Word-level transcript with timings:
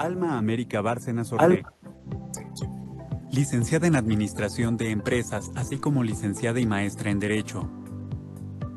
Alma 0.00 0.38
América 0.38 0.80
Bárcenas 0.80 1.30
Ortega. 1.30 1.74
Licenciada 3.30 3.86
en 3.86 3.96
Administración 3.96 4.78
de 4.78 4.92
Empresas, 4.92 5.50
así 5.56 5.76
como 5.76 6.02
licenciada 6.02 6.58
y 6.58 6.64
maestra 6.64 7.10
en 7.10 7.20
Derecho. 7.20 7.70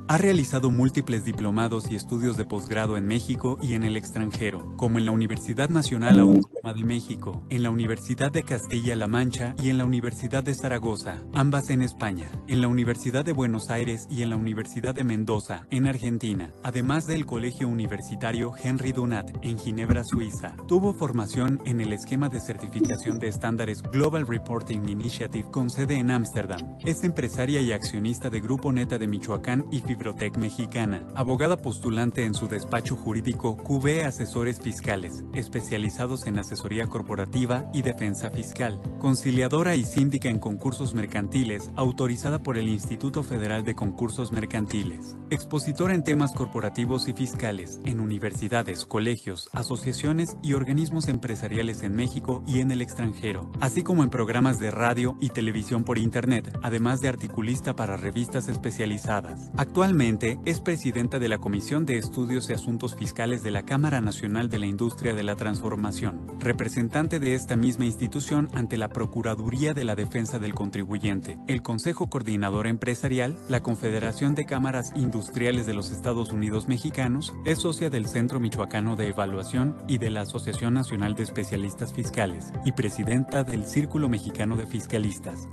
Ha 0.10 0.18
realizado 0.18 0.70
múltiples 0.70 1.24
diplomados 1.24 1.90
y 1.90 1.96
estudios 1.96 2.36
de 2.36 2.44
posgrado 2.44 2.98
en 2.98 3.08
México 3.08 3.58
y 3.62 3.76
en 3.76 3.84
el 3.84 3.96
extranjero, 3.96 4.76
como 4.76 5.00
en 5.00 5.06
la 5.06 5.12
Universidad 5.12 5.70
Nacional 5.70 6.20
Autónoma 6.20 6.53
de 6.72 6.86
México, 6.86 7.44
en 7.50 7.62
la 7.62 7.70
Universidad 7.70 8.32
de 8.32 8.44
Castilla-La 8.44 9.08
Mancha 9.08 9.54
y 9.62 9.70
en 9.70 9.78
la 9.78 9.84
Universidad 9.84 10.46
de 10.46 10.56
Zaragoza, 10.56 11.22
ambas 11.34 11.70
en 11.70 11.82
España, 11.82 12.32
en 12.48 12.62
la 12.62 12.70
Universidad 12.70 13.26
de 13.26 13.34
Buenos 13.34 13.70
Aires 13.70 14.08
y 14.10 14.22
en 14.24 14.30
la 14.30 14.38
Universidad 14.38 14.96
de 14.96 15.04
Mendoza, 15.04 15.68
en 15.72 15.88
Argentina, 15.88 16.54
además 16.64 17.06
del 17.06 17.26
Colegio 17.26 17.68
Universitario 17.68 18.54
Henry 18.56 18.94
Dunant, 18.94 19.30
en 19.42 19.60
Ginebra, 19.60 20.06
Suiza. 20.06 20.56
Tuvo 20.66 20.94
formación 20.94 21.60
en 21.66 21.82
el 21.82 21.92
esquema 21.92 22.30
de 22.30 22.40
certificación 22.40 23.20
de 23.20 23.28
estándares 23.28 23.82
Global 23.82 24.26
Reporting 24.26 24.88
Initiative 24.88 25.52
con 25.52 25.70
sede 25.70 25.98
en 25.98 26.12
Ámsterdam. 26.12 26.78
Es 26.86 27.04
empresaria 27.04 27.60
y 27.60 27.74
accionista 27.74 28.30
de 28.30 28.40
Grupo 28.40 28.72
Neta 28.72 28.98
de 28.98 29.08
Michoacán 29.08 29.66
y 29.70 29.82
Fibrotec 29.82 30.38
Mexicana, 30.38 31.06
abogada 31.14 31.58
postulante 31.58 32.24
en 32.24 32.34
su 32.34 32.48
despacho 32.48 32.96
jurídico 32.96 33.58
QB 33.58 34.06
Asesores 34.06 34.62
Fiscales, 34.62 35.26
especializados 35.34 36.26
en 36.26 36.40
asesoría 36.40 36.53
corporativa 36.90 37.70
y 37.74 37.82
defensa 37.82 38.30
fiscal, 38.30 38.80
conciliadora 39.00 39.76
y 39.76 39.84
síndica 39.84 40.30
en 40.30 40.40
concursos 40.40 40.94
mercantiles, 40.94 41.72
autorizada 41.76 42.44
por 42.44 42.58
el 42.58 42.70
Instituto 42.70 43.24
Federal 43.24 43.64
de 43.64 43.76
Concursos 43.76 44.32
Mercantiles, 44.32 45.18
expositora 45.30 45.94
en 45.94 46.04
temas 46.04 46.34
corporativos 46.34 47.08
y 47.08 47.14
fiscales, 47.14 47.80
en 47.86 48.00
universidades, 48.00 48.86
colegios, 48.86 49.50
asociaciones 49.54 50.38
y 50.42 50.54
organismos 50.54 51.08
empresariales 51.08 51.84
en 51.84 51.96
México 51.96 52.44
y 52.48 52.60
en 52.60 52.72
el 52.72 52.82
extranjero, 52.82 53.52
así 53.60 53.84
como 53.84 54.04
en 54.04 54.10
programas 54.10 54.60
de 54.60 54.72
radio 54.72 55.18
y 55.20 55.30
televisión 55.30 55.84
por 55.84 55.98
Internet, 55.98 56.58
además 56.62 57.02
de 57.02 57.10
articulista 57.10 57.76
para 57.76 57.98
revistas 57.98 58.48
especializadas. 58.48 59.52
Actualmente 59.58 60.40
es 60.46 60.60
presidenta 60.60 61.20
de 61.20 61.30
la 61.30 61.38
Comisión 61.38 61.86
de 61.86 61.98
Estudios 61.98 62.50
y 62.50 62.54
Asuntos 62.54 62.96
Fiscales 62.96 63.44
de 63.44 63.52
la 63.52 63.64
Cámara 63.64 64.02
Nacional 64.02 64.50
de 64.50 64.60
la 64.60 64.66
Industria 64.66 65.14
de 65.14 65.24
la 65.24 65.36
Transformación, 65.36 66.22
representante 66.44 67.20
de 67.20 67.36
esta 67.36 67.56
misma 67.56 67.86
institución 67.86 68.50
ante 68.54 68.78
la 68.78 68.90
Procuraduría 68.90 69.74
de 69.74 69.84
la 69.84 69.96
Defensa 69.96 70.40
del 70.40 70.54
Contribuyente, 70.54 71.38
el 71.48 71.62
Consejo 71.62 72.08
Coordinador 72.08 72.68
Empresarial, 72.68 73.38
la 73.50 73.64
Confederación 73.64 74.36
de 74.36 74.46
Cámaras 74.46 74.94
Industriales 74.96 75.66
de 75.66 75.74
los 75.74 75.92
Estados 75.92 76.32
Unidos 76.32 76.68
Mexicanos, 76.68 77.34
es 77.46 77.60
socia 77.60 77.90
del 77.90 78.08
Centro 78.08 78.40
Michoacano 78.40 78.96
de 78.96 79.10
Evaluación 79.10 79.78
y 79.88 79.98
de 79.98 80.10
la 80.10 80.22
Asociación 80.22 80.74
Nacional 80.74 81.16
de 81.16 81.24
Especialistas 81.24 81.94
Fiscales 81.94 82.52
y 82.66 82.72
presidenta 82.74 83.44
del 83.44 83.66
Círculo 83.66 84.10
Mexicano 84.10 84.56
de 84.56 84.68
Fiscalistas. 84.68 85.48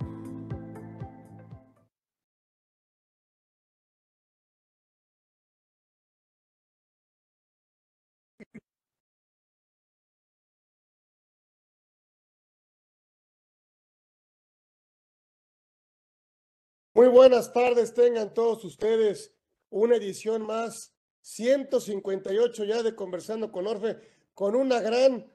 Muy 17.01 17.09
buenas 17.09 17.51
tardes, 17.51 17.95
tengan 17.95 18.35
todos 18.35 18.63
ustedes 18.63 19.33
una 19.71 19.97
edición 19.97 20.43
más, 20.43 20.93
158 21.23 22.65
ya 22.65 22.83
de 22.83 22.95
Conversando 22.95 23.51
con 23.51 23.67
Orfe, 23.67 23.97
con 24.35 24.55
una 24.55 24.81
gran, 24.83 25.27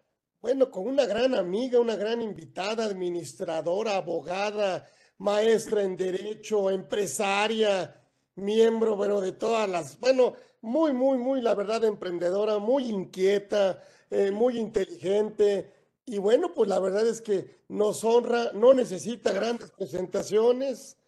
bueno, 0.42 0.70
con 0.70 0.86
una 0.86 1.08
gran 1.08 1.34
amiga, 1.34 1.80
una 1.80 1.96
gran 1.96 2.22
invitada, 2.22 2.86
administradora, 2.86 3.96
abogada, 3.96 4.88
maestra 5.18 5.82
en 5.82 5.98
Derecho, 5.98 6.70
empresaria, 6.70 8.00
miembro, 8.36 8.96
bueno, 8.96 9.20
de 9.20 9.32
todas 9.32 9.68
las, 9.68 10.00
bueno, 10.00 10.36
muy, 10.62 10.94
muy, 10.94 11.18
muy, 11.18 11.42
la 11.42 11.56
verdad, 11.56 11.84
emprendedora, 11.84 12.60
muy 12.60 12.84
inquieta, 12.88 13.82
eh, 14.12 14.30
muy 14.30 14.60
inteligente. 14.60 15.74
Y 16.06 16.20
bueno, 16.20 16.54
pues 16.54 16.70
la 16.70 16.78
verdad 16.78 17.08
es 17.08 17.22
que 17.24 17.62
nos 17.70 18.04
honra, 18.04 18.52
no 18.54 18.76
necesita 18.76 19.32
grandes 19.32 19.72
presentaciones 19.72 21.00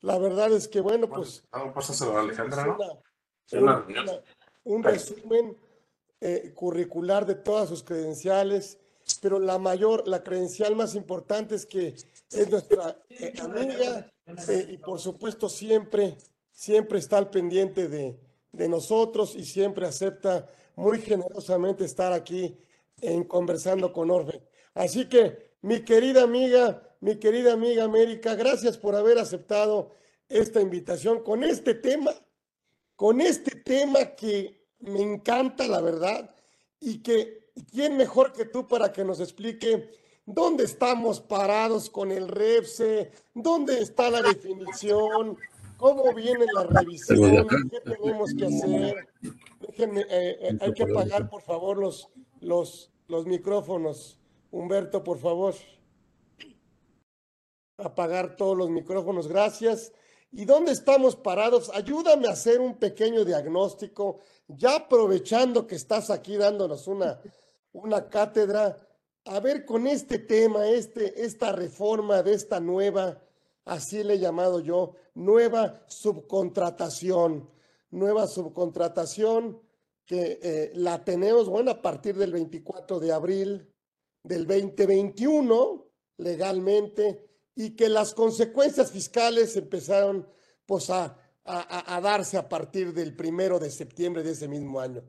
la 0.00 0.18
verdad 0.18 0.52
es 0.52 0.68
que, 0.68 0.80
bueno, 0.80 1.08
pues. 1.08 1.44
Pásaselo 1.74 2.16
a 2.16 2.20
Alejandra, 2.20 2.64
¿no? 2.64 4.22
un 4.64 4.82
resumen 4.82 5.56
eh, 6.20 6.52
curricular 6.54 7.24
de 7.24 7.36
todas 7.36 7.68
sus 7.68 7.84
credenciales, 7.84 8.78
pero 9.20 9.38
la 9.38 9.58
mayor, 9.58 10.06
la 10.08 10.24
credencial 10.24 10.74
más 10.74 10.94
importante 10.94 11.54
es 11.54 11.66
que 11.66 11.94
es 12.30 12.50
nuestra 12.50 13.00
eh, 13.08 13.32
amiga 13.40 14.10
eh, 14.48 14.66
y 14.70 14.78
por 14.78 14.98
supuesto 14.98 15.48
siempre, 15.48 16.16
siempre 16.50 16.98
está 16.98 17.18
al 17.18 17.30
pendiente 17.30 17.86
de, 17.86 18.18
de 18.50 18.68
nosotros 18.68 19.36
y 19.36 19.44
siempre 19.44 19.86
acepta 19.86 20.50
muy 20.74 21.00
generosamente 21.00 21.84
estar 21.84 22.12
aquí 22.12 22.58
en 23.00 23.24
conversando 23.24 23.92
con 23.92 24.10
Orbe. 24.10 24.42
Así 24.74 25.08
que, 25.08 25.54
mi 25.62 25.84
querida 25.84 26.22
amiga, 26.22 26.85
mi 27.00 27.16
querida 27.16 27.52
amiga 27.52 27.84
América, 27.84 28.34
gracias 28.34 28.78
por 28.78 28.94
haber 28.94 29.18
aceptado 29.18 29.90
esta 30.28 30.60
invitación 30.60 31.22
con 31.22 31.44
este 31.44 31.74
tema, 31.74 32.12
con 32.96 33.20
este 33.20 33.56
tema 33.56 34.14
que 34.16 34.66
me 34.80 35.00
encanta, 35.02 35.66
la 35.66 35.80
verdad, 35.80 36.34
y 36.80 37.02
que 37.02 37.50
quién 37.70 37.96
mejor 37.96 38.32
que 38.32 38.44
tú 38.44 38.66
para 38.66 38.92
que 38.92 39.04
nos 39.04 39.20
explique 39.20 39.90
dónde 40.24 40.64
estamos 40.64 41.20
parados 41.20 41.90
con 41.90 42.10
el 42.10 42.28
REPSE, 42.28 43.10
dónde 43.34 43.80
está 43.80 44.10
la 44.10 44.22
definición, 44.22 45.36
cómo 45.76 46.12
viene 46.14 46.46
la 46.52 46.64
revisión, 46.64 47.46
qué 47.70 47.80
tenemos 47.80 48.34
que 48.34 48.46
hacer. 48.46 49.08
Déjenme, 49.60 50.00
eh, 50.02 50.38
eh, 50.40 50.58
hay 50.60 50.72
que 50.72 50.82
apagar, 50.82 51.28
por 51.28 51.42
favor, 51.42 51.78
los, 51.78 52.08
los, 52.40 52.90
los 53.08 53.26
micrófonos. 53.26 54.18
Humberto, 54.50 55.04
por 55.04 55.18
favor 55.18 55.54
apagar 57.78 58.36
todos 58.36 58.56
los 58.56 58.70
micrófonos. 58.70 59.28
Gracias. 59.28 59.92
¿Y 60.32 60.44
dónde 60.44 60.72
estamos 60.72 61.16
parados? 61.16 61.70
Ayúdame 61.74 62.28
a 62.28 62.32
hacer 62.32 62.60
un 62.60 62.76
pequeño 62.76 63.24
diagnóstico, 63.24 64.20
ya 64.48 64.76
aprovechando 64.76 65.66
que 65.66 65.76
estás 65.76 66.10
aquí 66.10 66.36
dándonos 66.36 66.88
una, 66.88 67.20
una 67.72 68.08
cátedra, 68.08 68.76
a 69.24 69.40
ver 69.40 69.64
con 69.64 69.86
este 69.86 70.18
tema, 70.18 70.68
este, 70.68 71.24
esta 71.24 71.52
reforma 71.52 72.22
de 72.22 72.34
esta 72.34 72.60
nueva, 72.60 73.22
así 73.64 74.02
le 74.02 74.14
he 74.14 74.18
llamado 74.18 74.60
yo, 74.60 74.94
nueva 75.14 75.82
subcontratación, 75.88 77.48
nueva 77.90 78.26
subcontratación 78.26 79.60
que 80.04 80.38
eh, 80.42 80.70
la 80.74 81.04
tenemos, 81.04 81.48
bueno, 81.48 81.72
a 81.72 81.82
partir 81.82 82.16
del 82.16 82.32
24 82.32 83.00
de 83.00 83.12
abril 83.12 83.72
del 84.22 84.46
2021, 84.46 85.86
legalmente, 86.18 87.26
y 87.56 87.70
que 87.70 87.88
las 87.88 88.12
consecuencias 88.12 88.92
fiscales 88.92 89.56
empezaron 89.56 90.28
pues, 90.66 90.90
a, 90.90 91.18
darse 91.44 92.36
a 92.36 92.48
partir 92.48 92.92
del 92.92 93.16
primero 93.16 93.58
de 93.58 93.70
septiembre 93.70 94.22
de 94.22 94.32
ese 94.32 94.46
mismo 94.46 94.78
año. 94.78 95.02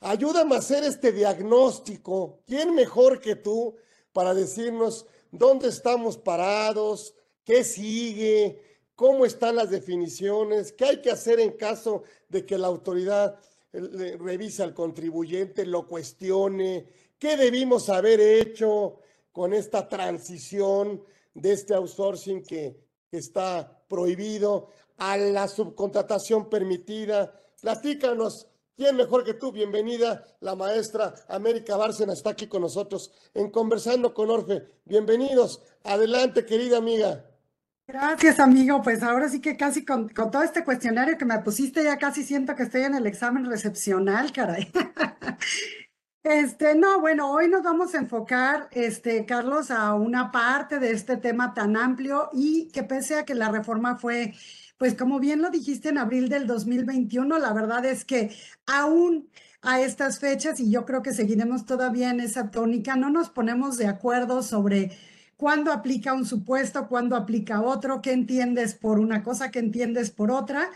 Ayúdame 0.00 0.54
a 0.54 0.58
hacer 0.58 0.84
este 0.84 1.12
diagnóstico. 1.12 2.42
¿Quién 2.46 2.74
mejor 2.74 3.20
que 3.20 3.36
tú 3.36 3.74
para 4.12 4.34
decirnos 4.34 5.06
dónde 5.30 5.68
estamos 5.68 6.18
parados, 6.18 7.14
qué 7.42 7.64
sigue, 7.64 8.60
cómo 8.94 9.24
están 9.24 9.56
las 9.56 9.70
definiciones, 9.70 10.72
qué 10.72 10.84
hay 10.84 11.00
que 11.00 11.10
hacer 11.10 11.40
en 11.40 11.52
caso 11.52 12.02
de 12.28 12.44
que 12.44 12.58
la 12.58 12.66
autoridad 12.66 13.38
eh, 13.72 14.16
revise 14.20 14.62
al 14.62 14.74
contribuyente, 14.74 15.64
lo 15.64 15.86
cuestione, 15.86 16.86
qué 17.18 17.36
debimos 17.36 17.88
haber 17.88 18.20
hecho 18.20 18.98
con 19.32 19.54
esta 19.54 19.88
transición 19.88 21.02
de 21.40 21.52
este 21.52 21.74
outsourcing 21.74 22.42
que, 22.42 22.86
está 23.10 23.82
prohibido, 23.88 24.68
a 24.98 25.16
la 25.16 25.48
subcontratación 25.48 26.50
permitida. 26.50 27.32
Platícanos, 27.62 28.46
¿quién 28.76 28.96
mejor 28.96 29.24
que 29.24 29.32
tú? 29.32 29.50
Bienvenida, 29.50 30.26
la 30.40 30.54
maestra 30.54 31.14
América 31.28 31.78
Bárcena 31.78 32.12
está 32.12 32.30
aquí 32.30 32.48
con 32.48 32.60
nosotros 32.60 33.10
en 33.32 33.50
Conversando 33.50 34.12
con 34.12 34.30
Orfe. 34.30 34.62
Bienvenidos. 34.84 35.62
Adelante, 35.84 36.44
querida 36.44 36.76
amiga. 36.76 37.24
Gracias, 37.86 38.38
amigo. 38.40 38.82
Pues 38.82 39.02
ahora 39.02 39.30
sí 39.30 39.40
que 39.40 39.56
casi 39.56 39.86
con, 39.86 40.10
con, 40.10 40.30
todo 40.30 40.42
este 40.42 40.62
cuestionario 40.62 41.16
que 41.16 41.24
me 41.24 41.38
pusiste, 41.38 41.82
ya 41.82 41.96
casi 41.96 42.24
siento 42.24 42.54
que 42.54 42.64
estoy 42.64 42.82
en 42.82 42.94
el 42.94 43.06
examen 43.06 43.46
recepcional, 43.46 44.30
caray. 44.32 44.70
Este, 46.28 46.74
no, 46.74 47.00
bueno, 47.00 47.32
hoy 47.32 47.48
nos 47.48 47.62
vamos 47.62 47.94
a 47.94 47.98
enfocar, 47.98 48.68
este, 48.72 49.24
Carlos, 49.24 49.70
a 49.70 49.94
una 49.94 50.30
parte 50.30 50.78
de 50.78 50.90
este 50.90 51.16
tema 51.16 51.54
tan 51.54 51.74
amplio 51.74 52.28
y 52.34 52.68
que 52.68 52.82
pese 52.82 53.14
a 53.14 53.24
que 53.24 53.34
la 53.34 53.50
reforma 53.50 53.96
fue, 53.96 54.34
pues 54.76 54.94
como 54.94 55.20
bien 55.20 55.40
lo 55.40 55.48
dijiste 55.48 55.88
en 55.88 55.96
abril 55.96 56.28
del 56.28 56.46
2021, 56.46 57.38
la 57.38 57.54
verdad 57.54 57.86
es 57.86 58.04
que 58.04 58.30
aún 58.66 59.30
a 59.62 59.80
estas 59.80 60.18
fechas 60.18 60.60
y 60.60 60.70
yo 60.70 60.84
creo 60.84 61.02
que 61.02 61.14
seguiremos 61.14 61.64
todavía 61.64 62.10
en 62.10 62.20
esa 62.20 62.50
tónica. 62.50 62.94
No 62.94 63.08
nos 63.08 63.30
ponemos 63.30 63.78
de 63.78 63.86
acuerdo 63.86 64.42
sobre 64.42 64.92
cuándo 65.38 65.72
aplica 65.72 66.12
un 66.12 66.26
supuesto, 66.26 66.88
cuándo 66.88 67.16
aplica 67.16 67.62
otro, 67.62 68.02
qué 68.02 68.12
entiendes 68.12 68.74
por 68.74 68.98
una 68.98 69.22
cosa, 69.22 69.50
qué 69.50 69.60
entiendes 69.60 70.10
por 70.10 70.30
otra. 70.30 70.68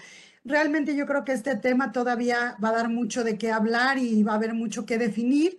Realmente 0.45 0.97
yo 0.97 1.07
creo 1.07 1.25
que 1.25 1.33
este 1.33 1.57
tema 1.57 1.93
todavía 1.93 2.57
va 2.63 2.71
a 2.71 2.73
dar 2.73 2.89
mucho 2.89 3.23
de 3.23 3.39
qué 3.39 3.53
hablar 3.53 3.99
y 3.99 4.23
va 4.23 4.33
a 4.33 4.37
haber 4.37 4.55
mucho 4.55 4.85
que 4.85 4.99
definir. 4.99 5.57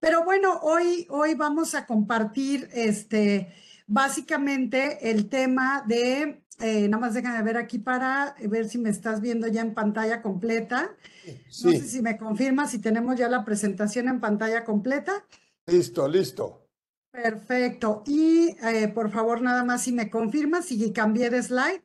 Pero 0.00 0.24
bueno, 0.24 0.58
hoy, 0.62 1.06
hoy 1.08 1.34
vamos 1.34 1.74
a 1.74 1.86
compartir 1.86 2.68
este, 2.72 3.54
básicamente 3.86 5.10
el 5.10 5.28
tema 5.28 5.84
de, 5.86 6.42
eh, 6.60 6.88
nada 6.88 7.00
más 7.00 7.14
déjame 7.14 7.42
ver 7.42 7.56
aquí 7.56 7.78
para 7.78 8.34
ver 8.48 8.68
si 8.68 8.78
me 8.78 8.90
estás 8.90 9.20
viendo 9.20 9.46
ya 9.46 9.60
en 9.60 9.72
pantalla 9.72 10.20
completa. 10.20 10.96
No 11.26 11.70
sé 11.70 11.80
si 11.80 12.02
me 12.02 12.18
confirma 12.18 12.66
si 12.66 12.80
tenemos 12.80 13.16
ya 13.16 13.28
la 13.28 13.44
presentación 13.44 14.08
en 14.08 14.20
pantalla 14.20 14.64
completa. 14.64 15.24
Listo, 15.66 16.08
listo. 16.08 16.68
Perfecto. 17.12 18.02
Y 18.06 18.56
eh, 18.64 18.88
por 18.88 19.12
favor, 19.12 19.40
nada 19.40 19.62
más 19.62 19.82
si 19.82 19.92
me 19.92 20.10
confirma 20.10 20.60
si 20.60 20.92
cambié 20.92 21.30
de 21.30 21.40
slide. 21.40 21.84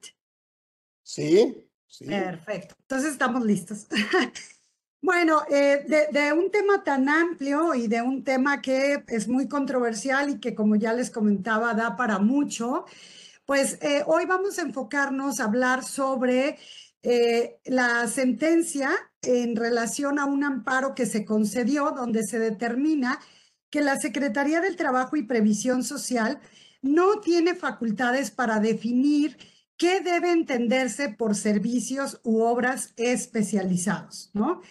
Sí. 1.03 1.68
Perfecto. 1.97 2.75
Entonces 2.81 3.11
estamos 3.11 3.45
listos. 3.45 3.87
bueno, 5.01 5.41
eh, 5.49 6.07
de, 6.11 6.33
un 6.33 6.51
tema 6.51 6.83
tan 6.83 7.09
amplio 7.09 7.73
y 7.73 7.87
de 7.87 8.01
un 8.01 8.23
tema 8.23 8.61
que 8.61 9.03
es 9.07 9.27
muy 9.27 9.47
controversial 9.47 10.29
y 10.29 10.39
que 10.39 10.55
como 10.55 10.75
ya 10.75 10.93
les 10.93 11.09
comentaba 11.09 11.73
da 11.73 11.95
para 11.95 12.19
mucho, 12.19 12.85
pues 13.45 13.79
eh, 13.81 14.03
hoy 14.05 14.25
vamos 14.25 14.59
a 14.59 14.61
enfocarnos 14.61 15.39
a 15.39 15.45
hablar 15.45 15.83
sobre 15.83 16.57
eh, 17.01 17.59
la 17.65 18.07
sentencia 18.07 18.91
en 19.21 19.55
relación 19.55 20.19
a 20.19 20.25
un 20.25 20.43
amparo 20.43 20.93
que 20.93 21.05
se 21.05 21.25
concedió 21.25 21.91
donde 21.91 22.23
se 22.23 22.39
determina 22.39 23.19
que 23.69 23.81
la 23.81 23.99
Secretaría 23.99 24.61
del 24.61 24.75
Trabajo 24.75 25.15
y 25.15 25.23
Previsión 25.23 25.83
Social 25.83 26.39
no 26.81 27.19
tiene 27.19 27.55
facultades 27.55 28.31
para 28.31 28.59
definir 28.59 29.37
¿Qué 29.79 30.01
debe 30.01 30.33
entenderse 30.33 31.07
por 31.07 31.35
servicios 31.35 32.19
u 32.25 32.41
obras 32.41 32.93
especializados? 32.97 34.29
¿no? 34.33 34.61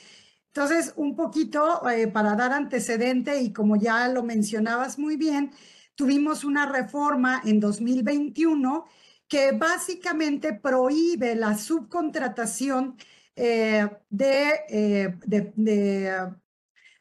Entonces, 0.48 0.92
un 0.96 1.16
poquito 1.16 1.88
eh, 1.88 2.08
para 2.08 2.34
dar 2.34 2.52
antecedente 2.52 3.40
y 3.40 3.50
como 3.50 3.76
ya 3.76 4.06
lo 4.08 4.22
mencionabas 4.22 4.98
muy 4.98 5.16
bien, 5.16 5.52
tuvimos 5.94 6.44
una 6.44 6.70
reforma 6.70 7.40
en 7.46 7.58
2021 7.58 8.84
que 9.26 9.52
básicamente 9.52 10.52
prohíbe 10.52 11.34
la 11.36 11.56
subcontratación 11.56 12.98
eh, 13.34 13.88
de, 14.10 14.52
eh, 14.68 16.28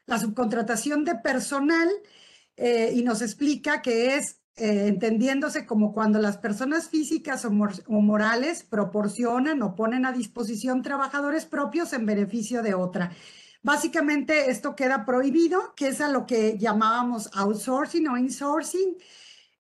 la 0.05 0.17
subcontratación 0.17 1.03
de 1.03 1.15
personal 1.15 1.89
y 2.57 3.03
nos 3.03 3.21
explica 3.21 3.83
que 3.83 4.15
es 4.15 4.39
eh, 4.59 4.87
entendiéndose 4.87 5.67
como 5.67 5.93
cuando 5.93 6.19
las 6.19 6.37
personas 6.37 6.89
físicas 6.89 7.45
o, 7.45 7.51
morales 7.51 8.63
proporcionan 8.63 9.61
o 9.61 9.75
ponen 9.75 10.03
a 10.03 10.11
disposición 10.11 10.81
trabajadores 10.81 11.45
propios 11.45 11.93
en 11.93 12.07
beneficio 12.07 12.63
de 12.63 12.73
otra. 12.73 13.11
Básicamente 13.61 14.49
esto 14.49 14.75
queda 14.75 15.05
prohibido, 15.05 15.75
que 15.75 15.89
es 15.89 16.01
a 16.01 16.09
lo 16.09 16.25
que 16.25 16.57
llamábamos 16.57 17.29
outsourcing 17.33 18.07
o 18.07 18.17
insourcing. 18.17 18.97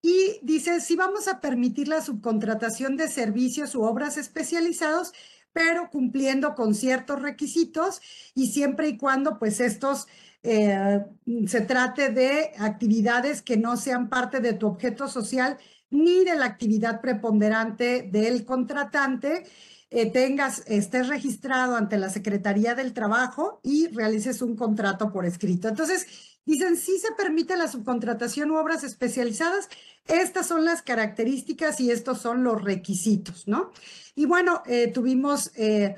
Y 0.01 0.39
dice, 0.41 0.81
si 0.81 0.95
vamos 0.95 1.27
a 1.27 1.41
permitir 1.41 1.87
la 1.87 2.01
subcontratación 2.01 2.97
de 2.97 3.07
servicios 3.07 3.75
u 3.75 3.83
obras 3.83 4.17
especializados, 4.17 5.13
pero 5.57 5.89
cumpliendo 5.89 6.53
con 6.53 6.75
ciertos 6.75 7.19
requisitos 7.19 7.99
y 8.35 8.51
siempre 8.51 8.89
y 8.89 8.97
cuando 8.97 9.39
pues 9.39 9.59
estos 9.59 10.05
eh, 10.43 11.03
se 11.47 11.61
trate 11.61 12.09
de 12.09 12.51
actividades 12.59 13.41
que 13.41 13.57
no 13.57 13.75
sean 13.75 14.07
parte 14.07 14.39
de 14.39 14.53
tu 14.53 14.67
objeto 14.67 15.07
social 15.07 15.57
ni 15.89 16.23
de 16.23 16.35
la 16.35 16.45
actividad 16.45 17.01
preponderante 17.01 18.03
del 18.03 18.45
contratante, 18.45 19.45
eh, 19.89 20.11
tengas, 20.11 20.63
estés 20.67 21.07
registrado 21.07 21.75
ante 21.75 21.97
la 21.97 22.09
Secretaría 22.09 22.75
del 22.75 22.93
Trabajo 22.93 23.59
y 23.63 23.87
realices 23.87 24.43
un 24.43 24.55
contrato 24.55 25.11
por 25.11 25.25
escrito. 25.25 25.69
Entonces, 25.69 26.36
dicen, 26.47 26.77
si 26.77 26.97
se 26.97 27.11
permite 27.11 27.55
la 27.55 27.67
subcontratación 27.67 28.49
u 28.49 28.57
obras 28.57 28.83
especializadas, 28.83 29.69
estas 30.07 30.47
son 30.47 30.65
las 30.65 30.81
características 30.81 31.79
y 31.79 31.91
estos 31.91 32.19
son 32.19 32.43
los 32.43 32.63
requisitos, 32.63 33.47
¿no? 33.47 33.71
Y 34.15 34.25
bueno, 34.25 34.63
eh, 34.65 34.87
tuvimos... 34.87 35.51
Eh, 35.55 35.95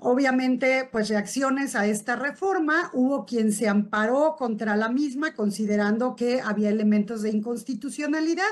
obviamente, 0.00 0.88
pues 0.92 1.08
reacciones 1.08 1.74
a 1.74 1.86
esta 1.86 2.14
reforma. 2.14 2.90
Hubo 2.94 3.26
quien 3.26 3.52
se 3.52 3.68
amparó 3.68 4.36
contra 4.38 4.76
la 4.76 4.88
misma, 4.88 5.34
considerando 5.34 6.14
que 6.14 6.40
había 6.40 6.70
elementos 6.70 7.22
de 7.22 7.30
inconstitucionalidad. 7.30 8.44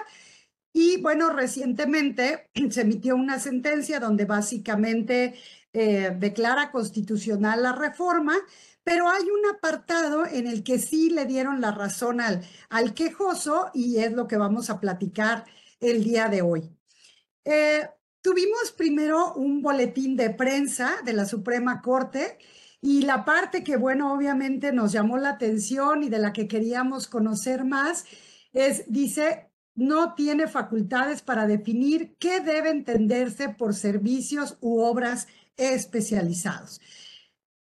Y 0.73 1.01
bueno, 1.01 1.31
recientemente 1.31 2.51
se 2.71 2.81
emitió 2.83 3.15
una 3.15 3.39
sentencia 3.39 4.01
donde 4.01 4.25
básicamente 4.25 5.35
eh, 5.73 6.15
declara 6.19 6.71
constitucional 6.71 7.63
la 7.63 7.73
reforma, 7.73 8.35
pero 8.85 9.09
hay 9.09 9.23
un 9.25 9.55
apartado 9.57 10.27
en 10.27 10.47
el 10.47 10.63
que 10.63 10.79
sí 10.79 11.11
le 11.11 11.27
dieron 11.27 11.61
la 11.61 11.73
razón 11.73 12.21
al, 12.21 12.47
al 12.71 12.95
quejoso 12.95 13.71
y 13.75 13.99
es 13.99 14.13
lo 14.13 14.29
que 14.29 14.37
vamos 14.37 14.71
a 14.71 14.81
platicar 14.81 15.45
el 15.81 16.05
día 16.05 16.29
de 16.29 16.43
hoy. 16.43 16.71
Eh, 17.45 17.89
Tuvimos 18.25 18.73
primero 18.73 19.35
un 19.35 19.61
boletín 19.61 20.17
de 20.17 20.31
prensa 20.31 21.03
de 21.05 21.13
la 21.13 21.27
Suprema 21.27 21.83
Corte 21.83 22.39
y 22.81 23.03
la 23.03 23.27
parte 23.27 23.63
que, 23.63 23.77
bueno, 23.77 24.15
obviamente 24.15 24.73
nos 24.73 24.93
llamó 24.93 25.19
la 25.19 25.29
atención 25.33 26.03
y 26.03 26.09
de 26.09 26.19
la 26.19 26.33
que 26.33 26.49
queríamos 26.49 27.07
conocer 27.07 27.67
más 27.67 28.07
es, 28.55 28.85
dice, 28.91 29.51
no 29.75 30.15
tiene 30.15 30.49
facultades 30.49 31.21
para 31.21 31.47
definir 31.47 32.17
qué 32.19 32.41
debe 32.41 32.71
entenderse 32.71 33.51
por 33.51 33.75
servicios 33.75 34.57
u 34.63 34.81
obras 34.81 35.29
especializados. 35.59 36.81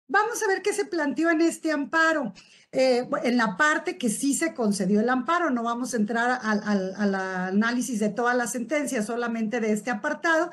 Vamos 0.08 0.43
a 0.43 0.47
ver 0.47 0.62
qué 0.62 0.73
se 0.73 0.85
planteó 0.85 1.31
en 1.31 1.41
este 1.41 1.73
amparo. 1.73 2.32
Eh, 2.73 3.08
en 3.25 3.37
la 3.37 3.56
parte 3.56 3.97
que 3.97 4.11
sí 4.11 4.35
se 4.35 4.55
concedió 4.55 5.00
el 5.00 5.08
amparo. 5.08 5.50
No 5.50 5.62
vamos 5.62 5.94
a 5.94 5.97
entrar 5.97 6.41
al, 6.43 7.14
análisis 7.14 8.00
de 8.00 8.11
todas 8.11 8.37
las 8.37 8.53
sentencias, 8.53 9.06
solamente 9.06 9.61
de 9.61 9.73
este 9.73 9.91
apartado. 9.91 10.50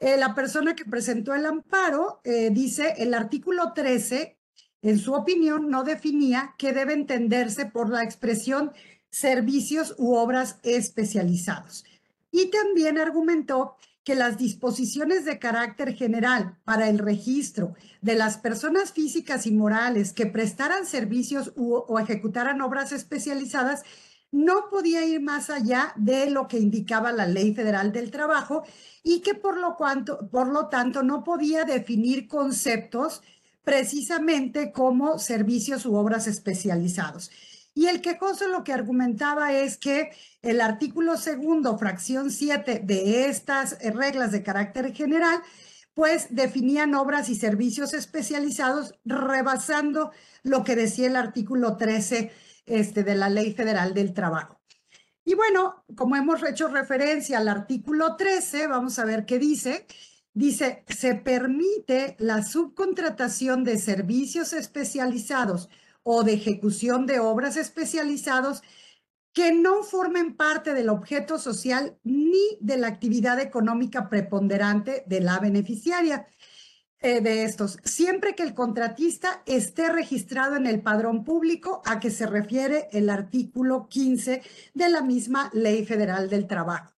Eh, 0.00 0.16
la 0.16 0.34
persona 0.34 0.74
que 0.74 0.84
presentó 0.84 1.34
el 1.34 1.46
amparo 1.46 2.20
eh, 2.24 2.50
dice, 2.50 2.94
el 2.98 3.14
artículo 3.14 3.72
13, 3.72 4.36
en 4.82 4.98
su 4.98 5.14
opinión, 5.14 5.70
no 5.70 5.84
definía 5.84 6.54
qué 6.58 6.72
debe 6.72 6.92
entenderse 6.92 7.66
por 7.66 7.88
la 7.88 8.02
expresión 8.02 8.72
servicios 9.10 9.94
u 9.98 10.14
obras 10.14 10.58
especializados. 10.64 11.84
Y 12.30 12.46
también 12.46 12.98
argumentó 12.98 13.76
que 14.04 14.14
las 14.14 14.38
disposiciones 14.38 15.24
de 15.24 15.38
carácter 15.38 15.94
general 15.94 16.58
para 16.64 16.88
el 16.88 16.98
registro 16.98 17.74
de 18.00 18.14
las 18.14 18.36
personas 18.38 18.92
físicas 18.92 19.46
y 19.46 19.52
morales 19.52 20.12
que 20.12 20.26
prestaran 20.26 20.86
servicios 20.86 21.52
o 21.56 21.98
ejecutaran 21.98 22.60
obras 22.62 22.92
especializadas 22.92 23.84
no 24.32 24.70
podía 24.70 25.04
ir 25.04 25.20
más 25.20 25.50
allá 25.50 25.92
de 25.96 26.30
lo 26.30 26.48
que 26.48 26.58
indicaba 26.58 27.12
la 27.12 27.26
Ley 27.26 27.54
Federal 27.54 27.92
del 27.92 28.10
Trabajo 28.10 28.64
y 29.04 29.20
que 29.20 29.34
por 29.34 29.58
lo, 29.58 29.76
cuanto, 29.76 30.28
por 30.30 30.48
lo 30.48 30.68
tanto 30.68 31.02
no 31.02 31.22
podía 31.22 31.64
definir 31.64 32.26
conceptos 32.26 33.22
precisamente 33.62 34.72
como 34.72 35.18
servicios 35.18 35.86
u 35.86 35.94
obras 35.94 36.26
especializados. 36.26 37.30
Y 37.74 37.86
el 37.86 38.02
quejoso 38.02 38.48
lo 38.48 38.64
que 38.64 38.72
argumentaba 38.72 39.52
es 39.52 39.78
que 39.78 40.10
el 40.42 40.60
artículo 40.60 41.16
segundo, 41.16 41.78
fracción 41.78 42.30
7 42.30 42.82
de 42.84 43.26
estas 43.26 43.78
eh, 43.80 43.90
reglas 43.90 44.32
de 44.32 44.42
carácter 44.42 44.92
general, 44.92 45.42
pues 45.94 46.28
definían 46.30 46.94
obras 46.94 47.28
y 47.28 47.34
servicios 47.34 47.94
especializados 47.94 48.94
rebasando 49.04 50.10
lo 50.42 50.64
que 50.64 50.76
decía 50.76 51.06
el 51.06 51.16
artículo 51.16 51.76
13 51.76 52.30
este, 52.66 53.04
de 53.04 53.14
la 53.14 53.28
Ley 53.28 53.52
Federal 53.54 53.94
del 53.94 54.14
Trabajo. 54.14 54.60
Y 55.24 55.34
bueno, 55.34 55.84
como 55.94 56.16
hemos 56.16 56.42
hecho 56.42 56.68
referencia 56.68 57.38
al 57.38 57.48
artículo 57.48 58.16
13, 58.16 58.66
vamos 58.66 58.98
a 58.98 59.04
ver 59.04 59.24
qué 59.24 59.38
dice. 59.38 59.86
Dice, 60.34 60.84
se 60.88 61.14
permite 61.14 62.16
la 62.18 62.42
subcontratación 62.42 63.64
de 63.64 63.78
servicios 63.78 64.52
especializados 64.52 65.68
o 66.02 66.24
de 66.24 66.34
ejecución 66.34 67.06
de 67.06 67.20
obras 67.20 67.56
especializados 67.56 68.62
que 69.32 69.52
no 69.52 69.82
formen 69.82 70.36
parte 70.36 70.74
del 70.74 70.88
objeto 70.88 71.38
social 71.38 71.98
ni 72.04 72.58
de 72.60 72.76
la 72.76 72.88
actividad 72.88 73.40
económica 73.40 74.08
preponderante 74.08 75.04
de 75.06 75.20
la 75.20 75.38
beneficiaria 75.38 76.26
eh, 77.04 77.20
de 77.20 77.42
estos, 77.42 77.78
siempre 77.82 78.36
que 78.36 78.44
el 78.44 78.54
contratista 78.54 79.42
esté 79.44 79.90
registrado 79.90 80.54
en 80.54 80.66
el 80.66 80.82
padrón 80.82 81.24
público 81.24 81.82
a 81.84 81.98
que 81.98 82.12
se 82.12 82.26
refiere 82.26 82.88
el 82.92 83.10
artículo 83.10 83.88
15 83.88 84.40
de 84.74 84.88
la 84.88 85.02
misma 85.02 85.50
Ley 85.52 85.84
Federal 85.84 86.28
del 86.28 86.46
Trabajo. 86.46 86.92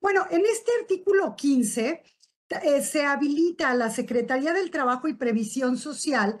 Bueno, 0.00 0.26
en 0.30 0.40
este 0.46 0.70
artículo 0.80 1.36
15 1.36 2.02
eh, 2.48 2.82
se 2.82 3.04
habilita 3.04 3.70
a 3.70 3.74
la 3.74 3.90
Secretaría 3.90 4.54
del 4.54 4.70
Trabajo 4.70 5.06
y 5.06 5.14
Previsión 5.14 5.76
Social 5.76 6.38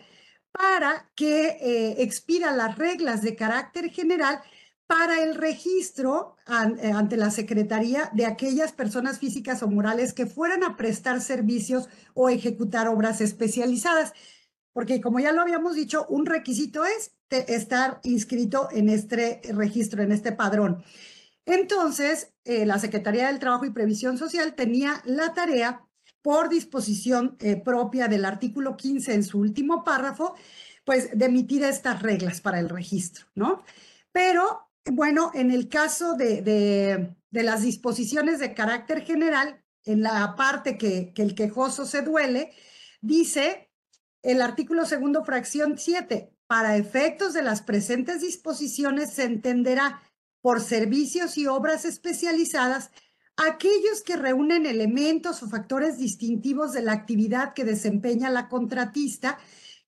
para 0.56 1.10
que 1.14 1.58
eh, 1.60 2.10
las 2.56 2.78
reglas 2.78 3.22
de 3.22 3.36
carácter 3.36 3.90
general 3.90 4.40
para 4.86 5.22
el 5.22 5.34
registro 5.34 6.36
eh, 6.46 6.92
ante 6.92 7.16
la 7.16 7.30
Secretaría 7.30 8.10
de 8.14 8.26
aquellas 8.26 8.72
personas 8.72 9.18
físicas 9.18 9.62
o 9.62 9.68
morales 9.68 10.12
que 10.12 10.26
fueran 10.26 10.62
a 10.64 10.76
prestar 10.76 11.20
servicios 11.20 11.88
o 12.14 12.28
ejecutar 12.28 12.88
obras 12.88 13.20
especializadas. 13.20 14.12
Porque 14.72 15.00
como 15.00 15.20
ya 15.20 15.32
lo 15.32 15.42
habíamos 15.42 15.74
dicho, 15.74 16.06
un 16.08 16.26
requisito 16.26 16.84
es 16.84 17.12
estar 17.30 18.00
inscrito 18.04 18.68
en 18.70 18.88
este 18.88 19.40
registro, 19.52 20.02
en 20.02 20.12
este 20.12 20.32
padrón. 20.32 20.84
Entonces, 21.46 22.32
eh, 22.44 22.66
la 22.66 22.78
Secretaría 22.78 23.28
del 23.28 23.38
Trabajo 23.38 23.64
y 23.64 23.70
Previsión 23.70 24.18
Social 24.18 24.54
tenía 24.54 25.02
la 25.04 25.32
tarea 25.32 25.85
por 26.26 26.48
disposición 26.48 27.36
eh, 27.38 27.54
propia 27.54 28.08
del 28.08 28.24
artículo 28.24 28.76
15 28.76 29.14
en 29.14 29.22
su 29.22 29.38
último 29.38 29.84
párrafo, 29.84 30.34
pues 30.84 31.16
de 31.16 31.26
emitir 31.26 31.62
estas 31.62 32.02
reglas 32.02 32.40
para 32.40 32.58
el 32.58 32.68
registro, 32.68 33.26
¿no? 33.36 33.62
Pero, 34.10 34.68
bueno, 34.86 35.30
en 35.34 35.52
el 35.52 35.68
caso 35.68 36.14
de, 36.14 36.42
de, 36.42 37.42
las 37.44 37.62
disposiciones 37.62 38.40
de 38.40 38.54
carácter 38.54 39.04
general, 39.04 39.62
en 39.84 40.02
la 40.02 40.34
parte 40.34 40.76
que, 40.76 41.12
que 41.14 41.22
el 41.22 41.36
quejoso 41.36 41.86
se 41.86 42.02
duele, 42.02 42.50
dice 43.00 43.70
el 44.20 44.42
artículo 44.42 44.84
segundo, 44.84 45.22
fracción 45.22 45.78
7, 45.78 46.32
para 46.48 46.76
efectos 46.76 47.34
de 47.34 47.42
las 47.42 47.62
presentes 47.62 48.20
disposiciones 48.20 49.10
se 49.10 49.22
entenderá 49.22 50.02
por 50.40 50.60
servicios 50.60 51.38
y 51.38 51.46
obras 51.46 51.84
especializadas 51.84 52.90
aquellos 53.36 54.02
que 54.02 54.16
reúnen 54.16 54.66
elementos 54.66 55.42
o 55.42 55.48
factores 55.48 55.98
distintivos 55.98 56.72
de 56.72 56.82
la 56.82 56.92
actividad 56.92 57.54
que 57.54 57.64
desempeña 57.64 58.30
la 58.30 58.48
contratista, 58.48 59.38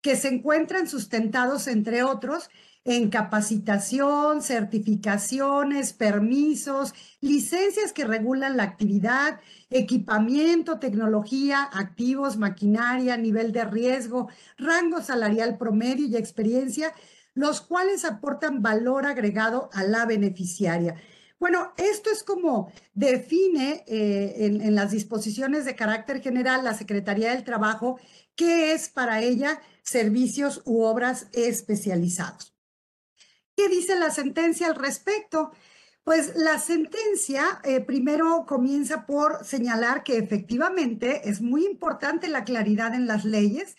que 0.01 0.17
se 0.17 0.29
encuentran 0.29 0.89
sustentados, 0.89 1.67
entre 1.67 2.03
otros, 2.03 2.51
en 2.85 3.11
capacitación, 3.11 4.41
certificaciones, 4.41 5.93
permisos, 5.93 6.95
licencias 7.21 7.93
que 7.93 8.05
regulan 8.05 8.57
la 8.57 8.63
actividad, 8.63 9.41
equipamiento, 9.69 10.79
tecnología, 10.79 11.69
activos, 11.73 12.39
maquinaria, 12.39 13.17
nivel 13.17 13.53
de 13.53 13.65
riesgo, 13.65 14.29
rango 14.57 15.03
salarial 15.03 15.59
promedio 15.59 16.07
y 16.07 16.17
experiencia, 16.17 16.95
los 17.35 17.61
cuales 17.61 18.05
aportan 18.05 18.63
valor 18.63 19.07
agregado 19.07 19.69
a 19.73 19.85
la 19.85 20.07
beneficiaria. 20.07 20.97
Bueno, 21.39 21.73
esto 21.77 22.11
es 22.11 22.25
como 22.25 22.73
define 22.95 23.85
eh, 23.87 24.35
en, 24.39 24.75
las 24.75 24.91
disposiciones 24.91 25.65
de 25.65 25.77
carácter 25.77 26.21
general 26.21 26.65
la 26.65 26.75
Secretaría 26.75 27.31
del 27.31 27.45
Trabajo 27.45 28.01
qué 28.35 28.73
es 28.73 28.89
para 28.89 29.23
ella 29.23 29.61
servicios 29.83 30.63
u 30.65 30.83
obras 30.83 31.29
especializados. 31.33 32.55
¿Qué 33.57 33.69
dice 33.69 33.99
la 33.99 34.11
sentencia 34.11 34.67
al 34.67 34.75
respecto? 34.75 35.53
Pues 36.03 36.35
la 36.37 36.59
sentencia 36.59 37.61
eh, 37.63 37.81
primero 37.81 38.45
comienza 38.47 39.07
por 39.07 39.45
señalar 39.45 40.03
que 40.03 40.19
efectivamente 40.19 41.29
es 41.29 41.41
muy 41.41 41.65
importante 41.67 42.29
la 42.29 42.45
claridad 42.45 42.95
en 42.95 43.07
las 43.07 43.25
leyes, 43.25 43.77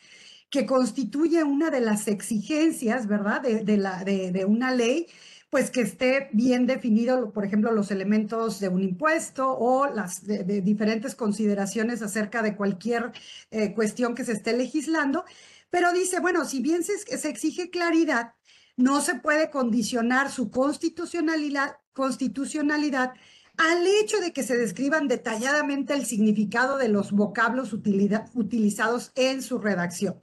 que 0.50 0.66
constituye 0.66 1.44
una 1.44 1.70
de 1.72 1.82
las 1.82 2.08
exigencias, 2.08 3.08
¿verdad?, 3.08 3.42
de, 3.42 3.78
la, 3.78 4.04
de 4.04 4.46
una 4.46 4.72
ley 4.72 5.08
pues 5.50 5.72
que 5.72 5.82
esté 5.82 6.29
bien 6.32 6.68
definido, 6.68 7.32
por 7.32 7.44
ejemplo, 7.44 7.72
los 7.72 7.91
elementos 7.91 8.60
de 8.60 8.70
un 8.70 8.84
impuesto 8.84 9.58
o 9.58 9.88
las 9.88 10.25
de, 10.25 10.44
diferentes 10.62 11.15
consideraciones 11.15 12.01
acerca 12.01 12.41
de 12.41 12.56
cualquier 12.56 13.12
eh, 13.51 13.74
cuestión 13.74 14.13
que 14.15 14.25
se 14.25 14.34
esté 14.34 14.56
legislando. 14.56 15.25
Pero 15.70 15.91
dice, 15.91 16.20
bueno, 16.20 16.46
si 16.46 16.62
bien 16.62 16.84
se, 16.84 16.98
se 16.98 17.29
exige 17.29 17.70
claridad, 17.70 18.34
no 18.77 19.01
se 19.01 19.15
puede 19.15 19.50
condicionar 19.50 20.32
su 20.32 20.51
constitucionalidad, 20.51 21.77
constitucionalidad 21.94 23.13
al 23.58 23.86
hecho 23.86 24.20
de 24.22 24.32
que 24.32 24.44
se 24.44 24.56
describan 24.56 25.10
detalladamente 25.10 25.94
el 25.94 26.06
significado 26.06 26.77
de 26.77 26.88
los 26.88 27.12
vocablos 27.12 27.74
utilizados 27.74 29.12
en 29.15 29.41
su 29.41 29.60
redacción. 29.60 30.15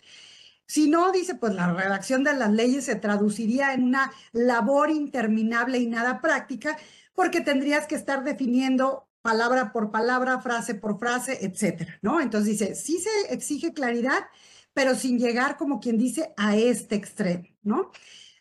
Si 0.66 0.88
no, 0.88 1.12
dice, 1.12 1.36
pues 1.36 1.54
la 1.54 1.72
redacción 1.72 2.24
de 2.24 2.34
las 2.34 2.52
leyes 2.52 2.84
se 2.84 2.96
traduciría 2.96 3.72
en 3.72 3.84
una 3.84 4.12
labor 4.32 4.90
interminable 4.90 5.78
y 5.78 5.86
nada 5.86 6.20
práctica, 6.20 6.76
porque 7.14 7.40
tendrías 7.40 7.86
que 7.86 7.94
estar 7.94 8.24
definiendo 8.24 9.08
palabra 9.22 9.72
por 9.72 9.90
palabra, 9.90 10.40
frase 10.40 10.74
por 10.74 10.98
frase, 10.98 11.44
etcétera, 11.44 11.98
¿no? 12.02 12.20
Entonces 12.20 12.58
dice, 12.58 12.74
sí 12.74 12.98
se 12.98 13.34
exige 13.34 13.72
claridad, 13.72 14.26
pero 14.72 14.94
sin 14.94 15.18
llegar, 15.18 15.56
como 15.56 15.80
quien 15.80 15.98
dice, 15.98 16.32
a 16.36 16.56
este 16.56 16.94
extremo, 16.94 17.46
¿no? 17.62 17.90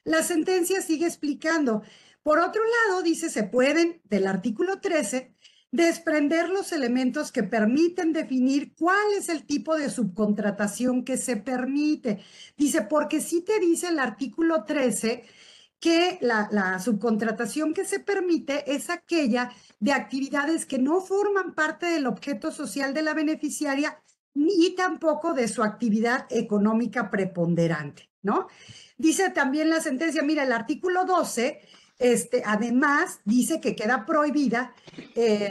La 0.03 0.21
sentencia 0.21 0.81
sigue 0.81 1.07
explicando. 1.07 1.81
Por 2.21 2.39
otro 2.39 2.61
lado, 2.87 3.01
dice, 3.01 3.29
se 3.29 3.43
pueden, 3.43 4.01
del 4.05 4.27
artículo 4.27 4.79
13, 4.79 5.34
desprender 5.75 6.49
los 6.49 6.71
elementos 6.71 7.31
que 7.31 7.43
permiten 7.43 8.13
definir 8.13 8.73
cuál 8.75 9.13
es 9.17 9.29
el 9.29 9.45
tipo 9.45 9.75
de 9.75 9.89
subcontratación 9.89 11.03
que 11.03 11.17
se 11.17 11.37
permite. 11.37 12.19
Dice, 12.57 12.83
porque 12.83 13.19
sí 13.19 13.41
te 13.41 13.59
dice 13.59 13.89
el 13.89 13.99
artículo 13.99 14.63
13 14.63 15.23
que 15.79 16.17
la, 16.21 16.79
subcontratación 16.79 17.73
que 17.73 17.85
se 17.85 17.99
permite 17.99 18.73
es 18.73 18.89
aquella 18.89 19.51
de 19.79 19.91
actividades 19.91 20.65
que 20.65 20.79
no 20.79 21.01
forman 21.01 21.53
parte 21.53 21.85
del 21.87 22.07
objeto 22.07 22.51
social 22.51 22.93
de 22.93 23.01
la 23.01 23.13
beneficiaria 23.13 24.01
ni 24.33 24.75
tampoco 24.75 25.33
de 25.33 25.47
su 25.47 25.61
actividad 25.61 26.25
económica 26.29 27.11
preponderante, 27.11 28.09
¿no? 28.21 28.47
Dice 28.97 29.29
también 29.29 29.69
la 29.69 29.81
sentencia, 29.81 30.23
mira, 30.23 30.43
el 30.43 30.51
artículo 30.53 31.05
12 31.05 31.61
este, 31.97 32.43
además, 32.45 33.21
dice 33.23 33.61
que 33.61 33.75
queda 33.75 34.05
prohibida 34.05 34.73
eh, 35.15 35.49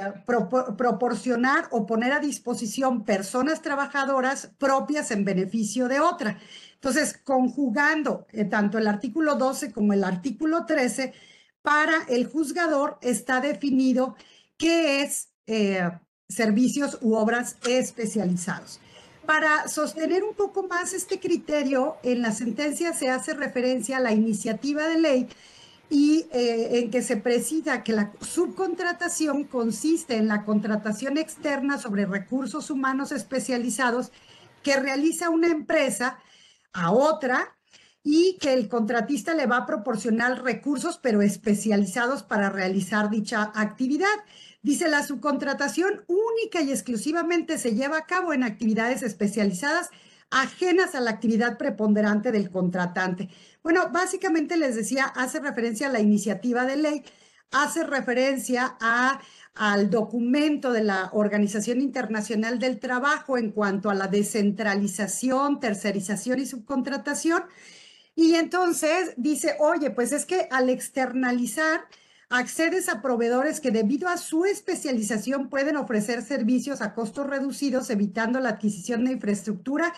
proporcionar 0.76 1.68
o 1.70 1.86
poner 1.86 2.12
a 2.12 2.20
disposición 2.20 3.04
personas 3.04 3.62
trabajadoras 3.62 4.50
propias 4.58 5.10
en 5.10 5.24
beneficio 5.24 5.88
de 5.88 6.00
otra. 6.00 6.38
Entonces, 6.74 7.18
conjugando 7.24 8.26
eh, 8.30 8.44
tanto 8.44 8.76
el 8.76 8.86
artículo 8.86 9.36
12 9.36 9.72
como 9.72 9.94
el 9.94 10.04
artículo 10.04 10.66
13, 10.66 11.14
para 11.62 11.94
el 12.08 12.26
juzgador 12.26 12.98
está 13.00 13.40
definido 13.40 14.16
qué 14.58 15.00
es 15.00 15.30
eh, 15.46 15.90
servicios 16.28 16.98
u 17.00 17.14
obras 17.14 17.56
especializados. 17.66 18.80
Para 19.24 19.66
sostener 19.68 20.22
un 20.22 20.34
poco 20.34 20.66
más 20.68 20.92
este 20.92 21.18
criterio, 21.18 21.96
en 22.02 22.20
la 22.20 22.32
sentencia 22.32 22.92
se 22.92 23.08
hace 23.08 23.32
referencia 23.32 23.96
a 23.96 24.00
la 24.00 24.12
iniciativa 24.12 24.86
de 24.86 25.00
ley 25.00 25.28
y 25.90 26.26
eh, 26.32 26.78
en 26.78 26.90
que 26.90 27.02
se 27.02 27.16
precisa 27.16 27.82
que 27.82 27.92
la 27.92 28.12
subcontratación 28.20 29.44
consiste 29.44 30.16
en 30.16 30.28
la 30.28 30.44
contratación 30.44 31.18
externa 31.18 31.78
sobre 31.78 32.06
recursos 32.06 32.70
humanos 32.70 33.12
especializados 33.12 34.10
que 34.62 34.80
realiza 34.80 35.30
una 35.30 35.48
empresa 35.48 36.18
a 36.72 36.90
otra 36.90 37.54
y 38.02 38.36
que 38.38 38.52
el 38.52 38.68
contratista 38.68 39.34
le 39.34 39.46
va 39.46 39.58
a 39.58 39.66
proporcionar 39.66 40.42
recursos 40.42 40.98
pero 41.02 41.22
especializados 41.22 42.22
para 42.22 42.50
realizar 42.50 43.08
dicha 43.08 43.52
actividad. 43.54 44.14
Dice, 44.62 44.88
la 44.88 45.06
subcontratación 45.06 46.04
única 46.06 46.62
y 46.62 46.70
exclusivamente 46.70 47.58
se 47.58 47.74
lleva 47.74 47.98
a 47.98 48.06
cabo 48.06 48.32
en 48.32 48.42
actividades 48.42 49.02
especializadas 49.02 49.90
ajenas 50.34 50.96
a 50.96 51.00
la 51.00 51.12
actividad 51.12 51.56
preponderante 51.56 52.32
del 52.32 52.50
contratante. 52.50 53.28
Bueno, 53.62 53.90
básicamente 53.92 54.56
les 54.56 54.74
decía, 54.74 55.04
hace 55.04 55.38
referencia 55.38 55.86
a 55.86 55.92
la 55.92 56.00
iniciativa 56.00 56.66
de 56.66 56.76
ley, 56.76 57.04
hace 57.52 57.84
referencia 57.84 58.76
a, 58.80 59.20
al 59.54 59.90
documento 59.90 60.72
de 60.72 60.82
la 60.82 61.10
Organización 61.12 61.80
Internacional 61.80 62.58
del 62.58 62.80
Trabajo 62.80 63.38
en 63.38 63.52
cuanto 63.52 63.90
a 63.90 63.94
la 63.94 64.08
descentralización, 64.08 65.60
tercerización 65.60 66.40
y 66.40 66.46
subcontratación. 66.46 67.44
Y 68.16 68.34
entonces 68.34 69.14
dice, 69.16 69.54
oye, 69.60 69.90
pues 69.90 70.10
es 70.10 70.26
que 70.26 70.48
al 70.50 70.68
externalizar, 70.68 71.86
accedes 72.28 72.88
a 72.88 73.00
proveedores 73.02 73.60
que 73.60 73.70
debido 73.70 74.08
a 74.08 74.16
su 74.16 74.46
especialización 74.46 75.48
pueden 75.48 75.76
ofrecer 75.76 76.22
servicios 76.22 76.80
a 76.82 76.92
costos 76.92 77.28
reducidos, 77.28 77.90
evitando 77.90 78.40
la 78.40 78.48
adquisición 78.48 79.04
de 79.04 79.12
infraestructura 79.12 79.94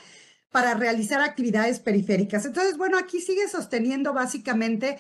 para 0.51 0.75
realizar 0.75 1.21
actividades 1.21 1.81
periféricas. 1.81 2.47
Entonces, 2.47 2.77
bueno, 2.77 2.99
aquí 2.99 3.21
sigue 3.21 3.49
sosteniendo 3.49 4.13
básicamente 4.13 4.99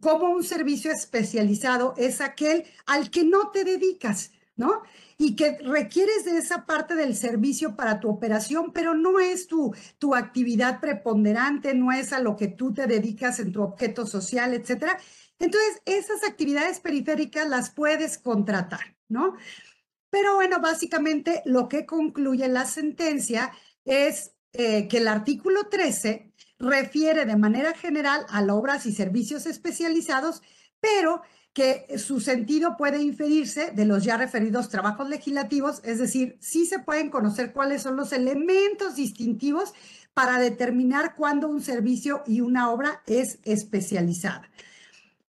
cómo 0.00 0.30
un 0.30 0.44
servicio 0.44 0.90
especializado 0.90 1.94
es 1.96 2.20
aquel 2.20 2.64
al 2.86 3.10
que 3.10 3.24
no 3.24 3.50
te 3.50 3.64
dedicas, 3.64 4.32
¿no? 4.56 4.82
Y 5.18 5.36
que 5.36 5.58
requieres 5.58 6.24
de 6.24 6.38
esa 6.38 6.66
parte 6.66 6.94
del 6.94 7.16
servicio 7.16 7.76
para 7.76 8.00
tu 8.00 8.08
operación, 8.08 8.72
pero 8.72 8.94
no 8.94 9.18
es 9.18 9.46
tu, 9.46 9.74
tu 9.98 10.14
actividad 10.14 10.80
preponderante, 10.80 11.74
no 11.74 11.92
es 11.92 12.12
a 12.12 12.20
lo 12.20 12.36
que 12.36 12.48
tú 12.48 12.74
te 12.74 12.86
dedicas 12.86 13.40
en 13.40 13.52
tu 13.52 13.62
objeto 13.62 14.06
social, 14.06 14.54
etcétera. 14.54 14.98
Entonces, 15.38 15.82
esas 15.84 16.24
actividades 16.24 16.80
periféricas 16.80 17.48
las 17.48 17.70
puedes 17.70 18.18
contratar, 18.18 18.96
¿no? 19.08 19.36
Pero 20.10 20.36
bueno, 20.36 20.60
básicamente 20.60 21.42
lo 21.44 21.68
que 21.68 21.84
concluye 21.84 22.48
la 22.48 22.64
sentencia 22.64 23.52
es 23.84 24.35
eh, 24.58 24.88
que 24.88 24.98
el 24.98 25.08
artículo 25.08 25.68
13 25.68 26.32
refiere 26.58 27.26
de 27.26 27.36
manera 27.36 27.74
general 27.74 28.26
a 28.28 28.42
obras 28.54 28.86
y 28.86 28.92
servicios 28.92 29.46
especializados, 29.46 30.42
pero 30.80 31.22
que 31.52 31.98
su 31.98 32.20
sentido 32.20 32.76
puede 32.76 33.02
inferirse 33.02 33.70
de 33.70 33.86
los 33.86 34.04
ya 34.04 34.18
referidos 34.18 34.68
trabajos 34.68 35.08
legislativos, 35.08 35.80
es 35.84 35.98
decir, 35.98 36.36
sí 36.38 36.66
se 36.66 36.80
pueden 36.80 37.08
conocer 37.08 37.52
cuáles 37.52 37.82
son 37.82 37.96
los 37.96 38.12
elementos 38.12 38.96
distintivos 38.96 39.72
para 40.12 40.38
determinar 40.38 41.14
cuándo 41.14 41.48
un 41.48 41.62
servicio 41.62 42.22
y 42.26 42.42
una 42.42 42.70
obra 42.70 43.02
es 43.06 43.38
especializada. 43.44 44.50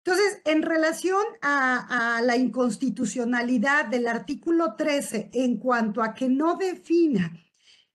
Entonces, 0.05 0.41
en 0.45 0.63
relación 0.63 1.23
a, 1.43 2.21
la 2.23 2.37
inconstitucionalidad 2.37 3.87
del 3.87 4.07
artículo 4.07 4.75
13 4.75 5.31
en 5.33 5.59
cuanto 5.59 6.03
a 6.03 6.15
que 6.15 6.29
no 6.29 6.57
defina 6.57 7.33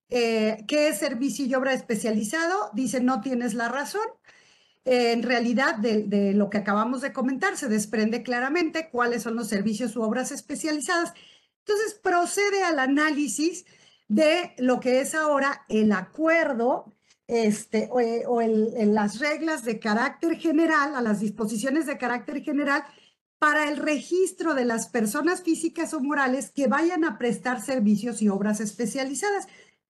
eh, 0.10 0.64
qué 0.68 0.90
es 0.90 1.00
servicio 1.00 1.46
y 1.46 1.54
obra 1.56 1.74
especializado, 1.74 2.70
dice 2.74 3.02
no 3.02 3.22
tienes 3.22 3.54
la 3.54 3.70
razón 3.70 4.08
en 4.86 5.24
realidad 5.24 5.78
de, 5.78 6.34
lo 6.34 6.52
que 6.52 6.60
acabamos 6.60 7.02
de 7.02 7.12
comentar 7.12 7.58
se 7.58 7.68
desprende 7.68 8.22
claramente 8.22 8.90
cuáles 8.92 9.24
son 9.24 9.36
los 9.36 9.48
servicios 9.48 9.96
u 9.96 10.04
obras 10.04 10.32
especializadas. 10.32 11.12
Entonces 11.66 11.96
procede 11.96 12.64
al 12.64 12.78
análisis 12.78 13.66
de 14.08 14.54
lo 14.60 14.80
que 14.80 15.02
es 15.02 15.16
ahora 15.16 15.66
el 15.70 15.92
acuerdo 15.92 16.94
este, 17.28 17.90
o, 17.92 18.42
en 18.42 18.94
las 18.94 19.18
reglas 19.18 19.64
de 19.64 19.80
carácter 19.80 20.38
general, 20.38 20.96
a 20.96 21.02
las 21.02 21.20
disposiciones 21.20 21.88
de 21.88 21.98
carácter 21.98 22.44
general 22.44 22.84
para 23.40 23.68
el 23.68 23.78
registro 23.78 24.54
de 24.54 24.66
las 24.66 24.88
personas 24.88 25.42
físicas 25.42 25.96
o 25.96 26.00
morales 26.00 26.52
que 26.52 26.68
vayan 26.68 27.04
a 27.04 27.18
prestar 27.18 27.60
servicios 27.60 28.22
y 28.22 28.30
obras 28.30 28.60
especializadas. 28.60 29.48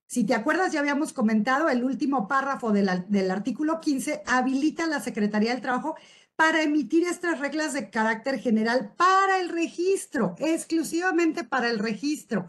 Si 0.07 0.23
te 0.23 0.35
acuerdas, 0.35 0.71
ya 0.71 0.79
habíamos 0.79 1.13
comentado, 1.13 1.67
el 1.67 1.83
último 1.83 2.27
párrafo 2.27 2.71
del 2.71 3.31
artículo 3.31 3.81
15 3.81 4.21
habilita 4.25 4.83
a 4.83 4.87
la 4.87 4.99
Secretaría 4.99 5.51
del 5.51 5.61
Trabajo 5.61 5.95
para 6.35 6.61
emitir 6.61 7.07
estas 7.07 7.39
reglas 7.39 7.73
de 7.73 7.89
carácter 7.89 8.39
general 8.39 8.93
para 8.95 9.39
el 9.39 9.49
registro, 9.49 10.35
exclusivamente 10.37 11.43
para 11.43 11.69
el 11.69 11.79
registro. 11.79 12.47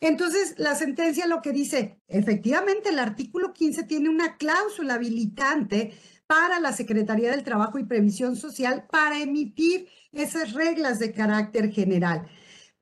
Entonces, 0.00 0.54
la 0.58 0.74
sentencia 0.74 1.26
lo 1.26 1.40
que 1.40 1.52
dice, 1.52 2.00
efectivamente, 2.08 2.90
el 2.90 2.98
artículo 2.98 3.54
15 3.54 3.84
tiene 3.84 4.10
una 4.10 4.36
cláusula 4.36 4.94
habilitante 4.94 5.94
para 6.26 6.60
la 6.60 6.72
Secretaría 6.72 7.30
del 7.30 7.44
Trabajo 7.44 7.78
y 7.78 7.84
Previsión 7.84 8.36
Social 8.36 8.86
para 8.90 9.20
emitir 9.20 9.88
esas 10.12 10.52
reglas 10.52 10.98
de 10.98 11.12
carácter 11.12 11.70
general. 11.72 12.26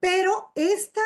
Pero 0.02 0.50
esta 0.56 1.00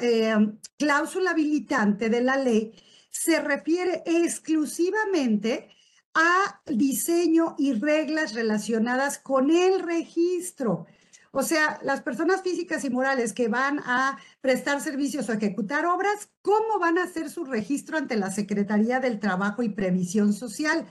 eh, 0.00 0.34
cláusula 0.76 1.30
habilitante 1.30 2.08
de 2.08 2.22
la 2.22 2.36
ley 2.36 2.74
se 3.08 3.38
refiere 3.38 4.02
exclusivamente 4.04 5.68
a 6.12 6.60
diseño 6.66 7.54
y 7.56 7.74
reglas 7.74 8.34
relacionadas 8.34 9.18
con 9.18 9.52
el 9.52 9.78
registro. 9.78 10.86
O 11.30 11.44
sea, 11.44 11.78
las 11.84 12.02
personas 12.02 12.42
físicas 12.42 12.84
y 12.84 12.90
morales 12.90 13.32
que 13.32 13.46
van 13.46 13.78
a 13.84 14.18
prestar 14.40 14.80
servicios 14.80 15.28
o 15.28 15.34
ejecutar 15.34 15.86
obras, 15.86 16.28
¿cómo 16.42 16.80
van 16.80 16.98
a 16.98 17.04
hacer 17.04 17.30
su 17.30 17.44
registro 17.44 17.96
ante 17.96 18.16
la 18.16 18.32
Secretaría 18.32 18.98
del 18.98 19.20
Trabajo 19.20 19.62
y 19.62 19.68
Previsión 19.68 20.32
Social? 20.32 20.88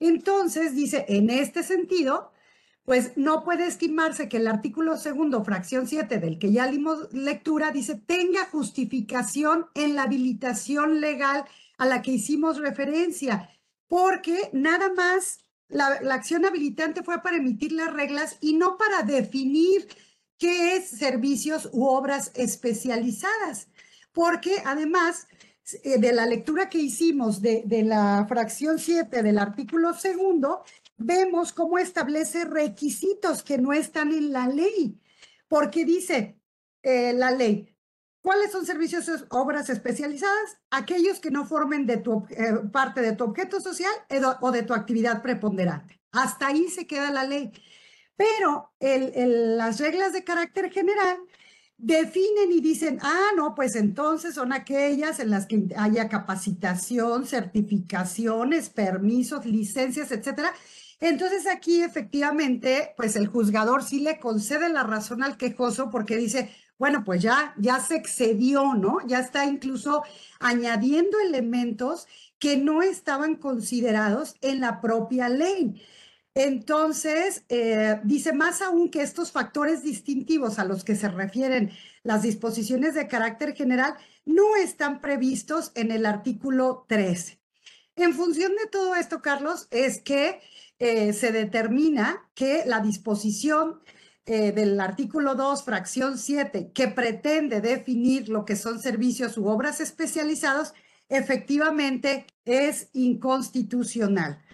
Entonces, 0.00 0.74
dice, 0.74 1.04
en 1.06 1.28
este 1.28 1.62
sentido, 1.64 2.32
pues 2.88 3.18
no 3.18 3.44
puede 3.44 3.66
estimarse 3.66 4.30
que 4.30 4.38
el 4.38 4.48
artículo 4.48 4.96
segundo, 4.96 5.44
fracción 5.44 5.86
7, 5.86 6.20
del 6.20 6.38
que 6.38 6.52
ya 6.52 6.66
dimos 6.68 7.12
lectura, 7.12 7.70
dice, 7.70 7.96
tenga 7.96 8.46
justificación 8.46 9.66
en 9.74 9.94
la 9.94 10.04
habilitación 10.04 11.02
legal 11.02 11.44
a 11.76 11.84
la 11.84 12.00
que 12.00 12.12
hicimos 12.12 12.56
referencia, 12.56 13.50
porque 13.88 14.48
nada 14.54 14.90
más 14.94 15.40
la, 15.68 16.00
acción 16.14 16.46
habilitante 16.46 17.02
fue 17.02 17.22
para 17.22 17.36
emitir 17.36 17.72
las 17.72 17.92
reglas 17.92 18.38
y 18.40 18.54
no 18.54 18.78
para 18.78 19.02
definir 19.02 19.86
qué 20.38 20.76
es 20.76 20.88
servicios 20.88 21.68
u 21.74 21.84
obras 21.84 22.32
especializadas, 22.36 23.68
porque 24.14 24.62
además 24.64 25.28
eh, 25.84 25.98
de 25.98 26.14
la 26.14 26.24
lectura 26.24 26.70
que 26.70 26.78
hicimos 26.78 27.42
de, 27.42 27.64
de 27.66 27.82
la 27.82 28.24
fracción 28.26 28.78
7 28.78 29.22
del 29.22 29.36
artículo 29.36 29.92
segundo, 29.92 30.64
vemos 30.98 31.52
cómo 31.52 31.78
establece 31.78 32.44
requisitos 32.44 33.42
que 33.42 33.58
no 33.58 33.72
están 33.72 34.12
en 34.12 34.32
la 34.32 34.48
ley, 34.48 35.00
porque 35.48 35.84
dice 35.84 36.38
eh, 36.82 37.12
la 37.14 37.30
ley, 37.30 37.74
¿cuáles 38.20 38.52
son 38.52 38.66
servicios 38.66 39.08
obras 39.30 39.70
especializadas? 39.70 40.58
Aquellos 40.70 41.20
que 41.20 41.30
no 41.30 41.46
formen 41.46 41.86
de 41.86 41.98
tu, 41.98 42.26
eh, 42.30 42.52
parte 42.72 43.00
de 43.00 43.12
tu 43.12 43.24
objeto 43.24 43.60
social 43.60 43.92
o 44.40 44.50
de 44.50 44.62
tu 44.64 44.74
actividad 44.74 45.22
preponderante. 45.22 46.00
Hasta 46.12 46.48
ahí 46.48 46.68
se 46.68 46.86
queda 46.86 47.10
la 47.10 47.24
ley. 47.24 47.52
Pero 48.16 48.72
las 48.80 49.78
reglas 49.78 50.12
de 50.12 50.24
carácter 50.24 50.72
general 50.72 51.18
definen 51.76 52.50
y 52.50 52.60
dicen, 52.60 52.98
ah, 53.00 53.30
no, 53.36 53.54
pues 53.54 53.76
entonces 53.76 54.34
son 54.34 54.52
aquellas 54.52 55.20
en 55.20 55.30
las 55.30 55.46
que 55.46 55.68
haya 55.76 56.08
capacitación, 56.08 57.26
certificaciones, 57.26 58.68
permisos, 58.70 59.46
licencias, 59.46 60.10
etcétera, 60.10 60.52
entonces 61.00 61.46
aquí 61.46 61.82
efectivamente, 61.82 62.94
pues 62.96 63.16
el 63.16 63.28
juzgador 63.28 63.84
sí 63.84 64.00
le 64.00 64.18
concede 64.18 64.68
la 64.68 64.82
razón 64.82 65.22
al 65.22 65.36
quejoso 65.36 65.90
porque 65.90 66.16
dice, 66.16 66.50
bueno, 66.78 67.04
pues 67.04 67.22
ya, 67.22 67.54
ya 67.58 67.80
se 67.80 67.96
excedió, 67.96 68.74
¿no? 68.74 68.98
Ya 69.06 69.20
está 69.20 69.44
incluso 69.44 70.02
añadiendo 70.40 71.18
elementos 71.20 72.06
que 72.38 72.56
no 72.56 72.82
estaban 72.82 73.36
considerados 73.36 74.36
en 74.40 74.60
la 74.60 74.80
propia 74.80 75.28
ley. 75.28 75.82
Entonces, 76.34 77.44
eh, 77.48 78.00
dice 78.04 78.32
más 78.32 78.62
aún 78.62 78.90
que 78.90 79.02
estos 79.02 79.32
factores 79.32 79.82
distintivos 79.82 80.60
a 80.60 80.64
los 80.64 80.84
que 80.84 80.94
se 80.94 81.08
refieren 81.08 81.72
las 82.04 82.22
disposiciones 82.22 82.94
de 82.94 83.08
carácter 83.08 83.56
general 83.56 83.96
no 84.24 84.54
están 84.54 85.00
previstos 85.00 85.72
en 85.74 85.90
el 85.90 86.06
artículo 86.06 86.84
13. 86.88 87.40
En 87.96 88.14
función 88.14 88.52
de 88.54 88.68
todo 88.70 88.94
esto, 88.94 89.20
Carlos, 89.20 89.66
es 89.72 90.00
que 90.00 90.40
eh, 90.78 91.12
se 91.12 91.32
determina 91.32 92.28
que 92.34 92.62
la 92.66 92.80
disposición 92.80 93.80
eh, 94.26 94.52
del 94.52 94.78
artículo 94.78 95.34
2, 95.34 95.64
fracción 95.64 96.18
7, 96.18 96.72
que 96.74 96.88
pretende 96.88 97.60
definir 97.60 98.28
lo 98.28 98.44
que 98.44 98.56
son 98.56 98.78
servicios 98.78 99.38
u 99.38 99.46
obras 99.48 99.80
especializados, 99.80 100.74
efectivamente 101.08 102.26
es 102.44 102.90
inconstitucional. 102.92 104.44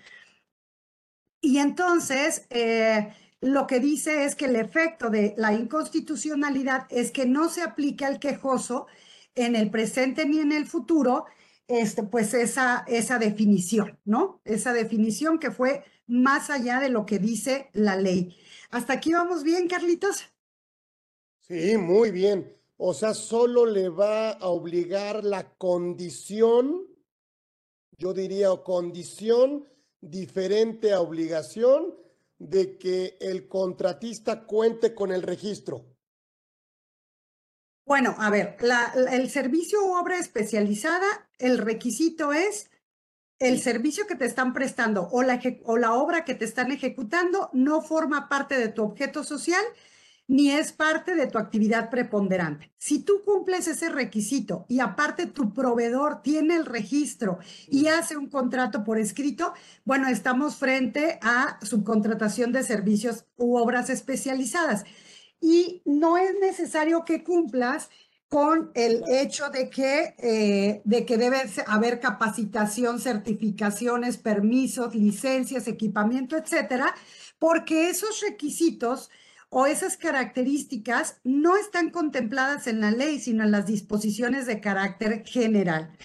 Y 1.40 1.58
entonces, 1.58 2.46
eh, 2.50 3.12
lo 3.40 3.66
que 3.66 3.80
dice 3.80 4.24
es 4.24 4.34
que 4.34 4.46
el 4.46 4.56
efecto 4.56 5.10
de 5.10 5.34
la 5.36 5.52
inconstitucionalidad 5.52 6.86
es 6.88 7.10
que 7.10 7.26
no 7.26 7.48
se 7.48 7.62
aplica 7.62 8.06
al 8.06 8.18
quejoso 8.18 8.86
en 9.34 9.56
el 9.56 9.70
presente 9.70 10.24
ni 10.24 10.38
en 10.38 10.52
el 10.52 10.66
futuro, 10.66 11.26
este, 11.66 12.04
pues 12.04 12.32
esa, 12.32 12.84
esa 12.86 13.18
definición, 13.18 13.98
¿no? 14.04 14.40
Esa 14.44 14.72
definición 14.72 15.38
que 15.38 15.50
fue 15.50 15.84
más 16.06 16.50
allá 16.50 16.80
de 16.80 16.90
lo 16.90 17.06
que 17.06 17.18
dice 17.18 17.70
la 17.72 17.96
ley. 17.96 18.36
¿Hasta 18.70 18.94
aquí 18.94 19.12
vamos 19.12 19.42
bien, 19.42 19.68
Carlitos? 19.68 20.24
Sí, 21.40 21.76
muy 21.76 22.10
bien. 22.10 22.56
O 22.76 22.92
sea, 22.92 23.14
solo 23.14 23.66
le 23.66 23.88
va 23.88 24.30
a 24.30 24.48
obligar 24.48 25.24
la 25.24 25.54
condición, 25.56 26.86
yo 27.96 28.12
diría 28.12 28.48
condición 28.64 29.68
diferente 30.00 30.92
a 30.92 31.00
obligación 31.00 31.94
de 32.38 32.76
que 32.76 33.16
el 33.20 33.48
contratista 33.48 34.44
cuente 34.44 34.94
con 34.94 35.12
el 35.12 35.22
registro. 35.22 35.86
Bueno, 37.86 38.16
a 38.18 38.30
ver, 38.30 38.56
el 39.10 39.30
servicio 39.30 39.84
u 39.84 39.94
obra 39.94 40.18
especializada, 40.18 41.06
el 41.38 41.58
requisito 41.58 42.32
es 42.32 42.70
el 43.44 43.60
servicio 43.60 44.06
que 44.06 44.14
te 44.14 44.24
están 44.24 44.54
prestando 44.54 45.08
o 45.12 45.22
la, 45.22 45.40
o 45.64 45.76
la 45.76 45.92
obra 45.92 46.24
que 46.24 46.34
te 46.34 46.46
están 46.46 46.72
ejecutando 46.72 47.50
no 47.52 47.82
forma 47.82 48.28
parte 48.28 48.56
de 48.58 48.68
tu 48.68 48.82
objeto 48.82 49.22
social 49.22 49.62
ni 50.26 50.50
es 50.50 50.72
parte 50.72 51.14
de 51.14 51.26
tu 51.26 51.36
actividad 51.36 51.90
preponderante. 51.90 52.72
Si 52.78 53.02
tú 53.02 53.22
cumples 53.26 53.68
ese 53.68 53.90
requisito 53.90 54.64
y 54.68 54.80
aparte 54.80 55.26
tu 55.26 55.52
proveedor 55.52 56.22
tiene 56.22 56.56
el 56.56 56.64
registro 56.64 57.38
y 57.68 57.88
hace 57.88 58.16
un 58.16 58.28
contrato 58.30 58.84
por 58.84 58.98
escrito, 58.98 59.52
bueno, 59.84 60.08
estamos 60.08 60.56
frente 60.56 61.18
a 61.20 61.58
subcontratación 61.62 62.52
de 62.52 62.62
servicios 62.62 63.26
u 63.36 63.56
obras 63.56 63.90
especializadas. 63.90 64.84
Y 65.40 65.82
no 65.84 66.16
es 66.16 66.34
necesario 66.40 67.04
que 67.04 67.22
cumplas 67.22 67.90
con 68.28 68.72
el 68.74 69.02
hecho 69.08 69.48
de 69.50 69.70
que, 69.70 70.14
eh, 70.18 70.82
de 70.84 71.06
que 71.06 71.16
debe 71.16 71.42
haber 71.66 72.00
capacitación, 72.00 73.00
certificaciones, 73.00 74.18
permisos, 74.18 74.94
licencias, 74.94 75.68
equipamiento, 75.68 76.36
etcétera, 76.36 76.94
porque 77.38 77.90
esos 77.90 78.20
requisitos 78.20 79.10
o 79.50 79.66
esas 79.66 79.96
características 79.96 81.20
no 81.22 81.56
están 81.56 81.90
contempladas 81.90 82.66
en 82.66 82.80
la 82.80 82.90
ley, 82.90 83.20
sino 83.20 83.44
en 83.44 83.52
las 83.52 83.66
disposiciones 83.66 84.46
de 84.46 84.60
carácter 84.60 85.22
general. 85.24 85.96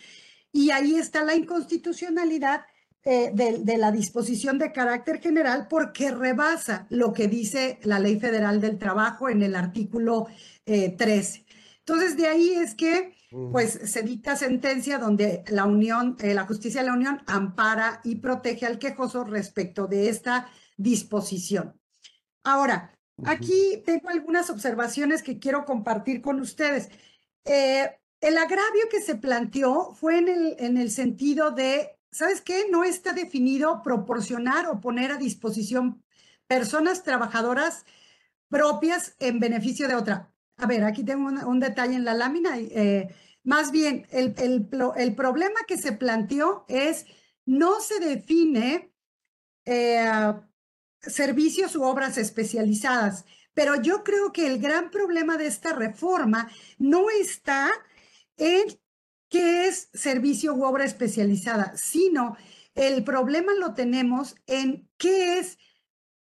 Y 0.51 0.69
ahí 0.69 0.95
está 0.95 1.23
la 1.23 1.35
inconstitucionalidad 1.35 2.61
eh, 3.05 3.31
de, 3.33 3.77
la 3.77 3.91
disposición 3.91 4.59
de 4.59 4.71
carácter 4.71 5.19
general 5.19 5.67
porque 5.69 6.11
rebasa 6.11 6.85
lo 6.89 7.13
que 7.13 7.27
dice 7.27 7.79
la 7.83 7.97
Ley 7.97 8.19
Federal 8.19 8.61
del 8.61 8.77
Trabajo 8.77 9.29
en 9.29 9.41
el 9.41 9.55
artículo 9.55 10.27
13. 10.65 11.45
Entonces, 11.89 12.17
de 12.17 12.27
ahí 12.27 12.53
es 12.53 12.75
que 12.75 13.15
pues 13.51 13.71
se 13.71 14.03
dicta 14.03 14.35
sentencia 14.35 14.99
donde 14.99 15.43
la 15.47 15.65
Unión, 15.65 16.15
la 16.21 16.45
Justicia 16.45 16.81
de 16.81 16.87
la 16.87 16.93
Unión 16.93 17.23
ampara 17.25 17.99
y 18.03 18.17
protege 18.17 18.67
al 18.67 18.77
quejoso 18.77 19.23
respecto 19.23 19.87
de 19.87 20.09
esta 20.09 20.47
disposición. 20.77 21.79
Ahora, 22.43 22.93
aquí 23.25 23.81
tengo 23.87 24.09
algunas 24.09 24.51
observaciones 24.51 25.23
que 25.23 25.39
quiero 25.39 25.65
compartir 25.65 26.21
con 26.21 26.39
ustedes. 26.39 26.89
Eh, 27.45 27.89
el 28.21 28.37
agravio 28.37 28.87
que 28.91 29.01
se 29.01 29.15
planteó 29.15 29.91
fue 29.95 30.19
en 30.19 30.27
el, 30.27 30.55
en 30.59 30.77
el 30.77 30.91
sentido 30.91 31.49
de, 31.49 31.97
¿sabes 32.11 32.41
qué? 32.41 32.67
No 32.69 32.83
está 32.83 33.13
definido 33.13 33.81
proporcionar 33.81 34.67
o 34.67 34.79
poner 34.79 35.11
a 35.11 35.17
disposición 35.17 36.03
personas 36.45 37.01
trabajadoras 37.01 37.83
propias 38.47 39.15
en 39.17 39.39
beneficio 39.39 39.87
de 39.87 39.95
otra. 39.95 40.31
A 40.59 40.67
ver, 40.67 40.83
aquí 40.83 41.03
tengo 41.03 41.29
un, 41.47 41.59
detalle 41.59 41.95
en 41.95 42.05
la 42.05 42.13
lámina. 42.13 42.57
Eh, 42.59 43.07
más 43.43 43.71
bien, 43.71 44.05
el, 44.11 44.35
problema 45.15 45.59
que 45.67 45.77
se 45.77 45.93
planteó 45.93 46.65
es, 46.67 47.05
no 47.45 47.79
se 47.79 47.99
define 47.99 48.91
eh, 49.65 50.33
servicios 51.01 51.75
u 51.75 51.83
obras 51.83 52.17
especializadas. 52.17 53.25
Pero 53.53 53.81
yo 53.81 54.03
creo 54.03 54.33
que 54.33 54.47
el 54.47 54.59
gran 54.59 54.91
problema 54.91 55.37
de 55.37 55.47
esta 55.47 55.73
reforma 55.73 56.51
no 56.77 57.09
está 57.09 57.69
en 58.37 58.63
qué 59.29 59.67
es 59.67 59.89
servicio 59.93 60.53
u 60.53 60.63
obra 60.63 60.83
especializada, 60.83 61.73
sino 61.77 62.35
el 62.75 63.03
problema 63.03 63.53
lo 63.53 63.73
tenemos 63.73 64.35
en 64.47 64.89
qué 64.97 65.39
es 65.39 65.57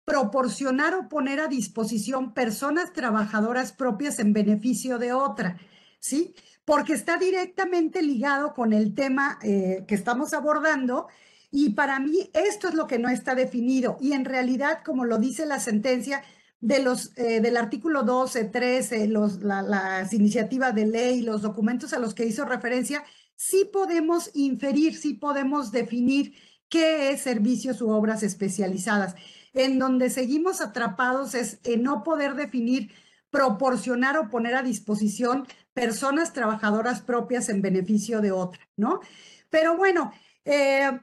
proporcionar 0.07 0.95
o 0.95 1.09
poner 1.09 1.41
a 1.41 1.49
disposición 1.49 2.33
personas 2.33 2.93
trabajadoras 2.93 3.73
propias 3.73 4.19
en 4.19 4.31
beneficio 4.31 4.99
de 4.99 5.11
otra, 5.11 5.59
¿sí? 5.99 6.33
Porque 6.63 6.93
está 6.93 7.17
directamente 7.17 8.01
ligado 8.01 8.53
con 8.53 8.71
el 8.71 8.95
tema 8.95 9.37
eh, 9.43 9.83
que 9.85 9.95
estamos 9.95 10.33
abordando, 10.33 11.07
y 11.51 11.71
para 11.71 11.99
mí 11.99 12.29
esto 12.33 12.69
es 12.69 12.73
lo 12.73 12.87
que 12.87 12.99
no 12.99 13.09
está 13.09 13.35
definido. 13.35 13.97
Y 13.99 14.13
en 14.13 14.23
realidad, 14.23 14.79
como 14.85 15.03
lo 15.03 15.17
dice 15.17 15.45
la 15.45 15.59
sentencia 15.59 16.23
de 16.61 16.79
los, 16.81 17.11
eh, 17.17 17.41
del 17.41 17.57
artículo 17.57 18.03
12, 18.03 18.45
13, 18.45 19.07
los, 19.07 19.41
las 19.41 20.13
iniciativas 20.13 20.73
de 20.73 20.85
ley, 20.85 21.21
los 21.21 21.41
documentos 21.41 21.91
a 21.91 21.99
los 21.99 22.13
que 22.13 22.25
hizo 22.25 22.45
referencia, 22.45 23.03
sí 23.35 23.69
podemos 23.73 24.31
inferir, 24.35 24.95
sí 24.95 25.15
podemos 25.15 25.73
definir 25.73 26.33
qué 26.69 27.11
es 27.11 27.21
servicios 27.21 27.81
u 27.81 27.89
obras 27.89 28.23
especializadas. 28.23 29.15
En 29.53 29.79
donde 29.79 30.09
seguimos 30.09 30.61
atrapados 30.61 31.35
es 31.35 31.59
en 31.63 31.83
no 31.83 32.03
poder 32.03 32.35
definir, 32.35 32.91
proporcionar 33.29 34.17
o 34.17 34.29
poner 34.29 34.55
a 34.55 34.63
disposición 34.63 35.45
personas 35.73 36.33
trabajadoras 36.33 37.01
propias 37.01 37.49
en 37.49 37.61
beneficio 37.61 38.21
de 38.21 38.31
otra, 38.31 38.67
¿no? 38.77 39.01
Pero 39.49 39.77
bueno, 39.77 40.11
eh, 40.43 40.99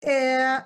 eh, 0.00 0.58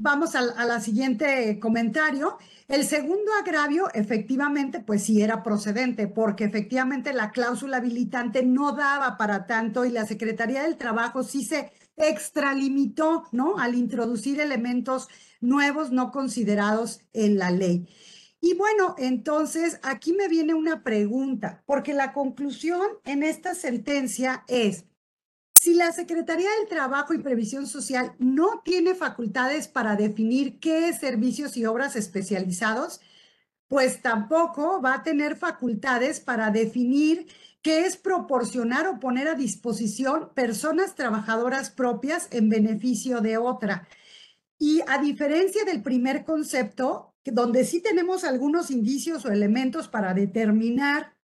vamos 0.00 0.34
a, 0.34 0.42
la 0.42 0.80
siguiente 0.80 1.58
comentario. 1.60 2.38
El 2.68 2.84
segundo 2.84 3.32
agravio, 3.40 3.90
efectivamente, 3.92 4.80
pues 4.80 5.04
sí 5.04 5.22
era 5.22 5.42
procedente, 5.42 6.08
porque 6.08 6.44
efectivamente 6.44 7.12
la 7.12 7.30
cláusula 7.30 7.78
habilitante 7.78 8.44
no 8.44 8.72
daba 8.72 9.16
para 9.18 9.46
tanto 9.46 9.84
y 9.84 9.90
la 9.90 10.06
Secretaría 10.06 10.62
del 10.62 10.76
Trabajo 10.76 11.22
sí 11.22 11.44
se 11.44 11.72
extralimitó, 11.96 13.24
¿no? 13.32 13.58
Al 13.58 13.74
introducir 13.74 14.40
elementos 14.40 15.08
nuevos 15.40 15.90
no 15.90 16.10
considerados 16.10 17.00
en 17.12 17.38
la 17.38 17.50
ley. 17.50 17.88
Y 18.40 18.54
bueno, 18.54 18.94
entonces 18.98 19.78
aquí 19.82 20.14
me 20.14 20.28
viene 20.28 20.54
una 20.54 20.82
pregunta, 20.82 21.62
porque 21.66 21.92
la 21.92 22.12
conclusión 22.12 22.80
en 23.04 23.22
esta 23.22 23.54
sentencia 23.54 24.44
es, 24.48 24.86
si 25.52 25.74
la 25.74 25.92
Secretaría 25.92 26.48
del 26.58 26.68
Trabajo 26.68 27.12
y 27.12 27.18
Previsión 27.18 27.66
Social 27.66 28.14
no 28.18 28.62
tiene 28.64 28.94
facultades 28.94 29.68
para 29.68 29.94
definir 29.94 30.58
qué 30.58 30.88
es 30.88 31.00
servicios 31.00 31.56
y 31.58 31.66
obras 31.66 31.96
especializados, 31.96 33.02
pues 33.68 34.00
tampoco 34.00 34.80
va 34.80 34.94
a 34.94 35.02
tener 35.02 35.36
facultades 35.36 36.18
para 36.18 36.50
definir 36.50 37.26
qué 37.62 37.80
es 37.80 37.98
proporcionar 37.98 38.86
o 38.86 38.98
poner 38.98 39.28
a 39.28 39.34
disposición 39.34 40.30
personas 40.34 40.94
trabajadoras 40.94 41.68
propias 41.68 42.28
en 42.30 42.48
beneficio 42.48 43.20
de 43.20 43.36
otra. 43.36 43.86
Y 44.60 44.82
a 44.86 44.98
diferencia 44.98 45.64
del 45.64 45.82
primer 45.82 46.24
concepto, 46.24 47.16
donde 47.24 47.64
sí 47.64 47.82
tenemos 47.82 48.22
algunos 48.22 48.70
indicios 48.70 49.24
o 49.24 49.32
elementos 49.32 49.88
para 49.88 50.14
determinar, 50.14 51.16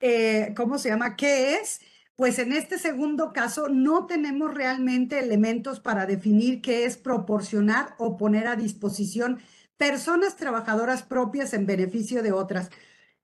eh, 0.00 0.54
¿cómo 0.56 0.78
se 0.78 0.88
llama? 0.88 1.16
¿Qué 1.16 1.56
es? 1.56 1.80
pues 2.18 2.40
en 2.40 2.52
este 2.52 2.80
segundo 2.80 3.32
caso 3.32 3.68
no 3.68 4.06
tenemos 4.06 4.52
realmente 4.52 5.20
elementos 5.20 5.78
para 5.78 6.04
definir 6.04 6.60
qué 6.60 6.84
es 6.84 6.96
proporcionar 6.96 7.94
o 7.96 8.16
poner 8.16 8.48
a 8.48 8.56
disposición 8.56 9.38
personas 9.76 10.34
trabajadoras 10.34 11.04
propias 11.04 11.54
en 11.54 11.64
beneficio 11.64 12.24
de 12.24 12.32
otras. 12.32 12.70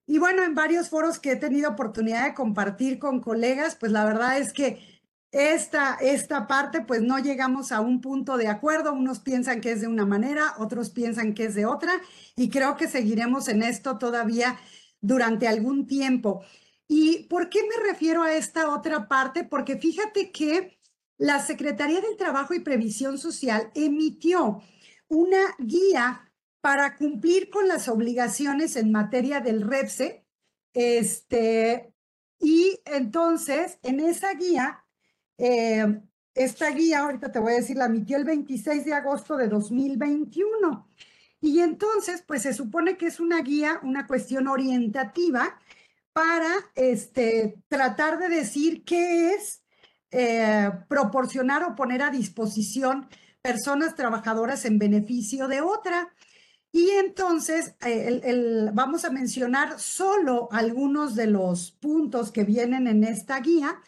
Y 0.06 0.18
bueno, 0.18 0.44
en 0.44 0.54
varios 0.54 0.90
foros 0.90 1.18
que 1.18 1.32
he 1.32 1.36
tenido 1.36 1.70
oportunidad 1.70 2.24
de 2.24 2.34
compartir 2.34 3.00
con 3.00 3.20
colegas, 3.20 3.74
pues 3.74 3.90
la 3.90 4.04
verdad 4.04 4.38
es 4.38 4.52
que 4.52 4.93
esta, 5.34 5.94
esta 6.00 6.46
parte, 6.46 6.82
pues 6.82 7.02
no 7.02 7.18
llegamos 7.18 7.72
a 7.72 7.80
un 7.80 8.00
punto 8.00 8.36
de 8.36 8.46
acuerdo. 8.46 8.92
Unos 8.92 9.18
piensan 9.18 9.60
que 9.60 9.72
es 9.72 9.80
de 9.80 9.88
una 9.88 10.06
manera, 10.06 10.54
otros 10.58 10.90
piensan 10.90 11.34
que 11.34 11.46
es 11.46 11.56
de 11.56 11.66
otra, 11.66 11.92
y 12.36 12.50
creo 12.50 12.76
que 12.76 12.86
seguiremos 12.86 13.48
en 13.48 13.62
esto 13.62 13.98
todavía 13.98 14.56
durante 15.00 15.48
algún 15.48 15.88
tiempo. 15.88 16.44
¿Y 16.86 17.24
por 17.24 17.48
qué 17.48 17.62
me 17.62 17.84
refiero 17.84 18.22
a 18.22 18.32
esta 18.32 18.70
otra 18.70 19.08
parte? 19.08 19.42
Porque 19.42 19.76
fíjate 19.76 20.30
que 20.30 20.78
la 21.18 21.40
Secretaría 21.40 22.00
del 22.00 22.16
Trabajo 22.16 22.54
y 22.54 22.60
Previsión 22.60 23.18
Social 23.18 23.72
emitió 23.74 24.62
una 25.08 25.56
guía 25.58 26.32
para 26.60 26.96
cumplir 26.96 27.50
con 27.50 27.66
las 27.66 27.88
obligaciones 27.88 28.76
en 28.76 28.92
materia 28.92 29.40
del 29.40 29.62
REPSE. 29.62 30.24
Este, 30.74 31.92
y 32.38 32.78
entonces, 32.84 33.80
en 33.82 33.98
esa 33.98 34.32
guía, 34.34 34.83
eh, 35.38 36.00
esta 36.34 36.70
guía, 36.70 37.00
ahorita 37.00 37.30
te 37.30 37.38
voy 37.38 37.52
a 37.52 37.56
decir, 37.56 37.76
la 37.76 37.86
emitió 37.86 38.16
el 38.16 38.24
26 38.24 38.84
de 38.84 38.94
agosto 38.94 39.36
de 39.36 39.48
2021. 39.48 40.88
Y 41.40 41.60
entonces, 41.60 42.22
pues 42.26 42.42
se 42.42 42.54
supone 42.54 42.96
que 42.96 43.06
es 43.06 43.20
una 43.20 43.40
guía, 43.42 43.80
una 43.82 44.06
cuestión 44.06 44.48
orientativa 44.48 45.58
para 46.12 46.52
este, 46.74 47.62
tratar 47.68 48.18
de 48.18 48.28
decir 48.28 48.84
qué 48.84 49.34
es 49.34 49.62
eh, 50.10 50.70
proporcionar 50.88 51.64
o 51.64 51.74
poner 51.74 52.02
a 52.02 52.10
disposición 52.10 53.08
personas 53.42 53.94
trabajadoras 53.94 54.64
en 54.64 54.78
beneficio 54.78 55.48
de 55.48 55.60
otra. 55.60 56.14
Y 56.72 56.90
entonces 56.90 57.74
eh, 57.84 58.70
vamos 58.72 59.04
a 59.04 59.10
mencionar 59.10 59.78
solo 59.78 60.48
algunos 60.50 61.14
de 61.14 61.26
los 61.26 61.72
puntos 61.72 62.32
que 62.32 62.44
vienen 62.44 62.86
en 62.86 63.04
esta 63.04 63.38
guía, 63.40 63.80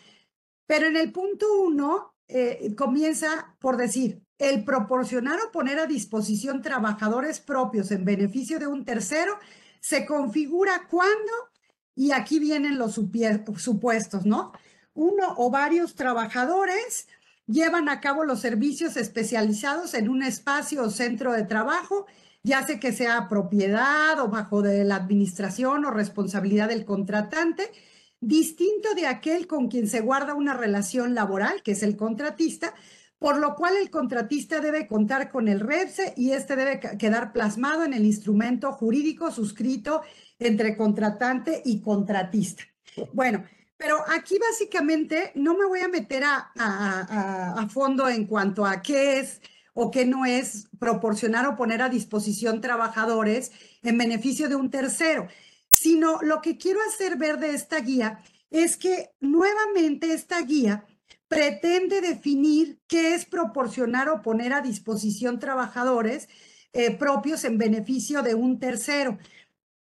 pero 0.67 0.87
en 0.87 0.97
el 0.97 1.13
punto 1.13 1.47
uno 1.63 2.15
eh, 2.29 2.75
comienza 2.77 3.57
por 3.61 3.77
decir, 3.77 4.23
el 4.39 4.65
proporcionar 4.65 5.39
o 5.41 5.53
poner 5.53 5.79
a 5.79 5.87
disposición 5.87 6.61
trabajadores 6.61 7.41
propios 7.41 7.91
en 7.91 8.05
beneficio 8.05 8.59
de 8.59 8.67
un 8.67 8.85
tercero 8.85 9.39
se 9.81 10.05
configura 10.05 10.87
cuando 10.91 11.33
y 11.95 12.13
aquí 12.13 12.39
vienen 12.39 12.79
los 12.79 12.95
supuestos, 12.95 14.27
¿no? 14.27 14.53
Uno 14.93 15.35
o 15.39 15.51
varios 15.51 15.95
trabajadores 15.95 17.09
llevan 17.47 17.89
a 17.89 18.01
cabo 18.01 18.25
los 18.25 18.41
servicios 18.41 18.97
especializados 18.97 19.95
en 19.95 20.09
un 20.09 20.23
espacio 20.23 20.83
o 20.83 20.91
centro 20.91 21.33
de 21.33 21.45
trabajo, 21.45 22.07
ya 22.43 22.67
sea 22.67 22.79
que 22.79 22.93
sea 22.93 23.29
propiedad 23.29 24.21
o 24.21 24.29
bajo 24.29 24.63
de 24.63 24.85
la 24.85 24.97
administración 24.97 25.85
o 25.85 25.91
responsabilidad 25.91 26.69
del 26.69 26.85
contratante, 26.85 27.71
distinto 28.27 28.93
de 28.95 29.07
aquel 29.07 29.47
con 29.47 29.69
quien 29.69 29.87
se 29.87 30.01
guarda 30.01 30.35
una 30.35 30.55
relación 30.55 31.15
laboral, 31.15 31.63
que 31.63 31.73
es 31.73 31.83
el 31.85 31.97
contratista, 31.97 32.75
por 33.19 33.39
lo 33.39 33.55
cual 33.55 33.77
el 33.77 33.89
contratista 33.89 34.61
debe 34.61 34.89
contar 34.89 35.31
con 35.31 35.47
el 35.47 35.61
REPSE 35.61 36.15
y 36.17 36.33
este 36.33 36.57
debe 36.57 36.81
quedar 36.99 37.33
plasmado 37.33 37.85
en 37.85 37.95
el 37.95 38.05
instrumento 38.05 38.73
jurídico 38.73 39.31
suscrito 39.31 40.03
entre 40.41 40.77
contratante 40.77 41.63
y 41.65 41.81
contratista. 41.81 42.65
Bueno, 43.13 43.45
pero 43.77 43.99
aquí 44.09 44.37
básicamente 44.39 45.31
no 45.37 45.57
me 45.57 45.65
voy 45.65 45.81
a 45.81 45.89
meter 45.89 46.25
a, 46.25 46.51
a, 46.57 47.69
fondo 47.69 48.09
en 48.09 48.27
cuanto 48.27 48.67
a 48.67 48.83
qué 48.83 49.21
es 49.21 49.41
o 49.73 49.91
qué 49.91 50.05
no 50.05 50.25
es 50.27 50.69
proporcionar 50.79 51.47
o 51.47 51.57
poner 51.57 51.83
a 51.83 51.89
disposición 51.89 52.61
trabajadores 52.61 53.53
en 53.83 53.99
beneficio 53.99 54.49
de 54.49 54.57
un 54.57 54.71
tercero, 54.71 55.29
sino 55.87 56.19
lo 56.21 56.43
que 56.43 56.59
quiero 56.59 56.81
hacer 56.89 57.17
ver 57.17 57.39
de 57.39 57.55
esta 57.55 57.79
guía 57.79 58.19
es 58.51 58.77
que 58.77 59.13
nuevamente 59.21 60.13
esta 60.13 60.43
guía 60.43 60.85
pretende 61.29 62.01
definir 62.01 62.81
qué 62.89 63.15
es 63.15 63.25
proporcionar 63.25 64.09
o 64.09 64.21
poner 64.21 64.53
a 64.53 64.63
disposición 64.63 65.39
trabajadores 65.39 66.29
eh, 66.73 66.91
propios 66.97 67.45
en 67.45 67.57
beneficio 67.57 68.23
de 68.23 68.35
un 68.35 68.59
tercero. 68.59 69.19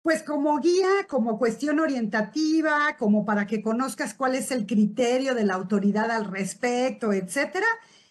Pues 0.01 0.23
como 0.23 0.57
guía, 0.59 1.07
como 1.09 1.37
cuestión 1.37 1.81
orientativa, 1.81 2.95
como 2.97 3.25
para 3.25 3.45
que 3.45 3.61
conozcas 3.61 4.13
cuál 4.13 4.35
es 4.35 4.49
el 4.51 4.65
criterio 4.65 5.35
de 5.35 5.43
la 5.43 5.55
autoridad 5.55 6.09
al 6.09 6.23
respecto, 6.31 7.11
etcétera, 7.11 7.67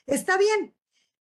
está 0.06 0.36
bien. 0.36 0.74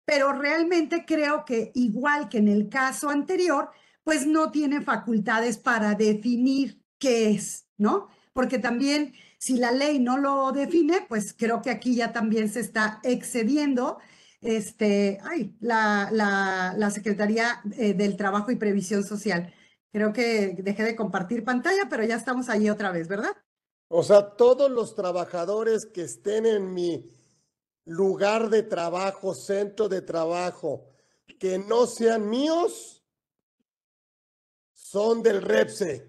Pero 0.06 0.34
realmente 0.34 1.06
creo 1.06 1.46
que 1.46 1.72
igual 1.76 2.30
que 2.30 2.40
en 2.40 2.48
el 2.48 2.68
caso 2.68 3.10
anterior, 3.10 3.70
pues 4.08 4.26
no 4.26 4.52
tiene 4.52 4.80
facultades 4.80 5.58
para 5.58 5.94
definir 5.94 6.82
qué 6.98 7.32
es, 7.32 7.68
¿no? 7.76 8.08
Porque 8.32 8.58
también 8.58 9.14
si 9.38 9.58
la 9.58 9.74
ley 9.74 10.00
no 10.00 10.16
lo 10.16 10.54
define, 10.54 11.06
pues 11.10 11.36
creo 11.38 11.62
que 11.62 11.72
aquí 11.72 11.94
ya 11.94 12.14
también 12.14 12.48
se 12.48 12.62
está 12.62 13.02
excediendo 13.04 13.98
este, 14.40 15.20
ay, 15.24 15.58
la, 15.60 16.10
la, 16.14 16.90
Secretaría 16.90 17.62
eh, 17.78 17.96
del 17.96 18.16
Trabajo 18.16 18.50
y 18.50 18.56
Previsión 18.56 19.04
Social. 19.04 19.54
Creo 19.92 20.14
que 20.14 20.56
dejé 20.58 20.84
de 20.84 20.96
compartir 20.96 21.44
pantalla, 21.44 21.90
pero 21.90 22.06
ya 22.06 22.16
estamos 22.16 22.48
ahí 22.48 22.70
otra 22.70 22.94
vez, 22.94 23.10
¿verdad? 23.10 23.36
O 23.90 24.04
sea, 24.04 24.38
todos 24.38 24.72
los 24.72 24.96
trabajadores 24.96 25.86
que 25.86 26.04
estén 26.04 26.46
en 26.46 26.74
mi 26.74 27.12
lugar 27.84 28.50
de 28.50 28.64
trabajo, 28.64 29.34
centro 29.34 29.90
de 29.90 30.02
trabajo, 30.02 30.86
que 31.42 31.58
no 31.58 31.88
sean 31.88 32.30
míos, 32.30 32.97
son 34.92 35.22
del 35.22 35.42
REPSE. 35.42 36.08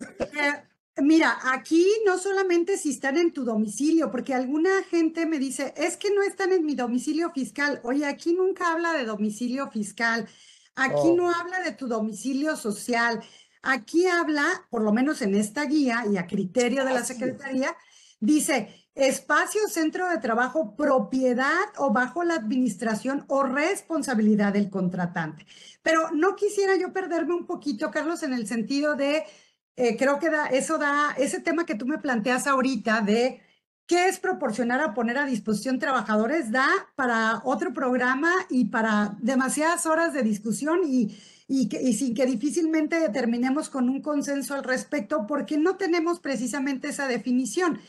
Eh, 0.00 0.68
Mira, 1.00 1.38
aquí 1.44 1.86
no 2.04 2.18
solamente 2.18 2.76
si 2.76 2.90
están 2.90 3.18
en 3.18 3.32
tu 3.32 3.44
domicilio, 3.44 4.10
porque 4.10 4.34
alguna 4.34 4.82
gente 4.90 5.26
me 5.26 5.38
dice, 5.38 5.72
es 5.76 5.96
que 5.96 6.10
no 6.10 6.22
están 6.22 6.52
en 6.52 6.64
mi 6.64 6.74
domicilio 6.74 7.30
fiscal. 7.30 7.80
Oye, 7.84 8.04
aquí 8.04 8.34
nunca 8.34 8.72
habla 8.72 8.92
de 8.94 9.04
domicilio 9.04 9.70
fiscal, 9.70 10.28
aquí 10.74 11.12
no 11.12 11.30
habla 11.30 11.60
de 11.60 11.72
tu 11.72 11.86
domicilio 11.86 12.56
social, 12.56 13.22
aquí 13.62 14.06
habla, 14.06 14.66
por 14.70 14.82
lo 14.82 14.92
menos 14.92 15.22
en 15.22 15.36
esta 15.36 15.66
guía 15.66 16.04
y 16.10 16.16
a 16.16 16.26
criterio 16.26 16.84
de 16.84 16.94
la 16.94 17.04
Secretaría, 17.04 17.76
dice 18.20 18.88
espacio, 18.94 19.68
centro 19.68 20.08
de 20.08 20.18
trabajo, 20.18 20.74
propiedad 20.74 21.66
o 21.76 21.92
bajo 21.92 22.24
la 22.24 22.34
administración 22.34 23.24
o 23.28 23.44
responsabilidad 23.44 24.52
del 24.52 24.70
contratante. 24.70 25.46
Pero 25.82 26.10
no 26.10 26.34
quisiera 26.34 26.76
yo 26.76 26.92
perderme 26.92 27.34
un 27.34 27.46
poquito, 27.46 27.90
Carlos, 27.90 28.22
en 28.22 28.32
el 28.32 28.46
sentido 28.46 28.96
de 28.96 29.24
eh, 29.76 29.96
creo 29.96 30.18
que 30.18 30.30
da, 30.30 30.46
eso 30.46 30.78
da, 30.78 31.14
ese 31.16 31.40
tema 31.40 31.64
que 31.64 31.76
tú 31.76 31.86
me 31.86 31.98
planteas 31.98 32.48
ahorita 32.48 33.00
de 33.00 33.40
qué 33.86 34.08
es 34.08 34.18
proporcionar 34.18 34.80
a 34.80 34.92
poner 34.92 35.16
a 35.18 35.24
disposición 35.24 35.78
trabajadores, 35.78 36.50
da 36.50 36.68
para 36.96 37.40
otro 37.44 37.72
programa 37.72 38.32
y 38.50 38.66
para 38.66 39.16
demasiadas 39.20 39.86
horas 39.86 40.12
de 40.12 40.22
discusión 40.22 40.80
y, 40.84 41.16
y, 41.48 41.94
sin 41.94 42.14
que 42.14 42.26
difícilmente 42.26 43.08
terminemos 43.08 43.70
con 43.70 43.88
un 43.88 44.02
consenso 44.02 44.54
al 44.54 44.64
respecto 44.64 45.26
porque 45.26 45.56
no 45.56 45.76
tenemos 45.76 46.20
precisamente 46.20 46.88
esa 46.88 47.08
definición. 47.08 47.80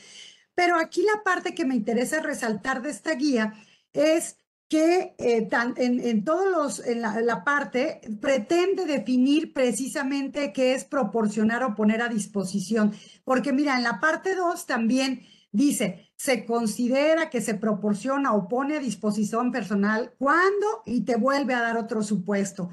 Pero 0.54 0.76
aquí 0.76 1.02
la 1.02 1.22
parte 1.22 1.54
que 1.54 1.66
me 1.66 1.76
interesa 1.76 2.20
resaltar 2.20 2.80
de 2.80 2.90
esta 2.90 3.14
guía 3.14 3.54
es 3.92 4.38
que 4.68 5.14
eh, 5.18 5.48
en, 5.76 6.24
todos 6.24 6.50
los, 6.50 6.86
en 6.86 7.02
la, 7.02 7.44
parte 7.44 8.00
pretende 8.20 8.86
definir 8.86 9.52
precisamente 9.52 10.52
qué 10.52 10.74
es 10.74 10.84
proporcionar 10.84 11.62
o 11.64 11.74
poner 11.74 12.00
a 12.02 12.08
disposición. 12.08 12.94
Porque 13.24 13.52
mira, 13.52 13.76
en 13.76 13.82
la 13.82 14.00
parte 14.00 14.34
2 14.34 14.66
también 14.66 15.22
dice, 15.52 16.12
se 16.16 16.46
considera 16.46 17.30
que 17.30 17.40
se 17.40 17.54
proporciona 17.54 18.32
o 18.32 18.48
pone 18.48 18.76
a 18.76 18.80
disposición 18.80 19.50
personal 19.50 20.14
cuando 20.18 20.82
y 20.86 21.02
te 21.02 21.16
vuelve 21.16 21.52
a 21.52 21.62
dar 21.62 21.76
otro 21.76 22.02
supuesto. 22.02 22.70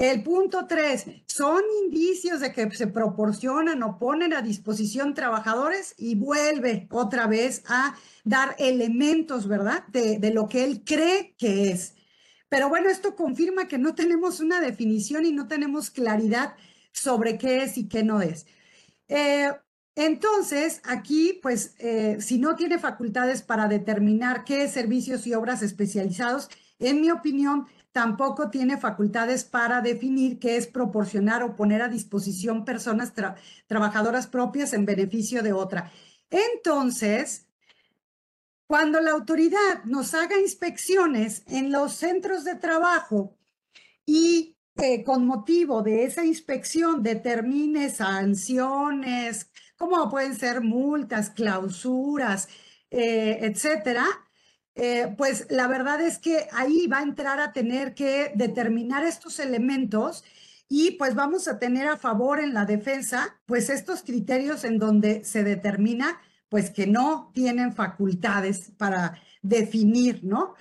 El 0.00 0.22
punto 0.22 0.66
3, 0.66 1.04
son 1.26 1.60
indicios 1.84 2.40
de 2.40 2.54
que 2.54 2.70
se 2.70 2.86
proporcionan 2.86 3.82
o 3.82 3.98
ponen 3.98 4.32
a 4.32 4.40
disposición 4.40 5.12
trabajadores 5.12 5.94
y 5.98 6.14
vuelve 6.14 6.88
otra 6.90 7.26
vez 7.26 7.62
a 7.68 7.94
dar 8.24 8.56
elementos, 8.58 9.46
¿verdad? 9.46 9.84
De, 9.88 10.18
de, 10.18 10.32
lo 10.32 10.48
que 10.48 10.64
él 10.64 10.84
cree 10.86 11.34
que 11.36 11.70
es. 11.70 11.96
Pero 12.48 12.70
bueno, 12.70 12.88
esto 12.88 13.14
confirma 13.14 13.68
que 13.68 13.76
no 13.76 13.94
tenemos 13.94 14.40
una 14.40 14.62
definición 14.62 15.26
y 15.26 15.32
no 15.32 15.48
tenemos 15.48 15.90
claridad 15.90 16.54
sobre 16.92 17.36
qué 17.36 17.64
es 17.64 17.76
y 17.76 17.86
qué 17.86 18.02
no 18.02 18.22
es. 18.22 18.46
Eh, 19.08 19.50
entonces, 19.96 20.80
aquí, 20.84 21.38
pues, 21.42 21.74
eh, 21.78 22.16
si 22.20 22.38
no 22.38 22.56
tiene 22.56 22.78
facultades 22.78 23.42
para 23.42 23.68
determinar 23.68 24.44
qué 24.44 24.66
servicios 24.68 25.26
y 25.26 25.34
obras 25.34 25.60
especializados, 25.60 26.48
en 26.78 27.02
mi 27.02 27.10
opinión, 27.10 27.66
tampoco 27.92 28.50
tiene 28.50 28.78
facultades 28.78 29.44
para 29.44 29.80
definir 29.80 30.38
qué 30.38 30.56
es 30.56 30.66
proporcionar 30.66 31.42
o 31.42 31.56
poner 31.56 31.82
a 31.82 31.88
disposición 31.88 32.64
personas 32.64 33.12
trabajadoras 33.66 34.26
propias 34.26 34.72
en 34.72 34.86
beneficio 34.86 35.42
de 35.42 35.52
otra. 35.52 35.90
Entonces, 36.30 37.46
cuando 38.66 39.00
la 39.00 39.10
autoridad 39.10 39.84
nos 39.84 40.14
haga 40.14 40.38
inspecciones 40.38 41.42
en 41.48 41.72
los 41.72 41.94
centros 41.94 42.44
de 42.44 42.54
trabajo 42.54 43.36
y 44.06 44.56
eh, 44.76 45.02
con 45.02 45.26
motivo 45.26 45.82
de 45.82 46.04
esa 46.04 46.24
inspección 46.24 47.02
determine 47.02 47.90
sanciones, 47.90 49.50
como 49.76 50.08
pueden 50.08 50.36
ser 50.36 50.60
multas, 50.60 51.30
clausuras, 51.30 52.48
eh, 52.90 53.38
etcétera, 53.42 54.06
eh, 54.82 55.14
pues 55.18 55.46
la 55.50 55.66
verdad 55.66 56.00
es 56.00 56.18
que 56.18 56.48
ahí 56.52 56.86
va 56.86 57.00
a 57.00 57.02
entrar 57.02 57.38
a 57.38 57.52
tener 57.52 57.94
que 57.94 58.32
determinar 58.34 59.04
estos 59.04 59.38
elementos 59.38 60.24
y 60.70 60.92
pues 60.92 61.14
vamos 61.14 61.48
a 61.48 61.58
tener 61.58 61.86
a 61.86 61.98
favor 61.98 62.40
en 62.40 62.54
la 62.54 62.64
defensa, 62.64 63.38
pues 63.44 63.68
estos 63.68 64.02
criterios 64.02 64.64
en 64.64 64.78
donde 64.78 65.22
se 65.22 65.44
determina 65.44 66.18
pues 66.48 66.70
que 66.70 66.86
no 66.86 67.30
tienen 67.34 67.74
facultades 67.74 68.72
para 68.78 69.20
definir, 69.42 70.24
¿no? 70.24 70.54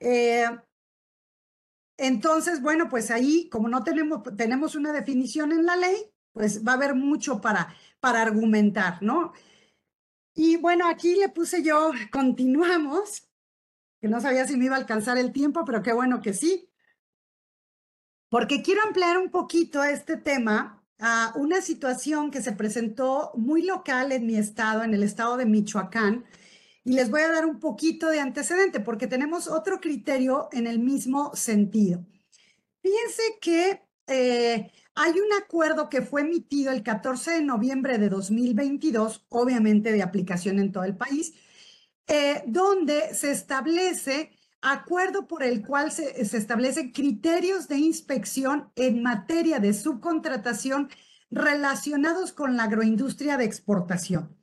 Eh, 0.00 0.46
entonces, 1.98 2.62
bueno, 2.62 2.88
pues 2.88 3.10
ahí, 3.10 3.50
como 3.50 3.68
no 3.68 3.84
tenemos, 3.84 4.22
tenemos 4.34 4.76
una 4.76 4.92
definición 4.92 5.52
en 5.52 5.66
la 5.66 5.76
ley, 5.76 6.10
pues 6.32 6.66
va 6.66 6.72
a 6.72 6.76
haber 6.76 6.94
mucho 6.94 7.42
para, 7.42 7.74
para 8.00 8.22
argumentar, 8.22 9.02
¿no? 9.02 9.34
Y 10.34 10.56
bueno, 10.56 10.88
aquí 10.88 11.16
le 11.16 11.28
puse 11.28 11.62
yo, 11.62 11.90
continuamos, 12.10 13.27
que 14.00 14.08
no 14.08 14.20
sabía 14.20 14.46
si 14.46 14.56
me 14.56 14.66
iba 14.66 14.76
a 14.76 14.78
alcanzar 14.78 15.18
el 15.18 15.32
tiempo, 15.32 15.64
pero 15.64 15.82
qué 15.82 15.92
bueno 15.92 16.20
que 16.20 16.32
sí. 16.32 16.70
Porque 18.28 18.62
quiero 18.62 18.82
ampliar 18.82 19.18
un 19.18 19.30
poquito 19.30 19.82
este 19.82 20.16
tema 20.16 20.84
a 20.98 21.32
una 21.36 21.60
situación 21.60 22.30
que 22.30 22.42
se 22.42 22.52
presentó 22.52 23.32
muy 23.34 23.62
local 23.62 24.12
en 24.12 24.26
mi 24.26 24.36
estado, 24.36 24.82
en 24.82 24.94
el 24.94 25.02
estado 25.02 25.36
de 25.36 25.46
Michoacán, 25.46 26.24
y 26.84 26.92
les 26.92 27.10
voy 27.10 27.20
a 27.22 27.32
dar 27.32 27.46
un 27.46 27.60
poquito 27.60 28.08
de 28.08 28.20
antecedente 28.20 28.80
porque 28.80 29.06
tenemos 29.06 29.48
otro 29.48 29.80
criterio 29.80 30.48
en 30.52 30.66
el 30.66 30.78
mismo 30.78 31.34
sentido. 31.34 32.04
Fíjense 32.82 33.22
que 33.40 33.82
eh, 34.06 34.72
hay 34.94 35.12
un 35.12 35.32
acuerdo 35.40 35.88
que 35.88 36.02
fue 36.02 36.22
emitido 36.22 36.72
el 36.72 36.82
14 36.82 37.32
de 37.32 37.42
noviembre 37.42 37.98
de 37.98 38.08
2022, 38.08 39.26
obviamente 39.28 39.92
de 39.92 40.02
aplicación 40.02 40.58
en 40.58 40.72
todo 40.72 40.84
el 40.84 40.96
país, 40.96 41.34
eh, 42.08 42.42
donde 42.46 43.14
se 43.14 43.30
establece 43.30 44.30
acuerdo 44.62 45.28
por 45.28 45.42
el 45.42 45.64
cual 45.64 45.92
se, 45.92 46.20
establecen 46.20 46.92
criterios 46.92 47.68
de 47.68 47.76
inspección 47.76 48.70
en 48.76 49.02
materia 49.02 49.58
de 49.58 49.74
subcontratación 49.74 50.88
relacionados 51.30 52.32
con 52.32 52.56
la 52.56 52.64
agroindustria 52.64 53.36
de 53.36 53.44
exportación. 53.44 54.34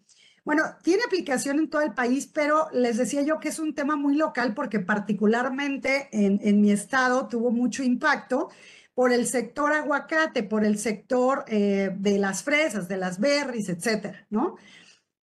Bueno, 0.43 0.63
tiene 0.84 1.04
aplicación 1.04 1.58
en 1.58 1.69
todo 1.71 1.82
el 1.82 1.95
país, 1.95 2.30
pero 2.32 2.69
les 2.71 2.97
decía 2.97 3.23
yo 3.23 3.39
que 3.39 3.49
es 3.49 3.58
un 3.58 3.73
tema 3.73 3.95
muy 3.95 4.15
local 4.15 4.54
porque 4.54 4.80
particularmente 4.80 6.08
en, 6.12 6.62
mi 6.62 6.71
estado 6.71 7.28
tuvo 7.28 7.49
mucho 7.49 7.82
impacto 7.82 8.49
por 8.93 9.12
el 9.12 9.25
sector 9.25 9.73
aguacate, 9.73 10.43
por 10.43 10.63
el 10.63 10.78
sector 10.78 11.45
eh, 11.47 11.89
de 11.97 12.19
las 12.19 12.43
fresas, 12.43 12.88
de 12.88 12.97
las 12.97 13.19
berries, 13.19 13.69
etcétera, 13.69 14.28
¿no? 14.30 14.56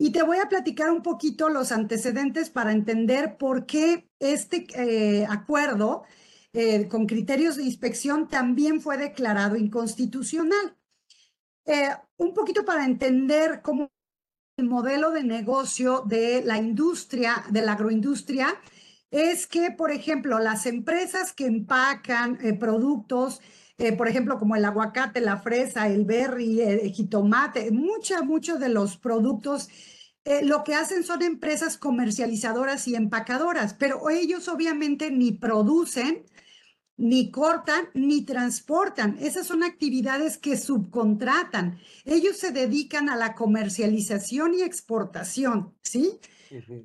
Y 0.03 0.11
te 0.11 0.21
voy 0.21 0.37
a 0.39 0.49
platicar 0.49 0.91
un 0.91 1.01
poquito 1.01 1.47
los 1.47 1.71
antecedentes 1.71 2.49
para 2.49 2.73
entender 2.73 3.37
por 3.37 3.65
qué 3.65 4.09
este 4.19 4.67
eh, 4.75 5.25
acuerdo 5.29 6.03
eh, 6.51 6.89
con 6.89 7.05
criterios 7.05 7.55
de 7.55 7.63
inspección 7.63 8.27
también 8.27 8.81
fue 8.81 8.97
declarado 8.97 9.55
inconstitucional. 9.55 10.77
Eh, 11.65 11.87
un 12.17 12.33
poquito 12.33 12.65
para 12.65 12.83
entender 12.83 13.61
cómo 13.61 13.93
el 14.57 14.65
modelo 14.65 15.11
de 15.11 15.23
negocio 15.23 16.03
de 16.05 16.43
la 16.43 16.57
industria, 16.57 17.45
de 17.49 17.61
la 17.61 17.71
agroindustria, 17.71 18.59
es 19.09 19.47
que, 19.47 19.71
por 19.71 19.89
ejemplo, 19.91 20.37
las 20.39 20.65
empresas 20.65 21.31
que 21.31 21.45
empacan 21.45 22.37
productos, 22.59 23.39
por 23.97 24.09
ejemplo, 24.09 24.37
como 24.37 24.57
el 24.57 24.65
aguacate, 24.65 25.21
la 25.21 25.37
fresa, 25.37 25.87
el 25.87 26.03
berry, 26.03 26.59
el 26.59 26.91
jitomate, 26.91 27.71
muchos, 27.71 28.25
muchos 28.25 28.59
de 28.59 28.69
los 28.69 28.97
productos 28.97 29.69
eh, 30.25 30.43
lo 30.43 30.63
que 30.63 30.75
hacen 30.75 31.03
son 31.03 31.21
empresas 31.21 31.77
comercializadoras 31.77 32.87
y 32.87 32.95
empacadoras, 32.95 33.73
pero 33.73 34.09
ellos 34.09 34.47
obviamente 34.47 35.11
ni 35.11 35.33
producen, 35.33 36.25
ni 36.95 37.31
cortan, 37.31 37.89
ni 37.93 38.23
transportan. 38.23 39.17
Esas 39.19 39.47
son 39.47 39.63
actividades 39.63 40.37
que 40.37 40.57
subcontratan. 40.57 41.79
Ellos 42.05 42.37
se 42.37 42.51
dedican 42.51 43.09
a 43.09 43.17
la 43.17 43.35
comercialización 43.35 44.53
y 44.53 44.61
exportación, 44.61 45.75
¿sí? 45.81 46.19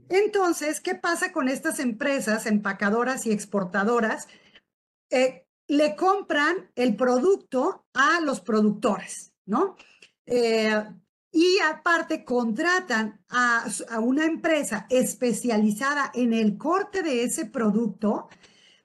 Entonces, 0.09 0.81
¿qué 0.81 0.95
pasa 0.95 1.31
con 1.31 1.49
estas 1.49 1.79
empresas 1.79 2.47
empacadoras 2.47 3.27
y 3.27 3.33
exportadoras? 3.33 4.27
Eh, 5.11 5.47
le 5.69 5.95
compran 5.95 6.71
el 6.75 6.97
producto 6.97 7.85
a 7.93 8.21
los 8.21 8.41
productores, 8.41 9.33
¿no? 9.45 9.77
Eh, 10.25 10.85
y 11.31 11.59
aparte 11.61 12.25
contratan 12.25 13.21
a, 13.29 13.67
una 14.01 14.25
empresa 14.25 14.87
especializada 14.89 16.11
en 16.15 16.33
el 16.33 16.57
corte 16.57 17.03
de 17.03 17.25
ese 17.25 17.47
producto 17.47 18.29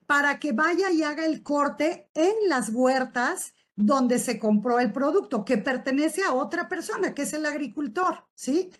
para 0.06 0.38
que 0.38 0.52
vaya 0.52 0.90
y 0.90 1.02
haga 1.02 1.24
el 1.24 1.42
corte 1.42 2.10
en 2.14 2.48
las 2.48 2.68
huertas 2.70 3.54
donde 3.76 4.20
se 4.20 4.38
compró 4.38 4.78
el 4.78 4.92
producto, 4.92 5.44
que 5.44 5.58
pertenece 5.58 6.22
a 6.22 6.32
otra 6.32 6.68
persona, 6.68 7.12
que 7.12 7.22
es 7.22 7.32
el 7.32 7.44
agricultor, 7.44 8.24
¿sí? 8.34 8.70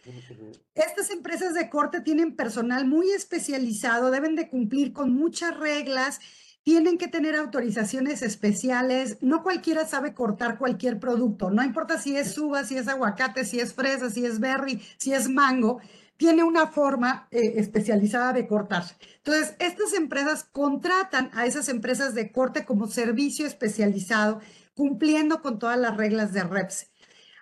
Estas 0.75 1.11
empresas 1.11 1.53
de 1.55 1.69
corte 1.69 2.01
tienen 2.01 2.37
personal 2.37 2.87
muy 2.87 3.11
especializado, 3.11 4.13
deben 4.13 4.37
de 4.37 4.49
cumplir 4.49 4.93
con 4.93 5.13
muchas 5.13 5.57
reglas 5.59 6.21
tienen 6.65 6.97
que 6.97 7.09
tener 7.09 7.37
autorizaciones 7.37 8.23
especiales. 8.23 9.19
No 9.21 9.43
cualquiera 9.43 9.87
sabe 9.87 10.15
cortar 10.15 10.59
cualquier 10.59 10.99
producto. 10.99 11.51
No 11.51 11.63
importa 11.63 12.01
si 12.01 12.17
es 12.17 12.37
uva, 12.39 12.65
si 12.65 12.79
es 12.79 12.89
aguacate, 12.89 13.45
si 13.45 13.61
es 13.61 13.75
fresa, 13.75 14.11
si 14.11 14.25
es 14.25 14.41
berry, 14.41 14.83
si 14.97 15.13
es 15.13 15.29
mango. 15.29 15.81
Tiene 16.17 16.43
una 16.43 16.69
forma 16.69 17.29
eh, 17.31 17.55
especializada 17.57 18.33
de 18.33 18.47
cortar. 18.47 18.85
Entonces, 19.19 19.55
estas 19.59 19.93
empresas 19.93 20.45
contratan 20.45 21.31
a 21.35 21.45
esas 21.45 21.69
empresas 21.69 22.15
de 22.15 22.33
corte 22.33 22.65
como 22.65 22.87
servicio 22.87 23.47
especializado, 23.47 24.41
cumpliendo 24.75 25.43
con 25.43 25.59
todas 25.59 25.79
las 25.79 25.99
reglas 25.99 26.33
de 26.33 26.45
REPS. 26.45 26.87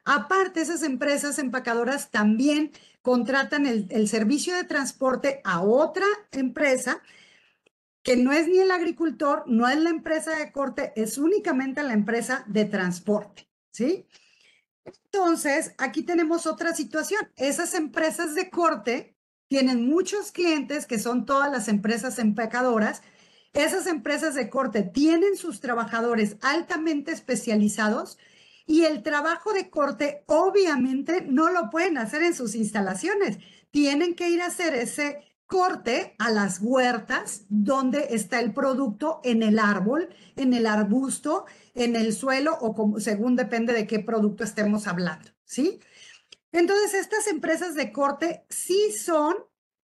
Aparte, 0.04 0.62
esas 0.62 0.82
empresas 0.82 1.38
empacadoras 1.38 2.11
también 2.11 2.72
contratan 3.02 3.66
el 3.66 4.08
servicio 4.08 4.56
de 4.56 4.64
transporte 4.64 5.40
a 5.44 5.62
otra 5.62 6.06
empresa 6.32 7.00
que 8.02 8.16
no 8.16 8.32
es 8.32 8.48
ni 8.48 8.58
el 8.58 8.70
agricultor, 8.70 9.44
no 9.46 9.68
es 9.68 9.78
la 9.78 9.90
empresa 9.90 10.36
de 10.36 10.50
corte, 10.52 10.92
es 10.96 11.18
únicamente 11.18 11.82
la 11.82 11.92
empresa 11.92 12.44
de 12.48 12.64
transporte, 12.64 13.48
¿sí? 13.70 14.06
Entonces, 14.84 15.74
aquí 15.78 16.02
tenemos 16.02 16.46
otra 16.46 16.74
situación. 16.74 17.28
Esas 17.36 17.74
empresas 17.74 18.34
de 18.34 18.50
corte 18.50 19.16
tienen 19.48 19.86
muchos 19.86 20.32
clientes 20.32 20.86
que 20.86 20.98
son 20.98 21.26
todas 21.26 21.50
las 21.52 21.68
empresas 21.68 22.18
empacadoras. 22.18 23.02
Esas 23.52 23.86
empresas 23.86 24.34
de 24.34 24.48
corte 24.48 24.82
tienen 24.82 25.36
sus 25.36 25.60
trabajadores 25.60 26.36
altamente 26.40 27.12
especializados 27.12 28.18
y 28.66 28.84
el 28.84 29.02
trabajo 29.02 29.52
de 29.52 29.70
corte 29.70 30.24
obviamente 30.26 31.22
no 31.22 31.50
lo 31.50 31.68
pueden 31.70 31.98
hacer 31.98 32.22
en 32.22 32.34
sus 32.34 32.54
instalaciones. 32.54 33.38
Tienen 33.70 34.14
que 34.14 34.30
ir 34.30 34.40
a 34.42 34.46
hacer 34.46 34.74
ese 34.74 35.20
corte 35.52 36.14
a 36.18 36.30
las 36.30 36.60
huertas 36.62 37.44
donde 37.50 38.06
está 38.12 38.40
el 38.40 38.54
producto 38.54 39.20
en 39.22 39.42
el 39.42 39.58
árbol, 39.58 40.08
en 40.34 40.54
el 40.54 40.66
arbusto, 40.66 41.44
en 41.74 41.94
el 41.94 42.14
suelo 42.14 42.56
o 42.62 42.74
como, 42.74 43.00
según 43.00 43.36
depende 43.36 43.74
de 43.74 43.86
qué 43.86 43.98
producto 43.98 44.44
estemos 44.44 44.86
hablando, 44.86 45.28
¿sí? 45.44 45.78
Entonces, 46.52 46.94
estas 46.94 47.26
empresas 47.26 47.74
de 47.74 47.92
corte 47.92 48.46
sí 48.48 48.92
son, 48.92 49.34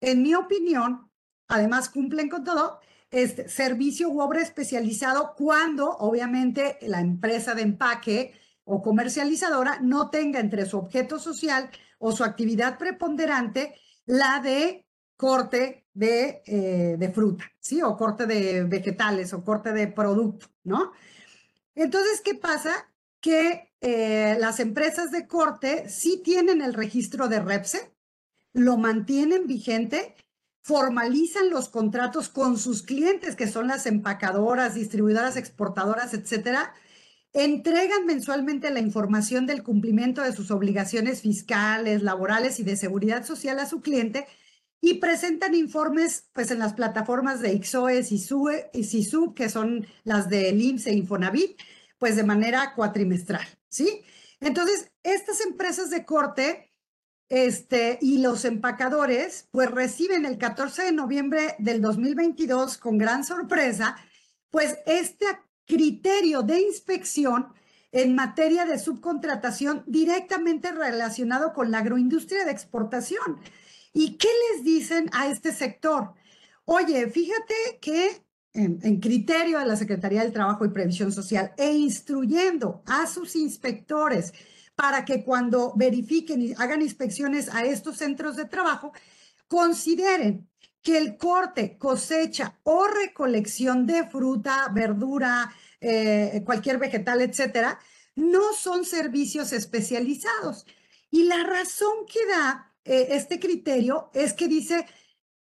en 0.02 0.24
mi 0.24 0.34
opinión, 0.34 1.12
además 1.48 1.88
cumplen 1.88 2.30
con 2.30 2.44
todo, 2.44 2.80
este 3.12 3.48
servicio 3.48 4.10
u 4.10 4.22
obra 4.22 4.42
especializado 4.42 5.36
cuando 5.38 5.88
obviamente 5.98 6.80
la 6.82 7.00
empresa 7.00 7.54
de 7.54 7.62
empaque 7.62 8.34
o 8.64 8.82
comercializadora 8.82 9.82
no 9.82 10.10
tenga 10.10 10.40
entre 10.40 10.66
su 10.66 10.80
objeto 10.80 11.20
social 11.20 11.70
o 12.00 12.12
su 12.12 12.24
actividad 12.24 12.80
preponderante 12.80 13.76
la 14.08 14.40
de 14.40 14.83
corte 15.16 15.86
de, 15.94 16.42
eh, 16.46 16.96
de, 16.98 17.10
fruta, 17.12 17.46
¿sí? 17.60 17.82
O 17.82 17.96
corte 17.98 18.26
de 18.26 18.64
vegetales 18.64 19.34
o 19.34 19.44
corte 19.44 19.72
de 19.72 19.88
producto, 19.88 20.48
¿no? 20.64 20.92
Entonces, 21.76 22.22
¿qué 22.22 22.36
pasa? 22.36 22.72
Que 23.20 23.74
eh, 23.82 24.38
las 24.40 24.60
empresas 24.60 25.12
de 25.12 25.28
corte 25.28 25.90
sí 25.90 26.22
tienen 26.24 26.62
el 26.62 26.74
registro 26.74 27.28
de 27.28 27.40
REPSE, 27.40 27.92
lo 28.54 28.78
mantienen 28.78 29.48
vigente, 29.48 30.16
formalizan 30.62 31.50
los 31.50 31.70
contratos 31.70 32.30
con 32.30 32.58
sus 32.58 32.84
clientes, 32.84 33.36
que 33.36 33.48
son 33.48 33.68
las 33.68 33.86
empacadoras, 33.86 34.76
distribuidoras, 34.76 35.36
exportadoras, 35.36 36.14
etcétera, 36.14 36.74
entregan 37.34 38.06
mensualmente 38.06 38.70
la 38.70 38.80
información 38.80 39.48
del 39.48 39.64
cumplimiento 39.64 40.22
de 40.22 40.34
sus 40.34 40.52
obligaciones 40.52 41.22
fiscales, 41.22 42.04
laborales 42.04 42.60
y 42.60 42.64
de 42.64 42.78
seguridad 42.78 43.26
social 43.26 43.60
a 43.60 43.66
su 43.66 43.82
cliente 43.82 44.28
y 44.86 44.96
presentan 44.96 45.56
informes 45.56 46.26
pues 46.34 46.52
en 46.52 46.60
las 46.60 46.74
plataformas 46.74 47.40
de 47.40 47.54
IXOE 47.54 48.04
SUE, 48.04 48.70
y 48.74 48.84
SISU, 48.84 49.34
que 49.34 49.48
son 49.48 49.88
las 50.04 50.28
de 50.28 50.50
IMSS 50.50 50.88
e 50.88 50.94
Infonavit, 50.94 51.58
pues 51.98 52.18
de 52.18 52.26
manera 52.26 52.74
cuatrimestral, 52.76 53.48
¿sí? 53.70 54.02
Entonces, 54.42 54.92
estas 55.02 55.40
empresas 55.40 55.90
de 55.90 56.04
corte 56.04 56.70
este, 57.30 57.98
y 58.02 58.18
los 58.18 58.44
empacadores 58.44 59.48
pues 59.52 59.72
reciben 59.72 60.26
el 60.26 60.38
14 60.38 60.84
de 60.84 60.92
noviembre 60.92 61.56
del 61.60 61.80
2022 61.80 62.78
con 62.78 62.98
gran 62.98 63.24
sorpresa, 63.24 63.96
pues 64.52 64.80
este 64.86 65.28
criterio 65.66 66.42
de 66.42 66.60
inspección 66.60 67.54
en 67.94 68.16
materia 68.16 68.66
de 68.66 68.78
subcontratación 68.78 69.86
directamente 69.88 70.74
relacionado 70.74 71.54
con 71.54 71.72
la 71.72 71.78
agroindustria 71.78 72.44
de 72.44 72.52
exportación. 72.52 73.40
¿Y 73.94 74.18
qué 74.18 74.28
les 74.52 74.64
dicen 74.64 75.10
a 75.14 75.28
este 75.28 75.54
sector? 75.54 76.14
Oye, 76.66 77.10
fíjate 77.10 77.80
que 77.80 78.24
en, 78.54 79.00
criterio 79.00 79.60
de 79.60 79.66
la 79.66 79.76
Secretaría 79.76 80.24
del 80.24 80.34
Trabajo 80.34 80.66
y 80.66 80.70
Previsión 80.70 81.12
Social 81.12 81.54
e 81.58 81.72
instruyendo 81.72 82.84
a 82.86 83.08
sus 83.08 83.36
inspectores 83.36 84.34
para 84.76 85.06
que 85.06 85.24
cuando 85.24 85.74
verifiquen 85.76 86.42
y 86.42 86.54
hagan 86.58 86.82
inspecciones 86.82 87.54
a 87.54 87.64
estos 87.66 87.98
centros 87.98 88.36
de 88.36 88.46
trabajo, 88.46 88.94
consideren 89.48 90.50
que 90.82 90.98
el 90.98 91.18
corte, 91.18 91.78
cosecha 91.78 92.60
o 92.64 92.88
recolección 92.88 93.86
de 93.86 94.08
fruta, 94.10 94.70
verdura, 94.74 95.54
eh, 95.80 96.42
cualquier 96.46 96.78
vegetal, 96.78 97.22
etcétera, 97.22 97.80
no 98.16 98.54
son 98.54 98.84
servicios 98.84 99.54
especializados. 99.54 100.66
Y 101.10 101.24
la 101.24 101.44
razón 101.44 102.06
que 102.12 102.26
da 102.26 102.73
eh, 102.86 103.08
este 103.12 103.40
criterio 103.40 104.10
es 104.14 104.34
que 104.34 104.48
dice 104.48 104.86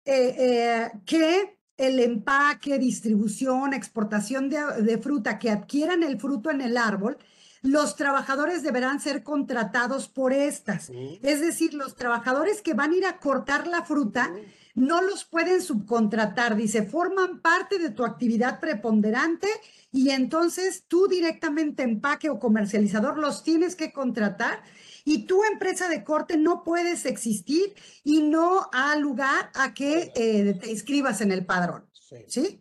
eh, 0.04 0.36
eh, 0.38 0.90
que 1.04 1.58
el 1.76 1.98
empaque, 1.98 2.78
distribución, 2.78 3.74
exportación 3.74 4.48
de, 4.48 4.98
fruta 4.98 5.38
que 5.38 5.50
adquieran 5.50 6.02
el 6.02 6.20
fruto 6.20 6.50
en 6.50 6.60
el 6.60 6.76
árbol, 6.76 7.18
los 7.62 7.96
trabajadores 7.96 8.62
deberán 8.62 9.00
ser 9.00 9.22
contratados 9.22 10.08
por 10.08 10.32
estas. 10.32 10.90
Es 11.22 11.40
decir, 11.40 11.74
los 11.74 11.96
trabajadores 11.96 12.60
que 12.60 12.74
van 12.74 12.92
a 12.92 12.96
ir 12.96 13.06
a 13.06 13.18
cortar 13.18 13.66
la 13.66 13.84
fruta 13.84 14.32
no 14.74 15.00
los 15.00 15.24
pueden 15.24 15.62
subcontratar. 15.62 16.56
Dice, 16.56 16.82
forman 16.82 17.40
parte 17.40 17.78
de 17.78 17.90
tu 17.90 18.04
actividad 18.04 18.60
preponderante 18.60 19.48
y 19.92 20.10
entonces 20.10 20.84
tú 20.88 21.06
directamente 21.08 21.82
empaque 21.82 22.30
o 22.30 22.38
comercializador 22.38 23.18
los 23.18 23.42
tienes 23.42 23.76
que 23.76 23.92
contratar 23.92 24.62
y 25.04 25.26
tu 25.26 25.42
empresa 25.44 25.88
de 25.88 26.04
corte 26.04 26.36
no 26.36 26.62
puedes 26.64 27.06
existir 27.06 27.74
y 28.04 28.22
no 28.22 28.68
ha 28.72 28.96
lugar 28.96 29.50
a 29.54 29.74
que 29.74 30.12
eh, 30.14 30.54
te 30.60 30.70
inscribas 30.70 31.20
en 31.20 31.32
el 31.32 31.44
padrón. 31.44 31.88
Sí. 32.28 32.60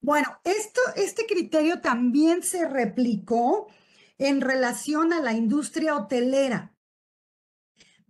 Bueno, 0.00 0.40
esto, 0.44 0.80
este 0.96 1.26
criterio 1.26 1.80
también 1.80 2.42
se 2.42 2.68
replicó 2.68 3.68
en 4.18 4.40
relación 4.40 5.12
a 5.12 5.20
la 5.20 5.32
industria 5.32 5.96
hotelera. 5.96 6.74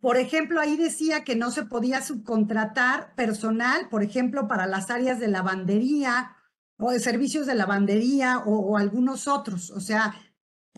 Por 0.01 0.17
ejemplo, 0.17 0.61
ahí 0.61 0.77
decía 0.77 1.25
que 1.25 1.37
no 1.37 1.51
se 1.51 1.65
podía 1.65 2.03
subcontratar 2.03 3.15
personal, 3.15 3.89
por 3.89 4.03
ejemplo, 4.03 4.47
para 4.47 4.67
las 4.67 4.91
áreas 4.91 5.19
de 5.19 5.29
lavandería 5.29 6.37
o 6.79 6.93
de 6.93 7.01
servicios 7.01 7.47
de 7.47 7.57
lavandería 7.57 8.39
o, 8.39 8.59
o 8.61 8.79
algunos 8.79 9.27
otros. 9.27 9.71
O 9.71 9.81
sea, 9.81 10.15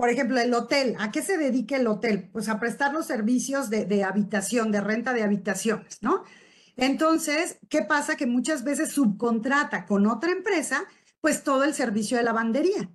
por 0.01 0.09
ejemplo, 0.09 0.41
el 0.41 0.55
hotel, 0.55 0.97
¿a 0.99 1.11
qué 1.11 1.21
se 1.21 1.37
dedica 1.37 1.77
el 1.77 1.87
hotel? 1.87 2.31
Pues 2.33 2.49
a 2.49 2.59
prestar 2.59 2.95
los 2.95 3.07
servicios 3.07 3.69
de, 3.69 4.03
habitación, 4.03 4.73
de 4.73 4.81
renta 4.81 5.13
de 5.13 5.23
habitaciones, 5.23 5.99
¿no? 6.01 6.25
Entonces, 6.79 7.59
¿qué 7.69 7.83
pasa? 7.83 8.17
Que 8.17 8.25
muchas 8.25 8.65
veces 8.65 8.93
subcontrata 8.93 9.85
con 9.85 10.07
otra 10.07 10.33
empresa, 10.33 10.85
pues 11.21 11.45
todo 11.45 11.65
el 11.65 11.75
servicio 11.75 12.17
de 12.17 12.23
lavandería. 12.23 12.91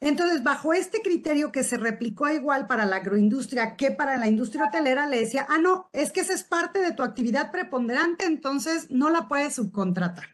Entonces, 0.00 0.42
bajo 0.42 0.74
este 0.74 1.00
criterio 1.00 1.50
que 1.50 1.64
se 1.64 1.78
replicó 1.78 2.28
igual 2.28 2.66
para 2.66 2.84
la 2.84 2.96
agroindustria 2.96 3.74
que 3.74 3.90
para 3.90 4.18
la 4.18 4.28
industria 4.28 4.66
hotelera, 4.66 5.06
le 5.06 5.20
decía, 5.20 5.46
ah, 5.48 5.56
no, 5.56 5.88
es 5.94 6.12
que 6.12 6.20
esa 6.20 6.34
es 6.34 6.44
parte 6.44 6.80
de 6.80 6.92
tu 6.92 7.02
actividad 7.02 7.50
preponderante, 7.50 8.26
entonces 8.26 8.90
no 8.90 9.08
la 9.08 9.28
puedes 9.28 9.54
subcontratar. 9.54 10.26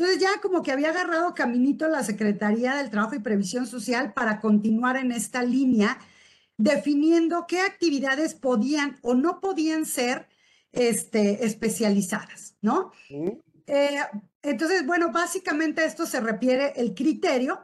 Entonces 0.00 0.22
ya 0.22 0.40
como 0.40 0.62
que 0.62 0.72
había 0.72 0.88
agarrado 0.88 1.34
caminito 1.34 1.86
la 1.86 2.02
Secretaría 2.02 2.74
del 2.76 2.88
Trabajo 2.88 3.16
y 3.16 3.18
Previsión 3.18 3.66
Social 3.66 4.14
para 4.14 4.40
continuar 4.40 4.96
en 4.96 5.12
esta 5.12 5.42
línea, 5.42 5.98
definiendo 6.56 7.44
qué 7.46 7.60
actividades 7.60 8.32
podían 8.34 8.98
o 9.02 9.12
no 9.14 9.40
podían 9.40 9.84
ser 9.84 10.26
este, 10.72 11.44
especializadas, 11.44 12.56
¿no? 12.62 12.92
Eh, 13.66 13.98
entonces, 14.40 14.86
bueno, 14.86 15.12
básicamente 15.12 15.84
esto 15.84 16.06
se 16.06 16.20
refiere 16.20 16.72
el 16.76 16.94
criterio, 16.94 17.60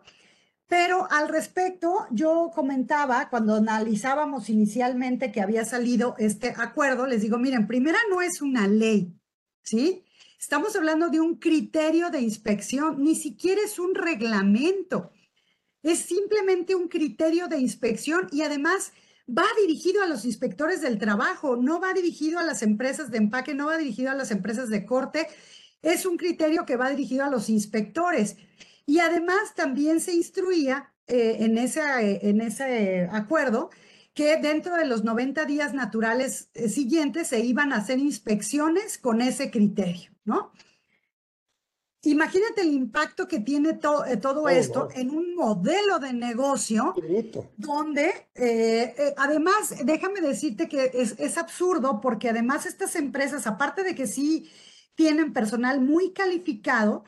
pero 0.67 1.11
al 1.11 1.31
respecto, 1.31 2.07
yo 2.11 2.51
comentaba 2.55 3.31
cuando 3.31 3.55
analizábamos 3.55 4.51
inicialmente 4.51 5.33
que 5.33 5.41
había 5.41 5.65
salido 5.65 6.15
este 6.19 6.53
acuerdo, 6.59 7.07
les 7.07 7.23
digo, 7.23 7.39
miren, 7.39 7.67
primera 7.67 7.99
no 8.11 8.21
es 8.21 8.43
una 8.43 8.69
ley, 8.69 9.19
¿sí? 9.63 10.06
Estamos 10.39 10.77
hablando 10.77 11.09
de 11.09 11.21
un 11.21 11.37
criterio 11.37 12.11
de 12.11 12.21
inspección, 12.21 13.03
ni 13.03 13.15
siquiera 13.15 13.61
es 13.65 13.79
un 13.79 13.95
reglamento, 13.95 15.11
es 15.83 16.01
simplemente 16.01 16.75
un 16.75 16.89
criterio 16.89 17.49
de 17.49 17.59
inspección 17.59 18.29
y 18.33 18.43
además 18.43 18.93
va 19.29 19.45
dirigido 19.61 20.03
a 20.03 20.07
los 20.07 20.25
inspectores 20.25 20.81
del 20.81 20.99
trabajo, 20.99 21.57
no 21.57 21.81
va 21.81 21.93
dirigido 21.93 22.39
a 22.39 22.45
las 22.45 22.63
empresas 22.63 23.11
de 23.11 23.19
empaque, 23.19 23.55
no 23.55 23.67
va 23.67 23.77
dirigido 23.77 24.11
a 24.11 24.15
las 24.15 24.31
empresas 24.31 24.69
de 24.69 24.85
corte, 24.85 25.27
es 25.83 26.07
un 26.07 26.17
criterio 26.17 26.65
que 26.65 26.77
va 26.77 26.91
dirigido 26.91 27.25
a 27.25 27.31
los 27.31 27.49
inspectores. 27.49 28.37
Y 28.87 29.01
además 29.01 29.55
también 29.55 30.01
se 30.01 30.15
instruía 30.15 30.93
eh, 31.07 31.39
en, 31.41 31.59
ese, 31.59 31.81
en 32.29 32.41
ese 32.41 33.09
acuerdo 33.11 33.71
que 34.15 34.39
dentro 34.39 34.77
de 34.77 34.87
los 34.87 35.05
90 35.05 35.45
días 35.45 35.75
naturales 35.75 36.51
eh, 36.55 36.69
siguientes 36.69 37.29
se 37.29 37.41
iban 37.41 37.73
a 37.73 37.77
hacer 37.77 37.99
inspecciones 37.99 38.97
con 38.97 39.21
ese 39.21 39.51
criterio, 39.51 40.11
¿no? 40.27 40.53
Imagínate 42.03 42.61
el 42.61 42.73
impacto 42.73 43.27
que 43.27 43.41
tiene 43.41 43.71
eh, 43.71 44.17
todo 44.19 44.43
oh, 44.43 44.49
esto 44.49 44.89
en 44.95 45.11
un 45.11 45.35
modelo 45.35 45.99
de 45.99 46.13
negocio 46.13 46.95
donde, 47.57 48.29
eh, 48.35 49.15
además, 49.17 49.75
déjame 49.85 50.21
decirte 50.21 50.69
que 50.69 50.91
es, 50.95 51.19
es, 51.19 51.37
absurdo 51.37 52.01
porque 52.01 52.29
además 52.29 52.65
estas 52.67 52.95
empresas, 52.95 53.47
aparte 53.47 53.83
de 53.83 53.97
que 53.97 54.07
sí 54.07 54.49
tienen 54.95 55.33
personal 55.33 55.81
muy 55.81 56.13
calificado, 56.13 57.03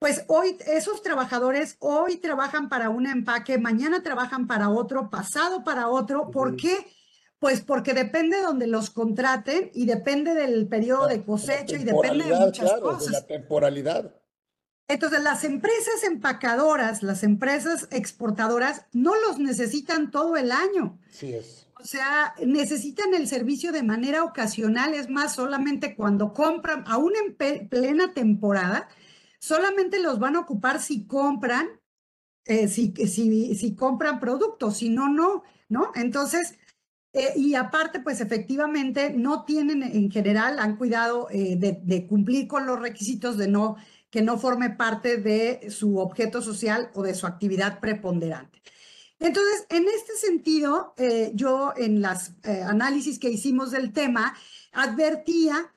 pues 0.00 0.24
hoy 0.28 0.56
esos 0.66 1.02
trabajadores 1.02 1.76
hoy 1.78 2.16
trabajan 2.16 2.70
para 2.70 2.88
un 2.88 3.06
empaque, 3.06 3.58
mañana 3.58 4.02
trabajan 4.02 4.46
para 4.46 4.70
otro, 4.70 5.10
pasado 5.10 5.62
para 5.62 5.88
otro. 5.88 6.30
¿Por 6.30 6.56
qué? 6.56 6.86
Pues 7.40 7.62
porque 7.62 7.94
depende 7.94 8.36
de 8.36 8.42
donde 8.42 8.68
los 8.68 8.90
contraten 8.90 9.70
y 9.74 9.86
depende 9.86 10.34
del 10.34 10.68
periodo 10.68 11.08
de 11.08 11.24
cosecha 11.24 11.76
y 11.76 11.84
depende 11.84 12.26
de 12.26 12.36
muchas 12.36 12.72
cosas. 12.80 13.06
De 13.06 13.12
la 13.12 13.26
temporalidad. 13.26 14.14
Entonces, 14.86 15.22
las 15.22 15.44
empresas 15.44 16.04
empacadoras, 16.04 17.02
las 17.02 17.22
empresas 17.22 17.88
exportadoras, 17.90 18.86
no 18.92 19.14
los 19.20 19.38
necesitan 19.38 20.10
todo 20.10 20.36
el 20.36 20.52
año. 20.52 20.98
Sí 21.10 21.32
es. 21.32 21.66
O 21.80 21.84
sea, 21.84 22.34
necesitan 22.44 23.14
el 23.14 23.26
servicio 23.26 23.72
de 23.72 23.82
manera 23.82 24.22
ocasional, 24.22 24.92
es 24.92 25.08
más, 25.08 25.34
solamente 25.34 25.96
cuando 25.96 26.34
compran, 26.34 26.84
aún 26.86 27.12
en 27.16 27.68
plena 27.68 28.12
temporada, 28.12 28.88
solamente 29.38 29.98
los 29.98 30.18
van 30.18 30.36
a 30.36 30.40
ocupar 30.40 30.80
si 30.82 31.06
compran, 31.06 31.68
eh, 32.44 32.68
si, 32.68 32.92
si, 33.06 33.54
si, 33.54 33.74
compran 33.74 34.20
productos, 34.20 34.78
si 34.78 34.90
no, 34.90 35.08
no, 35.08 35.42
¿no? 35.68 35.92
Entonces, 35.94 36.58
eh, 37.12 37.32
y 37.36 37.54
aparte, 37.54 38.00
pues 38.00 38.20
efectivamente 38.20 39.10
no 39.10 39.44
tienen 39.44 39.82
en 39.82 40.10
general, 40.10 40.58
han 40.58 40.76
cuidado 40.76 41.28
eh, 41.30 41.56
de, 41.56 42.06
cumplir 42.06 42.46
con 42.46 42.66
los 42.66 42.78
requisitos 42.78 43.36
de 43.36 43.48
no, 43.48 43.76
que 44.10 44.22
no 44.22 44.38
forme 44.38 44.70
parte 44.70 45.16
de 45.16 45.70
su 45.70 45.98
objeto 45.98 46.42
social 46.42 46.90
o 46.94 47.02
de 47.02 47.14
su 47.14 47.26
actividad 47.26 47.80
preponderante. 47.80 48.62
Entonces, 49.18 49.66
en 49.68 49.86
este 49.86 50.14
sentido, 50.16 50.94
yo 51.34 51.74
en 51.76 52.00
las 52.00 52.32
análisis 52.42 53.18
que 53.18 53.28
hicimos 53.28 53.70
del 53.70 53.92
tema, 53.92 54.34
advertía 54.72 55.70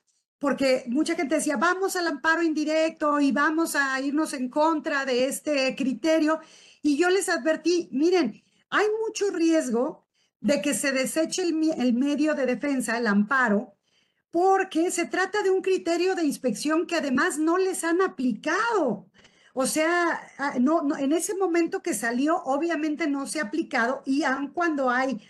porque 0.44 0.84
mucha 0.88 1.16
gente 1.16 1.36
decía, 1.36 1.56
vamos 1.56 1.96
al 1.96 2.06
amparo 2.06 2.44
indirecto 2.44 3.22
y 3.22 3.32
vamos 3.32 3.78
a 3.78 3.98
irnos 4.02 4.34
en 4.34 4.50
contra 4.50 5.06
de 5.06 5.28
este 5.28 5.74
criterio. 5.74 6.42
Y 6.82 6.98
yo 6.98 7.10
les 7.10 7.30
advertí, 7.30 7.88
miren, 7.94 8.44
hay 8.70 8.86
mucho 9.06 9.32
riesgo 9.32 10.03
de 10.44 10.62
que 10.62 10.74
se 10.74 10.92
deseche 10.92 11.42
el, 11.42 11.94
medio 11.94 12.36
de 12.36 12.46
defensa, 12.46 12.98
el 12.98 13.08
amparo, 13.08 13.76
porque 14.30 14.92
se 14.92 15.06
trata 15.06 15.42
de 15.42 15.50
un 15.50 15.62
criterio 15.62 16.16
de 16.16 16.26
inspección 16.26 16.86
que 16.86 16.98
además 16.98 17.38
no 17.38 17.58
les 17.58 17.84
han 17.86 18.02
aplicado. 18.02 19.08
O 19.54 19.66
sea, 19.66 20.20
ah, 20.38 20.56
no, 20.60 20.98
en 20.98 21.14
ese 21.14 21.36
momento 21.36 21.82
que 21.82 21.94
salió, 21.94 22.44
obviamente 22.44 23.08
no 23.08 23.26
se 23.26 23.40
ha 23.40 23.44
aplicado 23.44 24.04
y 24.06 24.24
aun 24.24 24.50
cuando 24.50 24.90
hay 24.90 25.22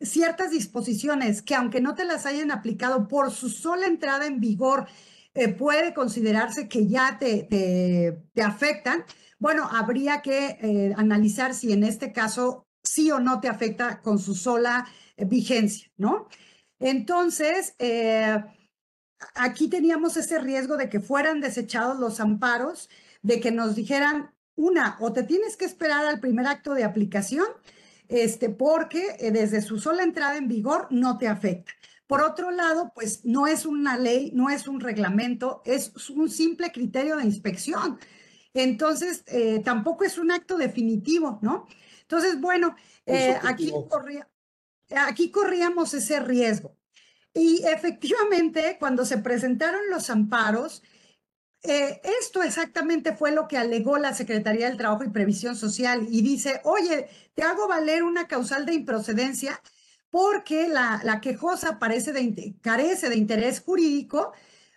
ciertas 0.00 0.50
disposiciones 0.50 1.42
que 1.42 1.54
aunque 1.54 1.80
no 1.80 1.94
te 1.94 2.04
las 2.04 2.26
hayan 2.26 2.50
aplicado 2.50 3.06
por 3.06 3.30
su 3.30 3.48
sola 3.50 3.86
entrada 3.86 4.26
en 4.26 4.40
vigor, 4.40 4.88
eh, 5.34 5.48
puede 5.48 5.94
considerarse 5.94 6.68
que 6.68 6.88
ya 6.88 7.18
te, 7.20 7.44
te, 7.44 8.42
afectan, 8.42 9.04
bueno, 9.38 9.68
habría 9.70 10.22
que 10.22 10.58
eh, 10.60 10.94
analizar 10.96 11.54
si 11.54 11.72
en 11.72 11.84
este 11.84 12.12
caso 12.12 12.65
sí 12.86 13.10
o 13.10 13.20
no 13.20 13.40
te 13.40 13.48
afecta 13.48 14.00
con 14.00 14.18
su 14.18 14.34
sola 14.34 14.86
eh, 15.16 15.24
vigencia, 15.24 15.90
¿no? 15.96 16.28
Entonces, 16.78 17.74
aquí 19.34 19.68
teníamos 19.68 20.16
ese 20.16 20.38
riesgo 20.38 20.76
de 20.76 20.90
que 20.90 21.00
fueran 21.00 21.40
desechados 21.40 21.98
los 21.98 22.20
amparos, 22.20 22.90
de 23.22 23.40
que 23.40 23.50
nos 23.50 23.74
dijeran, 23.74 24.30
una, 24.56 24.96
o 25.00 25.12
te 25.12 25.22
tienes 25.22 25.56
que 25.56 25.66
esperar 25.66 26.06
al 26.06 26.18
primer 26.18 26.46
acto 26.46 26.74
de 26.74 26.84
aplicación, 26.84 27.46
este, 28.08 28.48
porque 28.48 29.16
eh, 29.18 29.30
desde 29.30 29.60
su 29.62 29.78
sola 29.78 30.02
entrada 30.02 30.36
en 30.36 30.48
vigor 30.48 30.88
no 30.90 31.18
te 31.18 31.28
afecta. 31.28 31.72
Por 32.06 32.22
otro 32.22 32.50
lado, 32.50 32.92
pues 32.94 33.24
no 33.24 33.46
es 33.46 33.66
una 33.66 33.98
ley, 33.98 34.30
no 34.32 34.48
es 34.48 34.68
un 34.68 34.80
reglamento, 34.80 35.60
es 35.64 35.92
un 36.10 36.30
simple 36.30 36.70
criterio 36.72 37.16
de 37.16 37.24
inspección. 37.24 37.98
Entonces, 38.54 39.24
eh, 39.26 39.60
tampoco 39.64 40.04
es 40.04 40.16
un 40.16 40.30
acto 40.30 40.56
definitivo, 40.56 41.38
¿no? 41.42 41.66
Entonces, 42.08 42.40
bueno, 42.40 42.76
eh, 43.04 43.36
aquí, 43.42 43.72
aquí 44.90 45.30
corríamos 45.30 45.92
ese 45.92 46.20
riesgo. 46.20 46.76
Y 47.34 47.64
efectivamente, 47.66 48.76
cuando 48.78 49.04
se 49.04 49.18
presentaron 49.18 49.80
los 49.90 50.08
amparos, 50.08 50.82
eh, 51.62 52.00
esto 52.20 52.42
exactamente 52.42 53.16
fue 53.16 53.32
lo 53.32 53.48
que 53.48 53.58
alegó 53.58 53.98
la 53.98 54.14
Secretaría 54.14 54.68
del 54.68 54.78
Trabajo 54.78 55.02
y 55.04 55.10
Previsión 55.10 55.56
Social 55.56 56.06
y 56.08 56.22
dice, 56.22 56.60
oye, 56.64 57.08
te 57.34 57.42
hago 57.42 57.66
valer 57.66 58.04
una 58.04 58.28
causal 58.28 58.64
de 58.66 58.74
improcedencia 58.74 59.60
porque 60.10 60.68
la, 60.68 61.00
la 61.02 61.20
quejosa 61.20 61.80
parece 61.80 62.12
de, 62.12 62.54
carece 62.62 63.08
de 63.08 63.16
interés 63.16 63.60
jurídico 63.60 64.32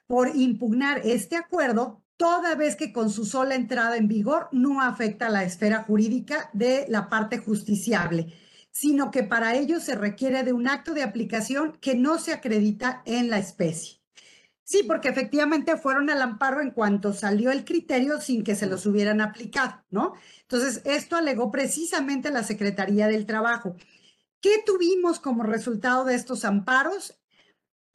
por 0.07 0.35
impugnar 0.35 1.01
este 1.05 1.35
acuerdo, 1.35 2.01
toda 2.19 2.55
vez 2.55 2.75
que 2.75 2.91
con 2.91 3.09
su 3.09 3.23
sola 3.25 3.55
entrada 3.55 3.95
en 3.95 4.09
vigor 4.09 4.49
no 4.51 4.81
afecta 4.81 5.29
la 5.29 5.45
esfera 5.45 5.83
jurídica 5.83 6.49
de 6.51 6.85
la 6.89 7.07
parte 7.07 7.37
justiciable, 7.37 8.33
sino 8.71 9.09
que 9.09 9.23
para 9.23 9.55
ello 9.55 9.79
se 9.79 9.95
requiere 9.95 10.43
de 10.43 10.51
un 10.51 10.67
acto 10.67 10.93
de 10.93 11.01
aplicación 11.01 11.77
que 11.79 11.95
no 11.95 12.19
se 12.19 12.33
acredita 12.33 13.03
en 13.05 13.29
la 13.29 13.39
especie. 13.39 14.01
Sí, 14.65 14.83
porque 14.85 15.07
efectivamente 15.07 15.77
fueron 15.77 16.09
al 16.09 16.21
amparo 16.21 16.59
en 16.59 16.71
cuanto 16.71 17.13
salió 17.13 17.51
el 17.51 17.63
criterio 17.63 18.19
sin 18.19 18.43
que 18.43 18.55
se 18.55 18.67
los 18.67 18.85
hubieran 18.85 19.21
aplicado, 19.21 19.81
¿no? 19.89 20.13
Entonces, 20.41 20.81
esto 20.83 21.15
alegó 21.15 21.51
precisamente 21.51 22.31
la 22.31 22.43
Secretaría 22.43 23.07
del 23.07 23.25
Trabajo. 23.25 23.77
¿Qué 24.41 24.61
tuvimos 24.65 25.21
como 25.21 25.43
resultado 25.43 26.03
de 26.03 26.15
estos 26.15 26.43
amparos? 26.43 27.18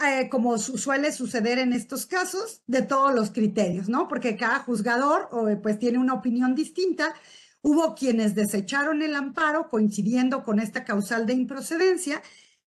Eh, 0.01 0.28
como 0.28 0.59
suele 0.59 1.12
suceder 1.12 1.59
en 1.59 1.72
estos 1.72 2.05
casos, 2.05 2.62
de 2.66 2.82
todos 2.82 3.14
los 3.14 3.30
criterios, 3.30 3.88
¿no? 3.88 4.09
Porque 4.09 4.36
cada 4.36 4.59
juzgador 4.59 5.28
pues 5.62 5.78
tiene 5.78 5.99
una 5.99 6.14
opinión 6.14 6.55
distinta. 6.57 7.14
Hubo 7.62 7.95
quienes 7.95 8.34
desecharon 8.34 9.03
el 9.03 9.14
amparo 9.14 9.68
coincidiendo 9.68 10.42
con 10.42 10.59
esta 10.59 10.84
causal 10.84 11.26
de 11.26 11.34
improcedencia, 11.34 12.22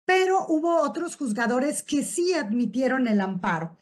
pero 0.04 0.44
hubo 0.48 0.82
otros 0.82 1.16
juzgadores 1.16 1.82
que 1.82 2.04
sí 2.04 2.34
admitieron 2.34 3.08
el 3.08 3.20
amparo. 3.22 3.78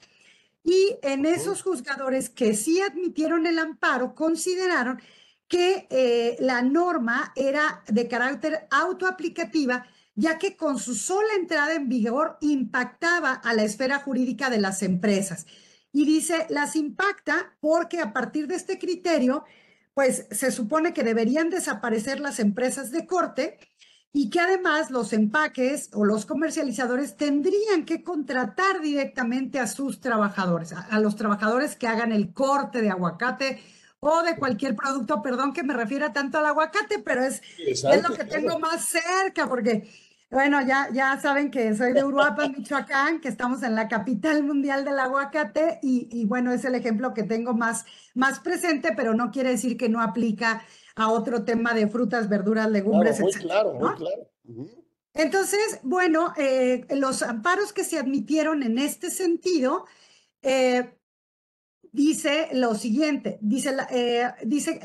Y 0.62 0.96
en 1.02 1.26
esos 1.26 1.62
juzgadores 1.62 2.30
que 2.30 2.54
sí 2.54 2.80
admitieron 2.80 3.46
el 3.46 3.58
amparo, 3.58 4.14
consideraron 4.14 5.00
que 5.48 5.86
eh, 5.90 6.36
la 6.38 6.62
norma 6.62 7.32
era 7.36 7.82
de 7.88 8.06
carácter 8.08 8.68
autoaplicativa, 8.70 9.84
ya 10.14 10.38
que 10.38 10.56
con 10.56 10.78
su 10.78 10.94
sola 10.94 11.34
entrada 11.38 11.74
en 11.74 11.88
vigor 11.88 12.36
impactaba 12.40 13.32
a 13.32 13.54
la 13.54 13.62
esfera 13.62 13.98
jurídica 13.98 14.50
de 14.50 14.60
las 14.60 14.82
empresas. 14.82 15.46
Y 15.92 16.04
dice, 16.04 16.46
las 16.48 16.76
impacta 16.76 17.56
porque 17.60 18.00
a 18.00 18.12
partir 18.12 18.46
de 18.46 18.56
este 18.56 18.78
criterio, 18.78 19.44
pues 19.94 20.26
se 20.30 20.50
supone 20.50 20.92
que 20.92 21.04
deberían 21.04 21.50
desaparecer 21.50 22.20
las 22.20 22.40
empresas 22.40 22.90
de 22.90 23.06
corte 23.06 23.58
y 24.12 24.28
que 24.28 24.40
además 24.40 24.90
los 24.90 25.12
empaques 25.12 25.90
o 25.94 26.04
los 26.04 26.26
comercializadores 26.26 27.16
tendrían 27.16 27.84
que 27.84 28.02
contratar 28.02 28.80
directamente 28.82 29.58
a 29.58 29.66
sus 29.66 30.00
trabajadores, 30.00 30.72
a, 30.72 31.00
los 31.00 31.16
trabajadores 31.16 31.76
que 31.76 31.88
hagan 31.88 32.12
el 32.12 32.32
corte 32.32 32.82
de 32.82 32.90
aguacate 32.90 33.62
o 34.04 34.22
de 34.24 34.36
cualquier 34.36 34.74
producto, 34.74 35.22
perdón 35.22 35.52
que 35.52 35.62
me 35.62 35.74
refiera 35.74 36.12
tanto 36.12 36.38
al 36.38 36.46
aguacate, 36.46 36.98
pero 36.98 37.22
es, 37.22 37.40
es 37.56 37.84
lo 38.02 38.12
que 38.12 38.24
tengo 38.24 38.58
más 38.58 38.86
cerca, 38.86 39.46
porque, 39.46 39.88
bueno, 40.28 40.60
ya, 40.60 40.88
ya 40.92 41.20
saben 41.20 41.52
que 41.52 41.72
soy 41.76 41.92
de 41.92 42.02
Uruapan, 42.02 42.52
Michoacán, 42.58 43.20
que 43.20 43.28
estamos 43.28 43.62
en 43.62 43.76
la 43.76 43.86
capital 43.86 44.42
mundial 44.42 44.84
del 44.84 44.98
aguacate, 44.98 45.78
y, 45.82 46.08
y, 46.10 46.24
bueno, 46.24 46.50
es 46.50 46.64
el 46.64 46.74
ejemplo 46.74 47.14
que 47.14 47.22
tengo 47.22 47.54
más, 47.54 47.84
más 48.14 48.40
presente, 48.40 48.92
pero 48.96 49.14
no 49.14 49.30
quiere 49.30 49.50
decir 49.50 49.76
que 49.76 49.88
no 49.88 50.02
aplica 50.02 50.64
a 50.96 51.08
otro 51.08 51.44
tema 51.44 51.72
de 51.72 51.86
frutas, 51.86 52.28
verduras, 52.28 52.68
legumbres, 52.68 53.18
claro, 53.18 53.30
muy 53.30 53.40
Claro, 53.40 53.74
muy 53.74 53.94
claro. 53.94 54.28
Entonces, 55.14 55.78
bueno, 55.84 56.32
eh, 56.36 56.86
los 56.90 57.22
amparos 57.22 57.72
que 57.72 57.84
se 57.84 58.00
admitieron 58.00 58.64
en 58.64 58.78
este 58.78 59.12
sentido, 59.12 59.86
eh, 60.42 60.90
dice 61.92 62.48
lo 62.52 62.74
siguiente, 62.74 63.38
dice, 63.40 63.76
eh, 63.90 64.32
dice 64.44 64.80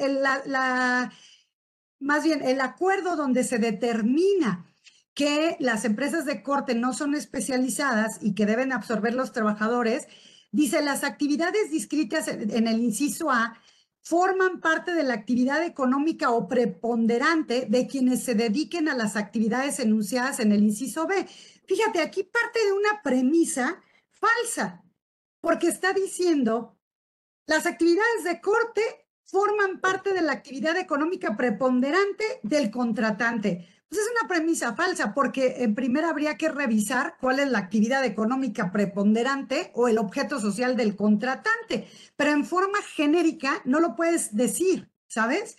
más 1.99 2.23
bien 2.23 2.43
el 2.43 2.61
acuerdo 2.61 3.15
donde 3.15 3.43
se 3.43 3.57
determina 3.57 4.65
que 5.13 5.57
las 5.59 5.83
empresas 5.85 6.25
de 6.25 6.43
corte 6.43 6.75
no 6.75 6.93
son 6.93 7.15
especializadas 7.15 8.19
y 8.21 8.35
que 8.35 8.45
deben 8.45 8.71
absorber 8.71 9.15
los 9.15 9.31
trabajadores, 9.31 10.07
dice 10.51 10.83
las 10.83 11.03
actividades 11.03 11.71
descritas 11.71 12.27
en 12.27 12.67
el 12.67 12.79
inciso 12.79 13.31
A 13.31 13.57
forman 14.07 14.61
parte 14.61 14.93
de 14.93 15.03
la 15.03 15.15
actividad 15.15 15.63
económica 15.65 16.29
o 16.29 16.47
preponderante 16.47 17.65
de 17.67 17.87
quienes 17.87 18.23
se 18.23 18.35
dediquen 18.35 18.87
a 18.87 18.95
las 18.95 19.17
actividades 19.17 19.79
enunciadas 19.79 20.39
en 20.39 20.53
el 20.53 20.63
inciso 20.63 21.07
B. 21.07 21.27
Fíjate, 21.65 21.99
aquí 21.99 22.23
parte 22.23 22.63
de 22.65 22.71
una 22.71 23.01
premisa 23.03 23.81
falsa, 24.11 24.85
porque 25.41 25.67
está 25.67 25.91
diciendo, 25.91 26.76
las 27.47 27.65
actividades 27.65 28.23
de 28.25 28.41
corte 28.41 28.81
forman 29.23 29.79
parte 29.79 30.13
de 30.13 30.21
la 30.21 30.33
actividad 30.33 30.77
económica 30.77 31.35
preponderante 31.35 32.23
del 32.43 32.69
contratante. 32.69 33.67
Pues 33.89 34.01
es 34.01 34.07
una 34.19 34.27
premisa 34.27 34.75
falsa, 34.75 35.13
porque 35.13 35.63
en 35.63 35.73
primera 35.73 36.09
habría 36.09 36.37
que 36.37 36.49
revisar 36.49 37.15
cuál 37.21 37.39
es 37.39 37.49
la 37.49 37.59
actividad 37.59 38.03
económica 38.03 38.71
preponderante 38.71 39.71
o 39.75 39.87
el 39.87 39.97
objeto 39.97 40.41
social 40.41 40.75
del 40.75 40.97
contratante, 40.97 41.87
pero 42.17 42.31
en 42.31 42.45
forma 42.45 42.79
genérica 42.95 43.61
no 43.63 43.79
lo 43.79 43.95
puedes 43.95 44.35
decir, 44.35 44.91
¿sabes? 45.07 45.57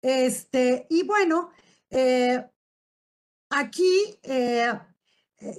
Este, 0.00 0.86
y 0.88 1.04
bueno, 1.04 1.50
eh, 1.90 2.46
aquí 3.50 4.18
eh, 4.22 4.72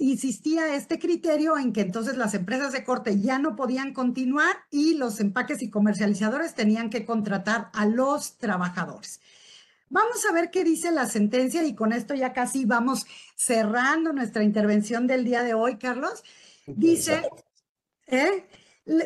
insistía 0.00 0.74
este 0.74 0.98
criterio 0.98 1.58
en 1.58 1.72
que 1.72 1.82
entonces 1.82 2.16
las 2.16 2.34
empresas 2.34 2.72
de 2.72 2.84
corte 2.84 3.20
ya 3.20 3.38
no 3.38 3.56
podían 3.56 3.92
continuar 3.92 4.56
y 4.70 4.94
los 4.94 5.20
empaques 5.20 5.62
y 5.62 5.70
comercializadores 5.70 6.54
tenían 6.54 6.90
que 6.90 7.04
contratar 7.04 7.70
a 7.72 7.86
los 7.86 8.38
trabajadores. 8.38 9.20
Vamos 9.88 10.24
a 10.28 10.32
ver 10.32 10.50
qué 10.50 10.64
dice 10.64 10.90
la 10.90 11.06
sentencia 11.06 11.64
y 11.64 11.74
con 11.74 11.92
esto 11.92 12.14
ya 12.14 12.32
casi 12.32 12.64
vamos 12.64 13.06
cerrando 13.36 14.12
nuestra 14.12 14.42
intervención 14.42 15.06
del 15.06 15.24
día 15.24 15.42
de 15.42 15.54
hoy, 15.54 15.76
Carlos. 15.76 16.24
Dice, 16.66 17.22
¿eh? 18.08 18.48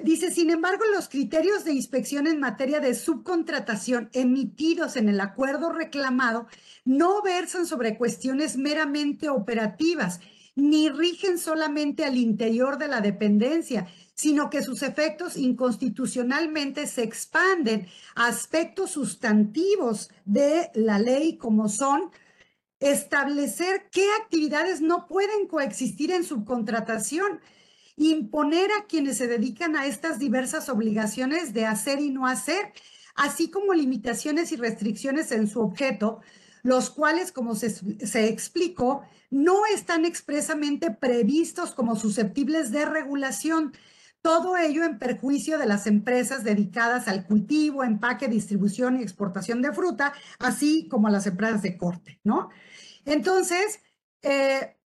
dice, 0.03 0.31
sin 0.31 0.51
embargo, 0.51 0.85
los 0.95 1.09
criterios 1.09 1.64
de 1.64 1.72
inspección 1.72 2.26
en 2.26 2.41
materia 2.41 2.81
de 2.81 2.95
subcontratación 2.95 4.09
emitidos 4.14 4.97
en 4.97 5.11
el 5.11 5.20
acuerdo 5.20 5.70
reclamado 5.70 6.47
no 6.87 7.20
versan 7.22 7.66
sobre 7.66 7.99
cuestiones 7.99 8.57
meramente 8.57 9.28
operativas, 9.28 10.20
ni 10.61 10.89
rigen 10.89 11.39
solamente 11.39 12.05
al 12.05 12.17
interior 12.17 12.79
de 12.79 12.89
la 12.89 13.01
dependencia, 13.01 13.89
sino 14.15 14.51
que 14.51 14.63
sus 14.63 14.83
efectos 14.83 15.37
inconstitucionalmente 15.37 16.87
se 16.87 17.03
expanden 17.03 17.87
a 18.15 18.27
aspectos 18.27 18.91
sustantivos 18.91 20.11
de 20.25 20.71
la 20.75 20.99
ley 20.99 21.39
como 21.39 21.69
son 21.69 22.11
establecer 22.81 23.89
qué 23.93 24.07
actividades 24.23 24.81
no 24.81 25.07
pueden 25.07 25.47
coexistir 25.47 26.11
en 26.11 26.25
subcontratación, 26.25 27.41
imponer 27.97 28.71
a 28.73 28.87
quienes 28.87 29.19
se 29.19 29.29
dedican 29.29 29.77
a 29.77 29.87
estas 29.87 30.19
diversas 30.19 30.69
obligaciones 30.69 31.53
de 31.53 31.67
hacer 31.67 32.01
y 32.01 32.11
no 32.11 32.27
hacer, 32.27 32.73
así 33.15 33.51
como 33.51 33.75
limitaciones 33.75 34.53
y 34.53 34.57
restricciones 34.57 35.31
en 35.33 35.47
su 35.47 35.61
objeto, 35.61 36.21
los 36.63 36.91
cuales, 36.91 37.33
como 37.33 37.55
se, 37.55 38.29
explicó, 38.29 39.03
no 39.31 39.63
están 39.75 40.05
expresamente 40.05 40.91
previstos 40.91 41.73
como 41.73 41.97
susceptibles 41.97 42.71
de 42.71 42.85
regulación, 42.85 43.73
todo 44.23 44.57
ello 44.57 44.85
en 44.85 44.99
perjuicio 44.99 45.59
de 45.59 45.67
las 45.67 45.87
empresas 45.87 46.45
dedicadas 46.45 47.09
al 47.09 47.27
cultivo, 47.27 47.85
empaque, 47.85 48.29
distribución 48.29 48.99
y 48.99 49.03
exportación 49.03 49.63
de 49.63 49.73
fruta, 49.73 50.13
así 50.39 50.89
como 50.89 51.09
las 51.09 51.27
empresas 51.27 51.63
de 51.63 51.79
corte, 51.79 52.21
¿no? 52.23 52.51
Entonces, 53.07 53.81
eh, 54.23 54.77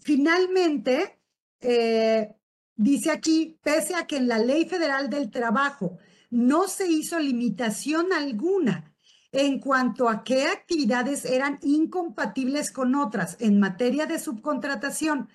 finalmente, 0.00 1.18
eh, 1.60 2.34
dice 2.74 3.10
aquí, 3.10 3.58
pese 3.62 3.94
a 3.94 4.06
que 4.06 4.16
en 4.16 4.28
la 4.28 4.38
Ley 4.38 4.66
Federal 4.66 5.10
del 5.10 5.30
Trabajo 5.30 5.98
no 6.30 6.66
se 6.66 6.90
hizo 6.90 7.18
limitación 7.18 8.12
alguna 8.14 8.91
en 9.32 9.58
cuanto 9.58 10.08
a 10.08 10.22
qué 10.24 10.46
actividades 10.46 11.24
eran 11.24 11.58
incompatibles 11.62 12.70
con 12.70 12.94
otras 12.94 13.36
en 13.40 13.58
materia 13.58 14.06
de 14.06 14.18
subcontratación, 14.18 15.28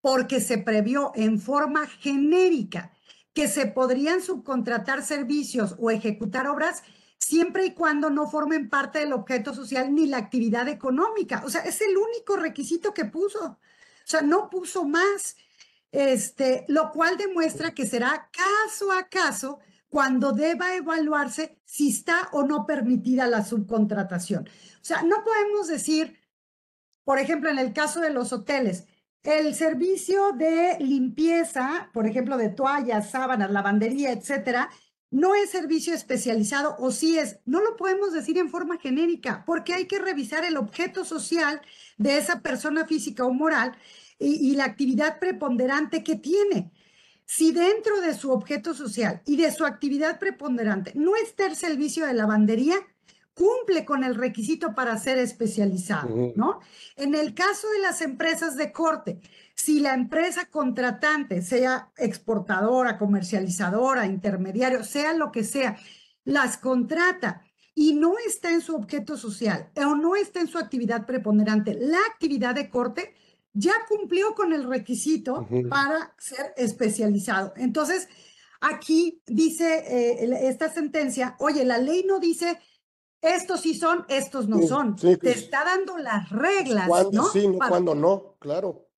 porque 0.00 0.40
se 0.40 0.58
previó 0.58 1.12
en 1.14 1.40
forma 1.40 1.86
genérica 1.86 2.92
que 3.32 3.48
se 3.48 3.66
podrían 3.66 4.20
subcontratar 4.20 5.02
servicios 5.02 5.74
o 5.78 5.90
ejecutar 5.90 6.46
obras 6.46 6.82
siempre 7.18 7.66
y 7.66 7.74
cuando 7.74 8.10
no 8.10 8.30
formen 8.30 8.68
parte 8.68 9.00
del 9.00 9.12
objeto 9.12 9.54
social 9.54 9.94
ni 9.94 10.06
la 10.06 10.18
actividad 10.18 10.68
económica. 10.68 11.42
O 11.44 11.50
sea, 11.50 11.62
es 11.62 11.80
el 11.80 11.96
único 11.96 12.36
requisito 12.36 12.94
que 12.94 13.06
puso. 13.06 13.44
O 13.44 13.58
sea, 14.04 14.22
no 14.22 14.48
puso 14.48 14.84
más, 14.84 15.36
este, 15.90 16.64
lo 16.68 16.90
cual 16.90 17.16
demuestra 17.16 17.74
que 17.74 17.86
será 17.86 18.30
caso 18.30 18.92
a 18.92 19.08
caso 19.08 19.58
cuando 19.88 20.32
deba 20.32 20.74
evaluarse 20.74 21.60
si 21.64 21.90
está 21.90 22.28
o 22.32 22.42
no 22.42 22.66
permitida 22.66 23.26
la 23.26 23.44
subcontratación. 23.44 24.46
O 24.46 24.84
sea, 24.84 25.02
no 25.02 25.24
podemos 25.24 25.68
decir, 25.68 26.18
por 27.04 27.18
ejemplo, 27.18 27.50
en 27.50 27.58
el 27.58 27.72
caso 27.72 28.00
de 28.00 28.10
los 28.10 28.32
hoteles, 28.32 28.86
el 29.22 29.54
servicio 29.54 30.32
de 30.32 30.76
limpieza, 30.80 31.90
por 31.92 32.06
ejemplo, 32.06 32.36
de 32.36 32.50
toallas, 32.50 33.10
sábanas, 33.10 33.50
lavandería, 33.50 34.12
etcétera, 34.12 34.70
no 35.10 35.34
es 35.34 35.50
servicio 35.50 35.94
especializado 35.94 36.76
o 36.78 36.90
sí 36.90 37.18
es, 37.18 37.40
no 37.46 37.62
lo 37.62 37.76
podemos 37.76 38.12
decir 38.12 38.36
en 38.38 38.50
forma 38.50 38.78
genérica, 38.78 39.42
porque 39.46 39.72
hay 39.72 39.86
que 39.86 39.98
revisar 39.98 40.44
el 40.44 40.58
objeto 40.58 41.04
social 41.04 41.62
de 41.96 42.18
esa 42.18 42.40
persona 42.40 42.86
física 42.86 43.24
o 43.24 43.32
moral 43.32 43.76
y, 44.18 44.50
y 44.50 44.54
la 44.54 44.64
actividad 44.64 45.18
preponderante 45.18 46.04
que 46.04 46.16
tiene. 46.16 46.70
Si 47.30 47.52
dentro 47.52 48.00
de 48.00 48.14
su 48.14 48.32
objeto 48.32 48.72
social 48.72 49.20
y 49.26 49.36
de 49.36 49.52
su 49.52 49.66
actividad 49.66 50.18
preponderante 50.18 50.92
no 50.94 51.14
está 51.14 51.44
el 51.44 51.56
servicio 51.56 52.06
de 52.06 52.14
lavandería, 52.14 52.76
cumple 53.34 53.84
con 53.84 54.02
el 54.02 54.14
requisito 54.14 54.74
para 54.74 54.96
ser 54.96 55.18
especializado, 55.18 56.32
¿no? 56.36 56.60
En 56.96 57.14
el 57.14 57.34
caso 57.34 57.68
de 57.68 57.80
las 57.80 58.00
empresas 58.00 58.56
de 58.56 58.72
corte, 58.72 59.20
si 59.54 59.78
la 59.80 59.92
empresa 59.92 60.46
contratante, 60.46 61.42
sea 61.42 61.90
exportadora, 61.98 62.96
comercializadora, 62.96 64.06
intermediario, 64.06 64.82
sea 64.82 65.12
lo 65.12 65.30
que 65.30 65.44
sea, 65.44 65.76
las 66.24 66.56
contrata 66.56 67.42
y 67.74 67.92
no 67.92 68.14
está 68.26 68.52
en 68.52 68.62
su 68.62 68.74
objeto 68.74 69.18
social 69.18 69.70
o 69.76 69.94
no 69.94 70.16
está 70.16 70.40
en 70.40 70.48
su 70.48 70.56
actividad 70.56 71.04
preponderante, 71.04 71.74
la 71.78 71.98
actividad 72.10 72.54
de 72.54 72.70
corte 72.70 73.14
ya 73.58 73.72
cumplió 73.88 74.34
con 74.34 74.52
el 74.52 74.64
requisito 74.64 75.46
para 75.68 76.14
ser 76.18 76.54
especializado. 76.56 77.52
Entonces, 77.56 78.08
aquí 78.60 79.22
dice 79.26 79.84
eh, 79.86 80.48
esta 80.48 80.70
sentencia, 80.70 81.36
oye, 81.38 81.64
la 81.64 81.78
ley 81.78 82.04
no 82.06 82.20
dice 82.20 82.58
estos 83.20 83.62
sí 83.62 83.74
son, 83.74 84.04
estos 84.08 84.48
no 84.48 84.62
son. 84.62 84.94
Te 84.94 85.30
está 85.30 85.64
dando 85.64 85.98
las 85.98 86.30
reglas. 86.30 86.86
Cuando 86.86 87.22
¿no? 87.22 87.28
sí, 87.28 87.48
cuando 87.56 87.94
no, 87.94 88.36
claro. 88.38 88.88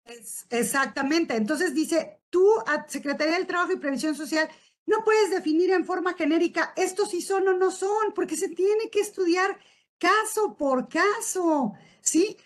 exactamente. 0.50 1.36
Entonces 1.36 1.74
dice, 1.74 2.20
tú, 2.28 2.46
Secretaría 2.86 3.34
del 3.34 3.46
Trabajo 3.46 3.72
y 3.72 3.78
Previsión 3.78 4.14
Social, 4.14 4.48
no 4.84 5.04
puedes 5.04 5.30
definir 5.30 5.70
en 5.70 5.86
forma 5.86 6.14
genérica 6.14 6.72
estos 6.76 7.10
sí 7.10 7.22
son 7.22 7.48
o 7.48 7.54
no 7.54 7.70
son, 7.70 8.12
porque 8.14 8.36
se 8.36 8.48
tiene 8.48 8.90
que 8.90 9.00
estudiar 9.00 9.58
caso 9.98 10.54
por 10.56 10.88
caso, 10.88 11.72
¿sí? 12.02 12.36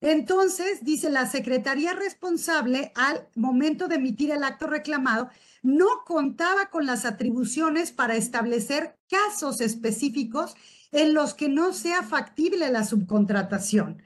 Entonces, 0.00 0.84
dice 0.84 1.10
la 1.10 1.26
Secretaría 1.26 1.92
responsable 1.92 2.92
al 2.94 3.28
momento 3.34 3.88
de 3.88 3.96
emitir 3.96 4.30
el 4.30 4.44
acto 4.44 4.68
reclamado, 4.68 5.28
no 5.62 5.86
contaba 6.06 6.70
con 6.70 6.86
las 6.86 7.04
atribuciones 7.04 7.90
para 7.90 8.14
establecer 8.14 8.96
casos 9.10 9.60
específicos 9.60 10.54
en 10.92 11.14
los 11.14 11.34
que 11.34 11.48
no 11.48 11.72
sea 11.72 12.02
factible 12.02 12.70
la 12.70 12.84
subcontratación. 12.84 14.02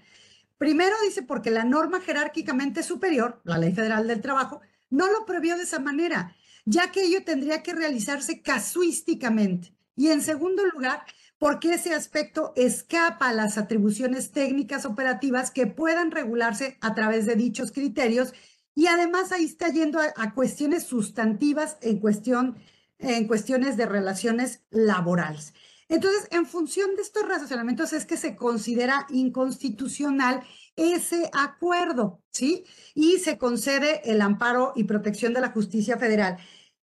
Primero 0.56 0.94
dice 1.04 1.22
porque 1.22 1.50
la 1.50 1.64
norma 1.64 2.00
jerárquicamente 2.00 2.82
superior, 2.82 3.40
la 3.44 3.58
Ley 3.58 3.74
Federal 3.74 4.06
del 4.06 4.22
Trabajo, 4.22 4.60
no 4.90 5.10
lo 5.10 5.26
previó 5.26 5.56
de 5.56 5.64
esa 5.64 5.78
manera, 5.78 6.36
ya 6.64 6.90
que 6.90 7.04
ello 7.04 7.24
tendría 7.24 7.62
que 7.62 7.74
realizarse 7.74 8.40
casuísticamente. 8.40 9.74
Y 9.96 10.08
en 10.08 10.22
segundo 10.22 10.64
lugar, 10.66 11.04
porque 11.42 11.74
ese 11.74 11.92
aspecto 11.92 12.52
escapa 12.54 13.30
a 13.30 13.32
las 13.32 13.58
atribuciones 13.58 14.30
técnicas 14.30 14.86
operativas 14.86 15.50
que 15.50 15.66
puedan 15.66 16.12
regularse 16.12 16.78
a 16.80 16.94
través 16.94 17.26
de 17.26 17.34
dichos 17.34 17.72
criterios 17.72 18.32
y 18.76 18.86
además 18.86 19.32
ahí 19.32 19.46
está 19.46 19.68
yendo 19.68 19.98
a, 19.98 20.34
cuestiones 20.34 20.84
sustantivas 20.84 21.78
en, 21.80 21.98
cuestión, 21.98 22.58
en 23.00 23.26
cuestiones 23.26 23.76
de 23.76 23.86
relaciones 23.86 24.62
laborales. 24.70 25.52
Entonces, 25.88 26.28
en 26.30 26.46
función 26.46 26.94
de 26.94 27.02
estos 27.02 27.26
razonamientos 27.26 27.92
es 27.92 28.06
que 28.06 28.16
se 28.16 28.36
considera 28.36 29.08
inconstitucional 29.10 30.44
ese 30.76 31.28
acuerdo, 31.32 32.22
¿sí? 32.30 32.66
Y 32.94 33.18
se 33.18 33.36
concede 33.36 34.00
el 34.04 34.20
amparo 34.20 34.74
y 34.76 34.84
protección 34.84 35.34
de 35.34 35.40
la 35.40 35.50
justicia 35.50 35.98
federal. 35.98 36.38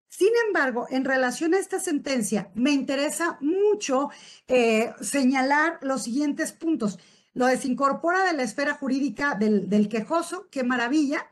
Sin 0.09 0.29
embargo, 0.47 0.87
en 0.89 1.05
relación 1.05 1.53
a 1.53 1.59
esta 1.59 1.79
sentencia, 1.79 2.51
me 2.55 2.71
interesa 2.71 3.37
mucho 3.41 4.09
eh, 4.47 4.91
señalar 5.01 5.79
los 5.81 6.03
siguientes 6.03 6.51
puntos. 6.51 6.97
Lo 7.33 7.45
desincorpora 7.45 8.25
de 8.25 8.33
la 8.33 8.43
esfera 8.43 8.73
jurídica 8.73 9.35
del, 9.35 9.69
del 9.69 9.87
quejoso, 9.87 10.47
qué 10.49 10.63
maravilla. 10.63 11.27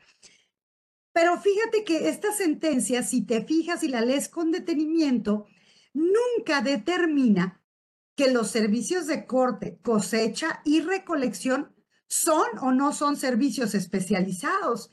Pero 1.11 1.39
fíjate 1.41 1.83
que 1.83 2.09
esta 2.09 2.31
sentencia, 2.31 3.01
si 3.01 3.25
te 3.25 3.43
fijas 3.43 3.83
y 3.83 3.87
la 3.87 4.01
lees 4.01 4.29
con 4.29 4.51
detenimiento, 4.51 5.47
nunca 5.93 6.61
determina 6.61 7.63
que 8.15 8.31
los 8.31 8.49
servicios 8.49 9.07
de 9.07 9.25
corte, 9.25 9.79
cosecha 9.81 10.61
y 10.63 10.81
recolección 10.81 11.75
son 12.07 12.47
o 12.61 12.71
no 12.71 12.93
son 12.93 13.17
servicios 13.17 13.73
especializados. 13.73 14.91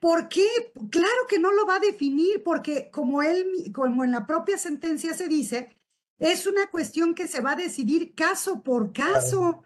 ¿Por 0.00 0.28
qué? 0.28 0.46
Claro 0.90 1.26
que 1.28 1.38
no 1.38 1.52
lo 1.52 1.66
va 1.66 1.76
a 1.76 1.80
definir 1.80 2.42
porque 2.42 2.90
como 2.90 3.22
él, 3.22 3.70
como 3.72 4.02
en 4.02 4.12
la 4.12 4.26
propia 4.26 4.58
sentencia 4.58 5.14
se 5.14 5.28
dice, 5.28 5.76
es 6.18 6.46
una 6.46 6.68
cuestión 6.68 7.14
que 7.14 7.28
se 7.28 7.40
va 7.40 7.52
a 7.52 7.56
decidir 7.56 8.14
caso 8.14 8.62
por 8.62 8.92
caso, 8.92 9.62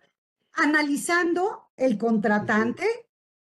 analizando 0.53 1.71
el 1.77 1.97
contratante, 1.97 2.85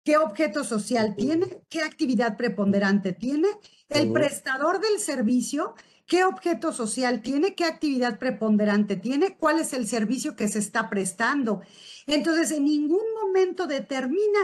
qué 0.03 0.17
objeto 0.17 0.63
social 0.63 1.15
tiene, 1.15 1.63
qué 1.69 1.81
actividad 1.81 2.37
preponderante 2.37 3.13
tiene, 3.13 3.47
el 3.89 4.11
prestador 4.11 4.79
del 4.79 4.99
servicio 4.99 5.75
qué 6.05 6.23
objeto 6.23 6.71
social 6.71 7.21
tiene, 7.21 7.55
qué 7.55 7.65
actividad 7.65 8.19
preponderante 8.19 8.95
tiene, 8.95 9.37
cuál 9.37 9.59
es 9.59 9.73
el 9.73 9.87
servicio 9.87 10.35
que 10.35 10.47
se 10.47 10.59
está 10.59 10.89
prestando. 10.89 11.61
Entonces, 12.05 12.51
en 12.51 12.65
ningún 12.65 13.03
momento 13.21 13.67
determina 13.67 14.39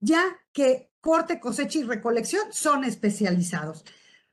ya 0.00 0.22
que 0.52 0.90
corte, 1.04 1.38
cosecha 1.38 1.78
y 1.78 1.82
recolección 1.82 2.50
son 2.50 2.82
especializados. 2.82 3.84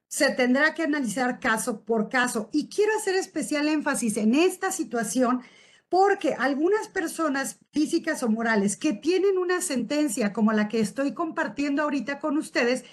Se 0.08 0.32
tendrá 0.32 0.74
que 0.74 0.84
analizar 0.84 1.42
caso 1.42 1.84
por 1.84 2.08
caso. 2.08 2.50
Y 2.54 2.70
quiero 2.70 2.96
hacer 2.96 3.16
especial 3.16 3.68
énfasis 3.68 4.16
en 4.16 4.34
esta 4.34 4.72
situación 4.72 5.42
porque 5.90 6.34
algunas 6.34 6.88
personas 6.88 7.60
físicas 7.74 8.24
o 8.24 8.30
morales 8.30 8.78
que 8.78 8.94
tienen 8.94 9.38
una 9.38 9.60
sentencia 9.60 10.32
como 10.32 10.54
la 10.54 10.70
que 10.70 10.80
estoy 10.80 11.14
compartiendo 11.14 11.84
ahorita 11.84 12.20
con 12.20 12.38
ustedes, 12.38 12.86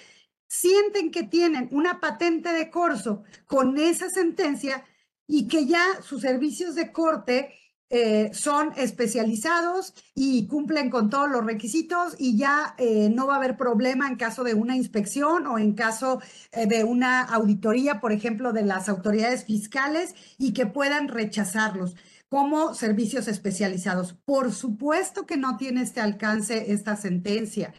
sienten 0.49 1.09
que 1.09 1.23
tienen 1.23 1.69
una 1.71 2.01
patente 2.01 2.51
de 2.51 2.69
corso 2.69 3.23
con 3.45 3.77
esa 3.77 4.09
sentencia 4.09 4.83
y 5.25 5.47
que 5.47 5.65
ya 5.65 6.01
sus 6.01 6.23
servicios 6.23 6.75
de 6.75 6.91
corte 6.91 7.53
eh, 7.91 8.29
son 8.33 8.71
especializados 8.77 9.95
y 10.13 10.45
cumplen 10.47 10.91
con 10.91 11.09
todos 11.09 11.27
los 11.27 11.43
requisitos 11.43 12.15
y 12.19 12.37
ya 12.37 12.75
eh, 12.77 13.09
no 13.09 13.25
va 13.25 13.33
a 13.33 13.37
haber 13.37 13.57
problema 13.57 14.07
en 14.07 14.15
caso 14.15 14.43
de 14.43 14.53
una 14.53 14.75
inspección 14.75 15.47
o 15.47 15.57
en 15.57 15.73
caso 15.73 16.21
eh, 16.51 16.67
de 16.67 16.83
una 16.83 17.21
auditoría, 17.23 17.99
por 17.99 18.11
ejemplo, 18.11 18.53
de 18.53 18.63
las 18.63 18.89
autoridades 18.89 19.45
fiscales 19.45 20.13
y 20.37 20.53
que 20.53 20.67
puedan 20.67 21.07
rechazarlos 21.07 21.95
como 22.29 22.75
servicios 22.75 23.27
especializados. 23.27 24.13
Por 24.13 24.51
supuesto 24.53 25.25
que 25.25 25.37
no 25.37 25.57
tiene 25.57 25.81
este 25.81 25.99
alcance 25.99 26.71
esta 26.71 26.95
sentencia. 26.95 27.73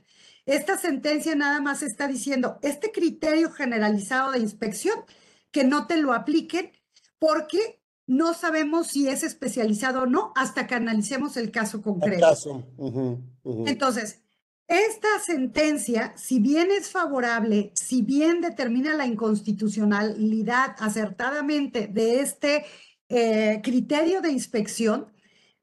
Esta 0.44 0.76
sentencia 0.76 1.36
nada 1.36 1.60
más 1.60 1.82
está 1.82 2.08
diciendo, 2.08 2.58
este 2.62 2.90
criterio 2.90 3.52
generalizado 3.52 4.32
de 4.32 4.40
inspección, 4.40 5.04
que 5.52 5.62
no 5.62 5.86
te 5.86 5.98
lo 5.98 6.12
apliquen 6.12 6.72
porque 7.20 7.79
no 8.10 8.34
sabemos 8.34 8.88
si 8.88 9.06
es 9.06 9.22
especializado 9.22 10.02
o 10.02 10.06
no 10.06 10.32
hasta 10.34 10.66
que 10.66 10.74
analicemos 10.74 11.36
el 11.36 11.52
caso 11.52 11.80
concreto. 11.80 12.26
Entonces, 13.44 14.24
esta 14.66 15.20
sentencia, 15.24 16.12
si 16.16 16.40
bien 16.40 16.72
es 16.72 16.90
favorable, 16.90 17.70
si 17.76 18.02
bien 18.02 18.40
determina 18.40 18.94
la 18.94 19.06
inconstitucionalidad 19.06 20.74
acertadamente 20.80 21.86
de 21.86 22.18
este 22.18 22.64
eh, 23.08 23.60
criterio 23.62 24.20
de 24.20 24.32
inspección, 24.32 25.06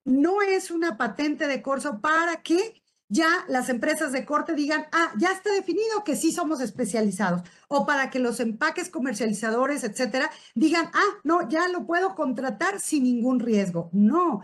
no 0.06 0.41
es 0.41 0.72
una 0.72 0.95
patente 0.95 1.48
de 1.48 1.62
corso 1.62 2.00
para 2.00 2.43
que 2.43 2.82
ya 3.10 3.45
las 3.47 3.70
empresas 3.70 4.12
de 4.12 4.26
corte 4.26 4.53
digan, 4.53 4.86
ah, 4.91 5.14
ya 5.18 5.32
está 5.32 5.51
definido 5.51 6.03
que 6.03 6.16
sí 6.16 6.32
somos 6.32 6.62
especializados, 6.62 7.41
o 7.68 7.86
para 7.86 8.10
que 8.10 8.20
los 8.20 8.39
empaques 8.39 8.89
comercializadores, 8.89 9.84
etcétera, 9.84 10.30
digan, 10.55 10.89
ah, 10.93 11.20
no, 11.24 11.47
ya 11.49 11.68
lo 11.70 11.86
puedo 11.86 12.16
contratar 12.16 12.80
sin 12.80 13.03
ningún 13.03 13.39
riesgo. 13.39 13.89
No, 13.93 14.41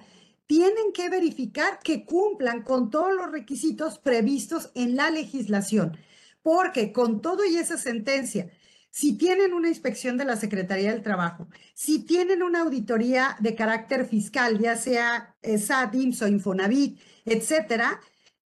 tienen 0.47 0.93
que 0.93 1.09
verificar 1.09 1.79
que 1.83 2.05
cumplan 2.05 2.63
con 2.63 2.89
todos 2.89 3.13
los 3.13 3.31
requisitos 3.31 3.99
previstos 3.99 4.71
en 4.75 4.95
la 4.95 5.09
legislación, 5.09 5.97
porque 6.41 6.93
con 6.93 7.21
todo 7.21 7.45
y 7.45 7.57
esa 7.57 7.77
sentencia, 7.77 8.49
si 8.89 9.17
tienen 9.17 9.53
una 9.53 9.69
inspección 9.69 10.17
de 10.17 10.25
la 10.25 10.35
Secretaría 10.35 10.91
del 10.91 11.01
Trabajo, 11.01 11.47
si 11.73 12.05
tienen 12.05 12.43
una 12.43 12.61
auditoría 12.61 13.35
de 13.39 13.55
carácter 13.55 14.05
fiscal, 14.05 14.59
ya 14.59 14.75
sea 14.77 15.35
eh, 15.41 15.57
SAT, 15.57 15.95
o 16.21 16.27
Infonavit, 16.27 16.99
etcétera, 17.25 17.99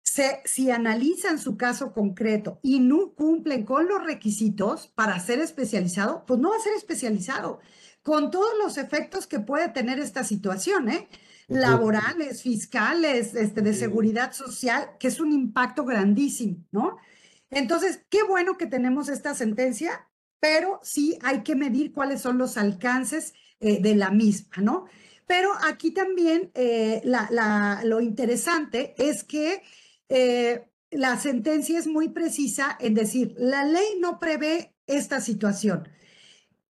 si 0.04 0.70
analizan 0.70 1.40
su 1.40 1.58
caso 1.58 1.94
concreto 1.94 2.60
y 2.62 2.80
no 2.80 3.14
cumplen 3.14 3.64
con 3.66 3.88
los 3.88 4.04
requisitos 4.04 4.88
para 4.88 5.20
ser 5.20 5.40
especializado, 5.40 6.26
pues 6.26 6.40
no 6.40 6.50
va 6.50 6.58
a 6.58 6.60
ser 6.60 6.74
especializado, 6.74 7.60
con 8.04 8.30
todos 8.30 8.52
los 8.62 8.78
efectos 8.78 9.28
que 9.28 9.40
puede 9.40 9.70
tener 9.70 10.00
esta 10.00 10.24
situación, 10.24 10.90
¿eh? 10.90 11.08
laborales, 11.48 12.42
fiscales, 12.42 13.34
este, 13.36 13.62
de 13.62 13.74
seguridad 13.74 14.34
social, 14.34 14.92
que 15.00 15.08
es 15.08 15.20
un 15.20 15.32
impacto 15.32 15.86
grandísimo, 15.86 16.66
¿no? 16.72 16.98
Entonces, 17.50 18.02
qué 18.10 18.24
bueno 18.24 18.58
que 18.58 18.66
tenemos 18.66 19.10
esta 19.10 19.36
sentencia, 19.36 20.10
pero 20.40 20.80
sí 20.84 21.18
hay 21.22 21.44
que 21.44 21.56
medir 21.56 21.94
cuáles 21.94 22.22
son 22.22 22.38
los 22.38 22.58
alcances 22.58 23.34
eh, 23.60 23.82
de 23.82 23.96
la 23.96 24.10
misma, 24.10 24.58
¿no? 24.62 24.86
Pero 25.28 25.52
aquí 25.68 25.92
también 25.92 26.52
eh, 26.56 27.02
lo 27.84 28.02
interesante 28.02 28.94
es 28.98 29.24
que 29.24 29.62
eh, 30.16 30.70
la 30.92 31.18
sentencia 31.18 31.80
es 31.80 31.88
muy 31.88 32.10
precisa 32.10 32.78
en 32.80 32.94
decir, 32.94 33.34
la 33.36 33.66
ley 33.66 33.98
no 34.00 34.20
prevé 34.20 34.76
esta 34.86 35.20
situación. 35.20 35.90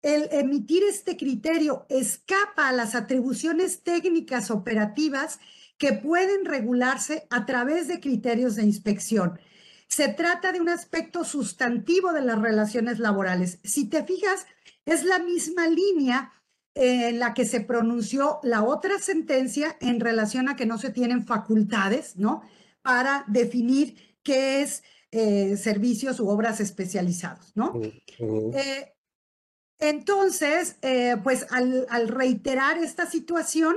El 0.00 0.28
emitir 0.30 0.84
este 0.84 1.16
criterio 1.16 1.84
escapa 1.88 2.68
a 2.68 2.72
las 2.72 2.94
atribuciones 2.94 3.82
técnicas 3.82 4.52
operativas 4.52 5.40
que 5.76 5.92
pueden 5.92 6.44
regularse 6.44 7.26
a 7.30 7.44
través 7.44 7.88
de 7.88 7.98
criterios 7.98 8.54
de 8.54 8.62
inspección. 8.62 9.40
Se 9.88 10.06
trata 10.06 10.52
de 10.52 10.60
un 10.60 10.68
aspecto 10.68 11.24
sustantivo 11.24 12.12
de 12.12 12.22
las 12.22 12.40
relaciones 12.40 13.00
laborales. 13.00 13.58
Si 13.64 13.88
te 13.88 14.04
fijas, 14.04 14.46
es 14.86 15.02
la 15.02 15.18
misma 15.18 15.66
línea 15.66 16.32
en 16.74 17.18
la 17.18 17.34
que 17.34 17.44
se 17.44 17.60
pronunció 17.60 18.38
la 18.44 18.62
otra 18.62 19.00
sentencia 19.00 19.76
en 19.80 19.98
relación 19.98 20.48
a 20.48 20.54
que 20.54 20.64
no 20.64 20.78
se 20.78 20.90
tienen 20.90 21.26
facultades, 21.26 22.16
¿no? 22.16 22.42
Para 22.82 23.24
definir 23.28 24.18
qué 24.22 24.62
es 24.62 24.82
eh, 25.10 25.58
servicios 25.58 26.20
u 26.20 26.28
obras 26.28 26.58
especializados, 26.60 27.52
¿no? 27.54 27.78
Eh, 28.18 28.94
entonces, 29.78 30.76
eh, 30.80 31.16
pues 31.22 31.46
al, 31.50 32.08
reiterar 32.08 32.78
esta 32.78 33.04
situación, 33.04 33.76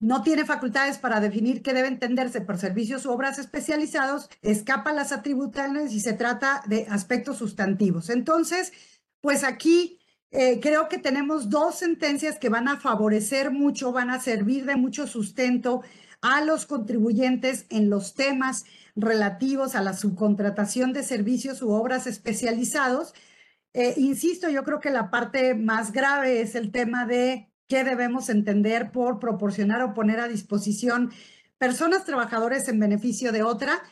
no 0.00 0.22
tiene 0.22 0.46
facultades 0.46 0.96
para 0.96 1.20
definir 1.20 1.62
qué 1.62 1.74
debe 1.74 1.88
entenderse 1.88 2.40
por 2.40 2.56
servicios 2.56 3.04
u 3.04 3.10
obras 3.10 3.38
especializados, 3.38 4.30
escapa 4.40 4.94
las 4.94 5.12
atribuciones 5.12 5.92
y 5.92 6.00
se 6.00 6.14
trata 6.14 6.62
de 6.66 6.86
aspectos 6.88 7.36
sustantivos. 7.36 8.08
Entonces, 8.08 8.72
pues 9.20 9.44
aquí 9.44 9.98
creo 10.30 10.88
que 10.88 10.96
tenemos 10.96 11.50
dos 11.50 11.74
sentencias 11.74 12.38
que 12.38 12.48
van 12.48 12.68
a 12.68 12.78
favorecer 12.80 13.50
mucho, 13.50 13.92
van 13.92 14.08
a 14.08 14.20
servir 14.20 14.64
de 14.64 14.76
mucho 14.76 15.06
sustento 15.06 15.82
a 16.22 16.42
los 16.42 16.66
contribuyentes 16.66 17.66
en 17.70 17.90
los 17.90 18.14
temas 18.14 18.64
relativos 18.96 19.74
a 19.74 19.82
la 19.82 19.94
subcontratación 19.94 20.92
de 20.92 21.02
servicios 21.02 21.62
u 21.62 21.70
obras 21.70 22.06
especializados. 22.06 23.14
Eh, 23.72 23.94
insisto, 23.96 24.48
yo 24.48 24.64
creo 24.64 24.80
que 24.80 24.90
la 24.90 25.10
parte 25.10 25.54
más 25.54 25.92
grave 25.92 26.40
es 26.40 26.54
el 26.54 26.72
tema 26.72 27.06
de 27.06 27.50
qué 27.68 27.84
debemos 27.84 28.28
entender 28.28 28.90
por 28.90 29.20
proporcionar 29.20 29.82
o 29.82 29.94
poner 29.94 30.20
a 30.20 30.28
disposición 30.28 31.12
personas 31.56 32.04
trabajadores 32.04 32.68
en 32.68 32.80
beneficio 32.80 33.32
de 33.32 33.42
otra. 33.42 33.82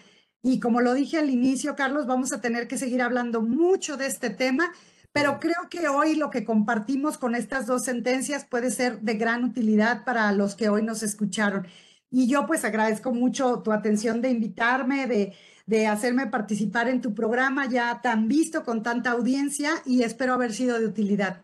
Y 0.42 0.60
como 0.60 0.80
lo 0.80 0.94
dije 0.94 1.18
al 1.18 1.30
inicio, 1.30 1.76
Carlos, 1.76 2.06
vamos 2.06 2.32
a 2.32 2.40
tener 2.40 2.68
que 2.68 2.78
seguir 2.78 3.02
hablando 3.02 3.40
mucho 3.40 3.96
de 3.96 4.06
este 4.06 4.30
tema, 4.30 4.72
pero 5.12 5.40
creo 5.40 5.68
que 5.70 5.88
hoy 5.88 6.14
lo 6.16 6.30
que 6.30 6.44
compartimos 6.44 7.18
con 7.18 7.34
estas 7.34 7.66
dos 7.66 7.84
sentencias 7.84 8.44
puede 8.44 8.70
ser 8.70 9.00
de 9.00 9.14
gran 9.14 9.44
utilidad 9.44 10.04
para 10.04 10.30
los 10.32 10.54
que 10.54 10.68
hoy 10.68 10.82
nos 10.82 11.02
escucharon. 11.02 11.66
Y 12.10 12.28
yo 12.28 12.46
pues 12.46 12.64
agradezco 12.64 13.12
mucho 13.12 13.60
tu 13.62 13.72
atención 13.72 14.22
de 14.22 14.30
invitarme, 14.30 15.06
de, 15.06 15.34
de 15.66 15.86
hacerme 15.86 16.26
participar 16.26 16.88
en 16.88 17.00
tu 17.00 17.14
programa 17.14 17.68
ya 17.68 18.00
tan 18.02 18.28
visto 18.28 18.64
con 18.64 18.82
tanta 18.82 19.10
audiencia 19.10 19.82
y 19.84 20.02
espero 20.02 20.34
haber 20.34 20.52
sido 20.52 20.78
de 20.78 20.86
utilidad. 20.86 21.42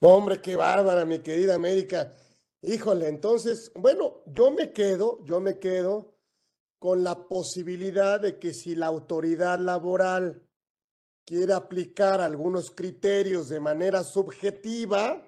Hombre, 0.00 0.40
qué 0.40 0.56
bárbara, 0.56 1.04
mi 1.04 1.20
querida 1.20 1.54
América. 1.54 2.12
Híjole, 2.62 3.08
entonces, 3.08 3.70
bueno, 3.76 4.22
yo 4.26 4.50
me 4.50 4.72
quedo, 4.72 5.24
yo 5.24 5.40
me 5.40 5.58
quedo 5.58 6.14
con 6.78 7.04
la 7.04 7.28
posibilidad 7.28 8.20
de 8.20 8.38
que 8.38 8.52
si 8.52 8.74
la 8.74 8.86
autoridad 8.86 9.58
laboral 9.58 10.42
quiere 11.24 11.52
aplicar 11.52 12.20
algunos 12.20 12.70
criterios 12.70 13.48
de 13.48 13.60
manera 13.60 14.02
subjetiva, 14.02 15.22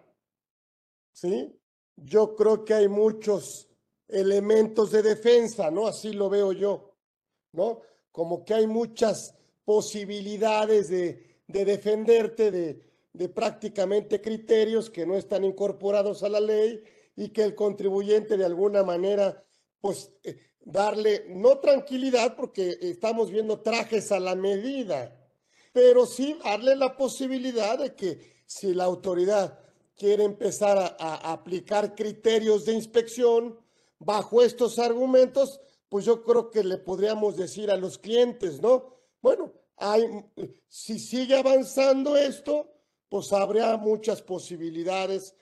¿sí? 1.12 1.56
Yo 1.96 2.34
creo 2.34 2.64
que 2.64 2.74
hay 2.74 2.88
muchos 2.88 3.69
elementos 4.12 4.90
de 4.90 5.02
defensa, 5.02 5.70
¿no? 5.70 5.86
Así 5.86 6.12
lo 6.12 6.28
veo 6.28 6.52
yo, 6.52 6.94
¿no? 7.52 7.80
Como 8.12 8.44
que 8.44 8.54
hay 8.54 8.66
muchas 8.66 9.34
posibilidades 9.64 10.88
de, 10.88 11.42
de 11.46 11.64
defenderte 11.64 12.50
de, 12.50 12.90
de 13.12 13.28
prácticamente 13.28 14.20
criterios 14.20 14.90
que 14.90 15.06
no 15.06 15.16
están 15.16 15.44
incorporados 15.44 16.22
a 16.22 16.28
la 16.28 16.40
ley 16.40 16.82
y 17.16 17.30
que 17.30 17.42
el 17.42 17.54
contribuyente 17.54 18.36
de 18.36 18.44
alguna 18.44 18.82
manera, 18.82 19.44
pues, 19.80 20.12
eh, 20.22 20.38
darle, 20.60 21.26
no 21.28 21.58
tranquilidad, 21.58 22.36
porque 22.36 22.78
estamos 22.80 23.30
viendo 23.30 23.60
trajes 23.60 24.12
a 24.12 24.20
la 24.20 24.34
medida, 24.34 25.16
pero 25.72 26.06
sí 26.06 26.38
darle 26.44 26.76
la 26.76 26.96
posibilidad 26.96 27.78
de 27.78 27.94
que 27.94 28.42
si 28.46 28.74
la 28.74 28.84
autoridad 28.84 29.58
quiere 29.96 30.24
empezar 30.24 30.78
a, 30.78 30.96
a 30.98 31.32
aplicar 31.32 31.94
criterios 31.94 32.64
de 32.64 32.74
inspección, 32.74 33.58
bajo 34.00 34.42
estos 34.42 34.78
argumentos, 34.78 35.60
pues 35.88 36.04
yo 36.04 36.24
creo 36.24 36.50
que 36.50 36.64
le 36.64 36.78
podríamos 36.78 37.36
decir 37.36 37.70
a 37.70 37.76
los 37.76 37.98
clientes, 37.98 38.60
¿no? 38.60 38.96
Bueno, 39.20 39.52
hay, 39.76 40.24
si 40.68 40.98
sigue 40.98 41.36
avanzando 41.36 42.16
esto, 42.16 42.72
pues 43.08 43.32
habría 43.32 43.76
muchas 43.76 44.22
posibilidades 44.22 45.34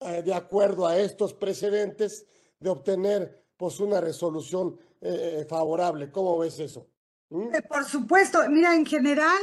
eh, 0.00 0.22
de 0.22 0.32
acuerdo 0.32 0.86
a 0.86 0.96
estos 0.98 1.34
precedentes 1.34 2.26
de 2.60 2.70
obtener 2.70 3.44
pues 3.56 3.80
una 3.80 4.00
resolución 4.00 4.78
eh, 5.00 5.44
favorable. 5.48 6.10
¿Cómo 6.10 6.38
ves 6.38 6.60
eso? 6.60 6.86
¿Mm? 7.30 7.54
Eh, 7.54 7.62
por 7.62 7.84
supuesto, 7.84 8.38
mira, 8.48 8.74
en 8.74 8.86
general 8.86 9.38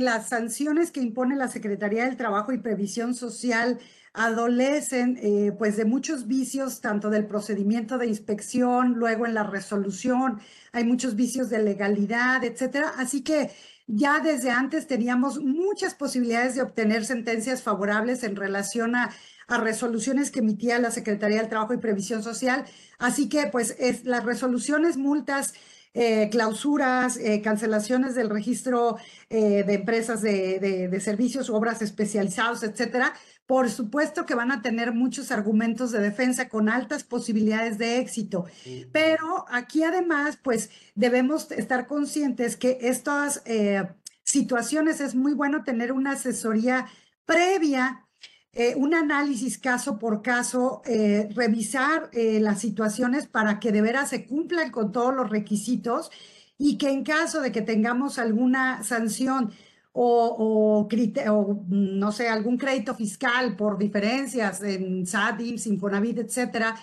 las 0.00 0.28
sanciones 0.28 0.90
que 0.90 1.00
impone 1.00 1.36
la 1.36 1.48
Secretaría 1.48 2.06
del 2.06 2.16
Trabajo 2.16 2.52
y 2.52 2.58
Previsión 2.58 3.14
Social 3.14 3.78
adolecen 4.12 5.18
eh, 5.22 5.52
pues 5.56 5.76
de 5.76 5.84
muchos 5.84 6.26
vicios, 6.26 6.80
tanto 6.80 7.10
del 7.10 7.26
procedimiento 7.26 7.96
de 7.96 8.06
inspección, 8.06 8.94
luego 8.94 9.26
en 9.26 9.34
la 9.34 9.44
resolución, 9.44 10.40
hay 10.72 10.84
muchos 10.84 11.14
vicios 11.14 11.48
de 11.48 11.62
legalidad, 11.62 12.42
etcétera. 12.42 12.92
Así 12.96 13.22
que 13.22 13.50
ya 13.86 14.20
desde 14.20 14.50
antes 14.50 14.86
teníamos 14.86 15.40
muchas 15.40 15.94
posibilidades 15.94 16.54
de 16.56 16.62
obtener 16.62 17.04
sentencias 17.04 17.62
favorables 17.62 18.24
en 18.24 18.36
relación 18.36 18.96
a, 18.96 19.10
a 19.46 19.58
resoluciones 19.58 20.30
que 20.30 20.40
emitía 20.40 20.78
la 20.78 20.90
Secretaría 20.90 21.38
del 21.38 21.48
Trabajo 21.48 21.74
y 21.74 21.78
Previsión 21.78 22.22
Social. 22.22 22.64
Así 22.98 23.28
que 23.28 23.46
pues 23.46 23.76
es, 23.78 24.04
las 24.04 24.24
resoluciones, 24.24 24.96
multas, 24.96 25.54
eh, 25.92 26.28
clausuras, 26.30 27.16
eh, 27.16 27.42
cancelaciones 27.42 28.14
del 28.14 28.30
registro 28.30 28.96
de 29.28 29.74
empresas 29.74 30.22
de, 30.22 30.60
de, 30.60 30.88
de, 30.88 31.00
servicios 31.00 31.50
obras 31.50 31.82
especializados, 31.82 32.62
etcétera, 32.62 33.12
por 33.50 33.68
supuesto 33.68 34.26
que 34.26 34.36
van 34.36 34.52
a 34.52 34.62
tener 34.62 34.92
muchos 34.94 35.32
argumentos 35.32 35.90
de 35.90 35.98
defensa 35.98 36.48
con 36.48 36.68
altas 36.68 37.02
posibilidades 37.02 37.78
de 37.78 37.98
éxito, 37.98 38.44
pero 38.92 39.44
aquí 39.48 39.82
además, 39.82 40.38
pues 40.40 40.70
debemos 40.94 41.50
estar 41.50 41.88
conscientes 41.88 42.56
que 42.56 42.78
estas 42.82 43.42
eh, 43.46 43.88
situaciones 44.22 45.00
es 45.00 45.16
muy 45.16 45.34
bueno 45.34 45.64
tener 45.64 45.90
una 45.90 46.12
asesoría 46.12 46.86
previa, 47.24 48.06
eh, 48.52 48.74
un 48.76 48.94
análisis 48.94 49.58
caso 49.58 49.98
por 49.98 50.22
caso, 50.22 50.80
eh, 50.84 51.28
revisar 51.34 52.08
las 52.12 52.60
situaciones 52.60 53.26
para 53.26 53.58
que 53.58 53.72
de 53.72 53.82
veras 53.82 54.10
se 54.10 54.26
cumplan 54.26 54.70
con 54.70 54.92
todos 54.92 55.12
los 55.12 55.28
requisitos 55.28 56.12
y 56.56 56.78
que 56.78 56.90
en 56.90 57.02
caso 57.02 57.40
de 57.40 57.50
que 57.50 57.62
tengamos 57.62 58.20
alguna 58.20 58.84
sanción, 58.84 59.52
o, 59.92 60.86
o, 60.88 61.62
no 61.68 62.12
sé, 62.12 62.28
algún 62.28 62.56
crédito 62.56 62.94
fiscal 62.94 63.56
por 63.56 63.78
diferencias 63.78 64.62
en 64.62 65.06
SAT, 65.06 65.40
IMSS, 65.40 65.66
Infonavit, 65.66 66.18
etcétera, 66.18 66.76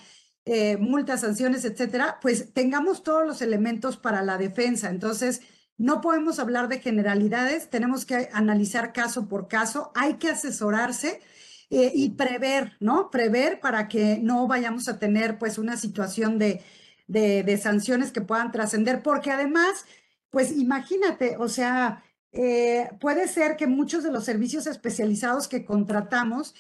eh, 0.45 0.77
multas, 0.77 1.21
sanciones, 1.21 1.65
etcétera, 1.65 2.19
pues 2.21 2.53
tengamos 2.53 3.03
todos 3.03 3.25
los 3.25 3.41
elementos 3.41 3.97
para 3.97 4.21
la 4.23 4.37
defensa. 4.37 4.89
Entonces, 4.89 5.41
no 5.77 6.01
podemos 6.01 6.39
hablar 6.39 6.69
de 6.69 6.79
generalidades, 6.79 7.69
tenemos 7.69 8.05
que 8.05 8.29
analizar 8.33 8.93
caso 8.93 9.27
por 9.27 9.47
caso, 9.47 9.91
hay 9.95 10.15
que 10.15 10.29
asesorarse 10.29 11.21
eh, 11.69 11.91
y 11.93 12.11
prever, 12.11 12.77
¿no? 12.79 13.09
Prever 13.11 13.59
para 13.59 13.87
que 13.87 14.19
no 14.21 14.47
vayamos 14.47 14.87
a 14.87 14.99
tener 14.99 15.37
pues 15.37 15.57
una 15.57 15.77
situación 15.77 16.39
de, 16.39 16.61
de, 17.07 17.43
de 17.43 17.57
sanciones 17.57 18.11
que 18.11 18.21
puedan 18.21 18.51
trascender, 18.51 19.03
porque 19.03 19.31
además, 19.31 19.85
pues 20.29 20.51
imagínate, 20.51 21.37
o 21.37 21.49
sea, 21.49 22.03
eh, 22.31 22.89
puede 22.99 23.27
ser 23.27 23.55
que 23.55 23.67
muchos 23.67 24.03
de 24.03 24.11
los 24.11 24.25
servicios 24.25 24.67
especializados 24.67 25.47
que 25.47 25.65
contratamos 25.65 26.55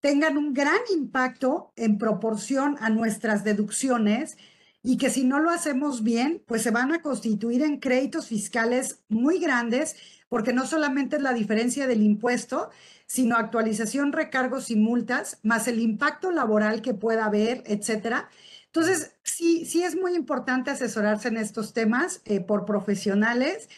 tengan 0.00 0.36
un 0.36 0.54
gran 0.54 0.78
impacto 0.94 1.72
en 1.76 1.98
proporción 1.98 2.76
a 2.80 2.90
nuestras 2.90 3.42
deducciones 3.42 4.36
y 4.82 4.98
que 4.98 5.10
si 5.10 5.24
no 5.24 5.40
lo 5.40 5.50
hacemos 5.50 6.04
bien, 6.04 6.44
pues 6.46 6.62
se 6.62 6.70
van 6.70 6.92
a 6.92 7.02
constituir 7.02 7.62
en 7.64 7.80
créditos 7.80 8.28
fiscales 8.28 9.00
muy 9.08 9.40
grandes, 9.40 9.96
porque 10.28 10.52
no 10.52 10.64
solamente 10.64 11.16
es 11.16 11.22
la 11.22 11.32
diferencia 11.32 11.88
del 11.88 12.02
impuesto, 12.02 12.70
sino 13.06 13.36
actualización, 13.36 14.12
recargos 14.12 14.70
y 14.70 14.76
multas, 14.76 15.40
más 15.42 15.66
el 15.66 15.80
impacto 15.80 16.30
laboral 16.30 16.82
que 16.82 16.94
pueda 16.94 17.24
haber, 17.24 17.64
etcétera. 17.66 18.28
Entonces, 18.66 19.16
sí, 19.24 19.64
sí 19.64 19.82
es 19.82 19.96
muy 19.96 20.14
importante 20.14 20.70
asesorarse 20.70 21.28
en 21.28 21.38
estos 21.38 21.72
temas 21.72 22.20
eh, 22.24 22.40
por 22.40 22.64
profesionales 22.64 23.68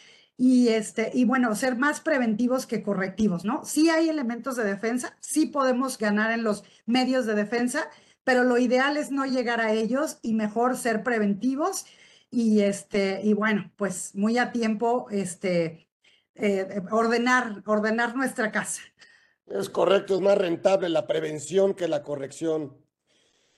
y, 0.40 0.68
este, 0.68 1.10
y 1.12 1.24
bueno, 1.24 1.54
ser 1.56 1.76
más 1.76 2.00
preventivos 2.00 2.64
que 2.64 2.80
correctivos, 2.80 3.44
¿no? 3.44 3.64
Sí 3.64 3.90
hay 3.90 4.08
elementos 4.08 4.54
de 4.54 4.62
defensa, 4.62 5.16
sí 5.18 5.46
podemos 5.46 5.98
ganar 5.98 6.30
en 6.30 6.44
los 6.44 6.62
medios 6.86 7.26
de 7.26 7.34
defensa, 7.34 7.90
pero 8.22 8.44
lo 8.44 8.56
ideal 8.56 8.96
es 8.96 9.10
no 9.10 9.26
llegar 9.26 9.60
a 9.60 9.72
ellos 9.72 10.18
y 10.22 10.34
mejor 10.34 10.76
ser 10.76 11.02
preventivos 11.02 11.86
y, 12.30 12.60
este, 12.60 13.20
y 13.24 13.32
bueno, 13.32 13.72
pues 13.74 14.14
muy 14.14 14.38
a 14.38 14.52
tiempo 14.52 15.08
este, 15.10 15.88
eh, 16.36 16.82
ordenar, 16.92 17.64
ordenar 17.66 18.14
nuestra 18.14 18.52
casa. 18.52 18.82
Es 19.46 19.68
correcto, 19.68 20.14
es 20.14 20.20
más 20.20 20.38
rentable 20.38 20.88
la 20.88 21.08
prevención 21.08 21.74
que 21.74 21.88
la 21.88 22.04
corrección. 22.04 22.76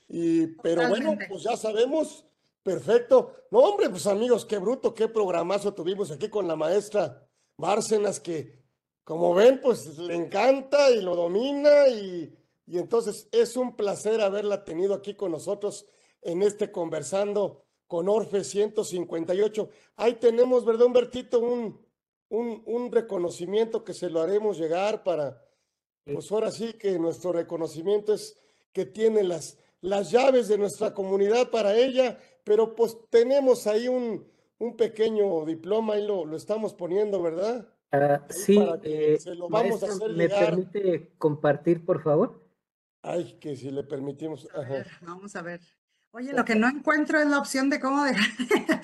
Y, 0.09 0.47
pero 0.63 0.83
Totalmente. 0.83 1.07
bueno, 1.07 1.25
pues 1.29 1.43
ya 1.43 1.59
sabemos 1.59 2.25
Perfecto. 2.63 3.35
No, 3.51 3.59
hombre, 3.61 3.89
pues 3.89 4.07
amigos, 4.07 4.45
qué 4.45 4.59
bruto, 4.59 4.95
qué 4.95 5.09
programazo 5.09 5.73
tuvimos 5.73 6.11
aquí 6.11 6.29
con 6.29 6.47
la 6.47 6.57
maestra 6.57 7.27
Bárcenas, 7.57 8.21
que 8.21 8.61
como 9.05 9.35
ven, 9.35 9.61
pues 9.61 9.99
le 9.99 10.15
encanta 10.15 10.91
y 10.91 11.01
lo 11.01 11.17
domina 11.17 11.89
y, 11.89 12.33
y 12.67 12.79
entonces 12.79 13.29
es 13.33 13.57
un 13.57 13.77
placer 13.77 14.21
haberla 14.21 14.65
tenido 14.65 14.95
aquí 14.95 15.15
con 15.15 15.33
nosotros 15.33 15.87
en 16.23 16.43
este 16.43 16.71
conversando 16.71 17.65
con 17.87 18.09
Orfe 18.09 18.45
158. 18.45 19.69
Ahí 19.97 20.15
tenemos, 20.15 20.65
¿verdad, 20.65 20.87
Humbertito? 20.87 21.41
Un, 21.41 21.85
un, 22.29 22.63
un 22.67 22.93
reconocimiento 22.93 23.83
que 23.83 23.95
se 23.95 24.11
lo 24.11 24.21
haremos 24.21 24.59
llegar 24.59 25.03
para, 25.03 25.43
pues 26.05 26.31
ahora 26.31 26.51
sí 26.51 26.75
que 26.75 26.99
nuestro 26.99 27.33
reconocimiento 27.33 28.15
es 28.15 28.37
que 28.73 28.87
tiene 28.87 29.25
las, 29.25 29.59
las 29.81 30.11
llaves 30.11 30.47
de 30.49 30.59
nuestra 30.59 30.95
comunidad 30.95 31.51
para 31.51 31.77
ella 31.77 32.19
pero 32.51 32.75
pues 32.75 32.99
tenemos 33.11 33.69
ahí 33.69 33.87
un, 33.87 34.29
un 34.59 34.77
pequeño 34.77 35.45
diploma 35.45 35.97
y 35.97 36.05
lo, 36.05 36.25
lo 36.25 36.37
estamos 36.37 36.75
poniendo, 36.75 37.23
¿verdad? 37.23 37.69
Uh, 37.93 38.25
sí, 38.29 38.59
eh, 38.83 39.19
se 39.21 39.37
lo 39.37 39.49
vamos 39.49 39.69
maestro, 39.81 39.89
a 39.89 39.93
hacer 39.95 40.17
¿me 40.17 40.25
llegar. 40.25 40.47
permite 40.47 41.13
compartir, 41.17 41.85
por 41.85 42.03
favor? 42.03 42.45
Ay, 43.03 43.39
que 43.41 43.55
si 43.55 43.71
le 43.71 43.85
permitimos. 43.85 44.49
A 44.53 44.63
ver, 44.63 44.89
vamos 45.03 45.37
a 45.37 45.43
ver. 45.43 45.61
Oye, 46.11 46.33
lo 46.33 46.45
que 46.45 46.57
no 46.57 46.69
encuentro 46.69 47.21
es 47.21 47.29
la 47.29 47.39
opción 47.39 47.71
de 47.71 47.79
cómo 47.79 48.03
dejar. 48.03 48.27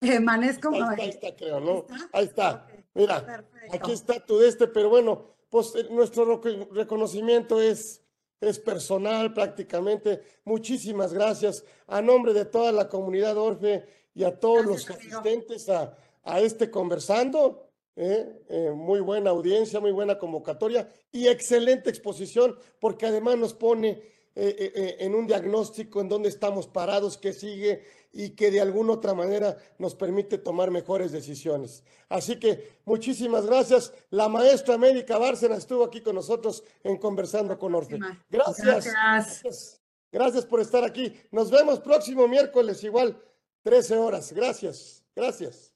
Emanezco. 0.00 0.68
Ahí 0.68 0.78
está, 0.78 1.02
ahí 1.02 1.08
está, 1.08 1.34
creo, 1.34 1.58
¿no? 1.58 1.86
Ahí 2.12 2.24
está. 2.24 2.68
Mira, 2.94 3.44
aquí 3.72 3.90
está 3.90 4.24
tu 4.24 4.40
este, 4.42 4.68
pero 4.68 4.90
bueno, 4.90 5.34
pues 5.50 5.74
eh, 5.74 5.88
nuestro 5.90 6.40
reconocimiento 6.70 7.60
es, 7.60 8.00
es 8.40 8.58
personal 8.58 9.32
prácticamente. 9.34 10.20
Muchísimas 10.44 11.12
gracias 11.12 11.64
a 11.86 12.00
nombre 12.00 12.32
de 12.32 12.44
toda 12.44 12.72
la 12.72 12.88
comunidad 12.88 13.36
Orfe 13.36 13.84
y 14.14 14.24
a 14.24 14.38
todos 14.38 14.64
los 14.64 14.88
asistentes 14.90 15.68
a, 15.68 15.96
a, 16.22 16.40
este 16.40 16.70
conversando. 16.70 17.68
¿eh? 17.96 18.42
Eh, 18.48 18.72
muy 18.74 19.00
buena 19.00 19.30
audiencia, 19.30 19.80
muy 19.80 19.92
buena 19.92 20.18
convocatoria 20.18 20.88
y 21.10 21.26
excelente 21.26 21.90
exposición, 21.90 22.56
porque 22.80 23.06
además 23.06 23.38
nos 23.38 23.54
pone 23.54 24.18
en 24.40 25.16
un 25.16 25.26
diagnóstico 25.26 26.00
en 26.00 26.08
dónde 26.08 26.28
estamos 26.28 26.68
parados, 26.68 27.18
qué 27.18 27.32
sigue 27.32 27.82
y 28.12 28.30
que 28.30 28.50
de 28.50 28.60
alguna 28.60 28.94
otra 28.94 29.14
manera 29.14 29.56
nos 29.78 29.94
permite 29.94 30.38
tomar 30.38 30.70
mejores 30.70 31.12
decisiones. 31.12 31.82
Así 32.08 32.38
que 32.38 32.78
muchísimas 32.84 33.46
gracias. 33.46 33.92
La 34.10 34.28
maestra 34.28 34.74
América 34.74 35.18
Bárcena 35.18 35.56
estuvo 35.56 35.84
aquí 35.84 36.00
con 36.00 36.14
nosotros 36.14 36.64
en 36.82 36.96
Conversando 36.96 37.58
con 37.58 37.74
Orfe. 37.74 37.98
Gracias. 38.28 38.86
gracias. 38.86 39.80
Gracias 40.10 40.46
por 40.46 40.60
estar 40.60 40.84
aquí. 40.84 41.14
Nos 41.30 41.50
vemos 41.50 41.80
próximo 41.80 42.26
miércoles, 42.26 42.82
igual 42.82 43.20
13 43.62 43.98
horas. 43.98 44.32
Gracias. 44.32 45.04
Gracias. 45.14 45.67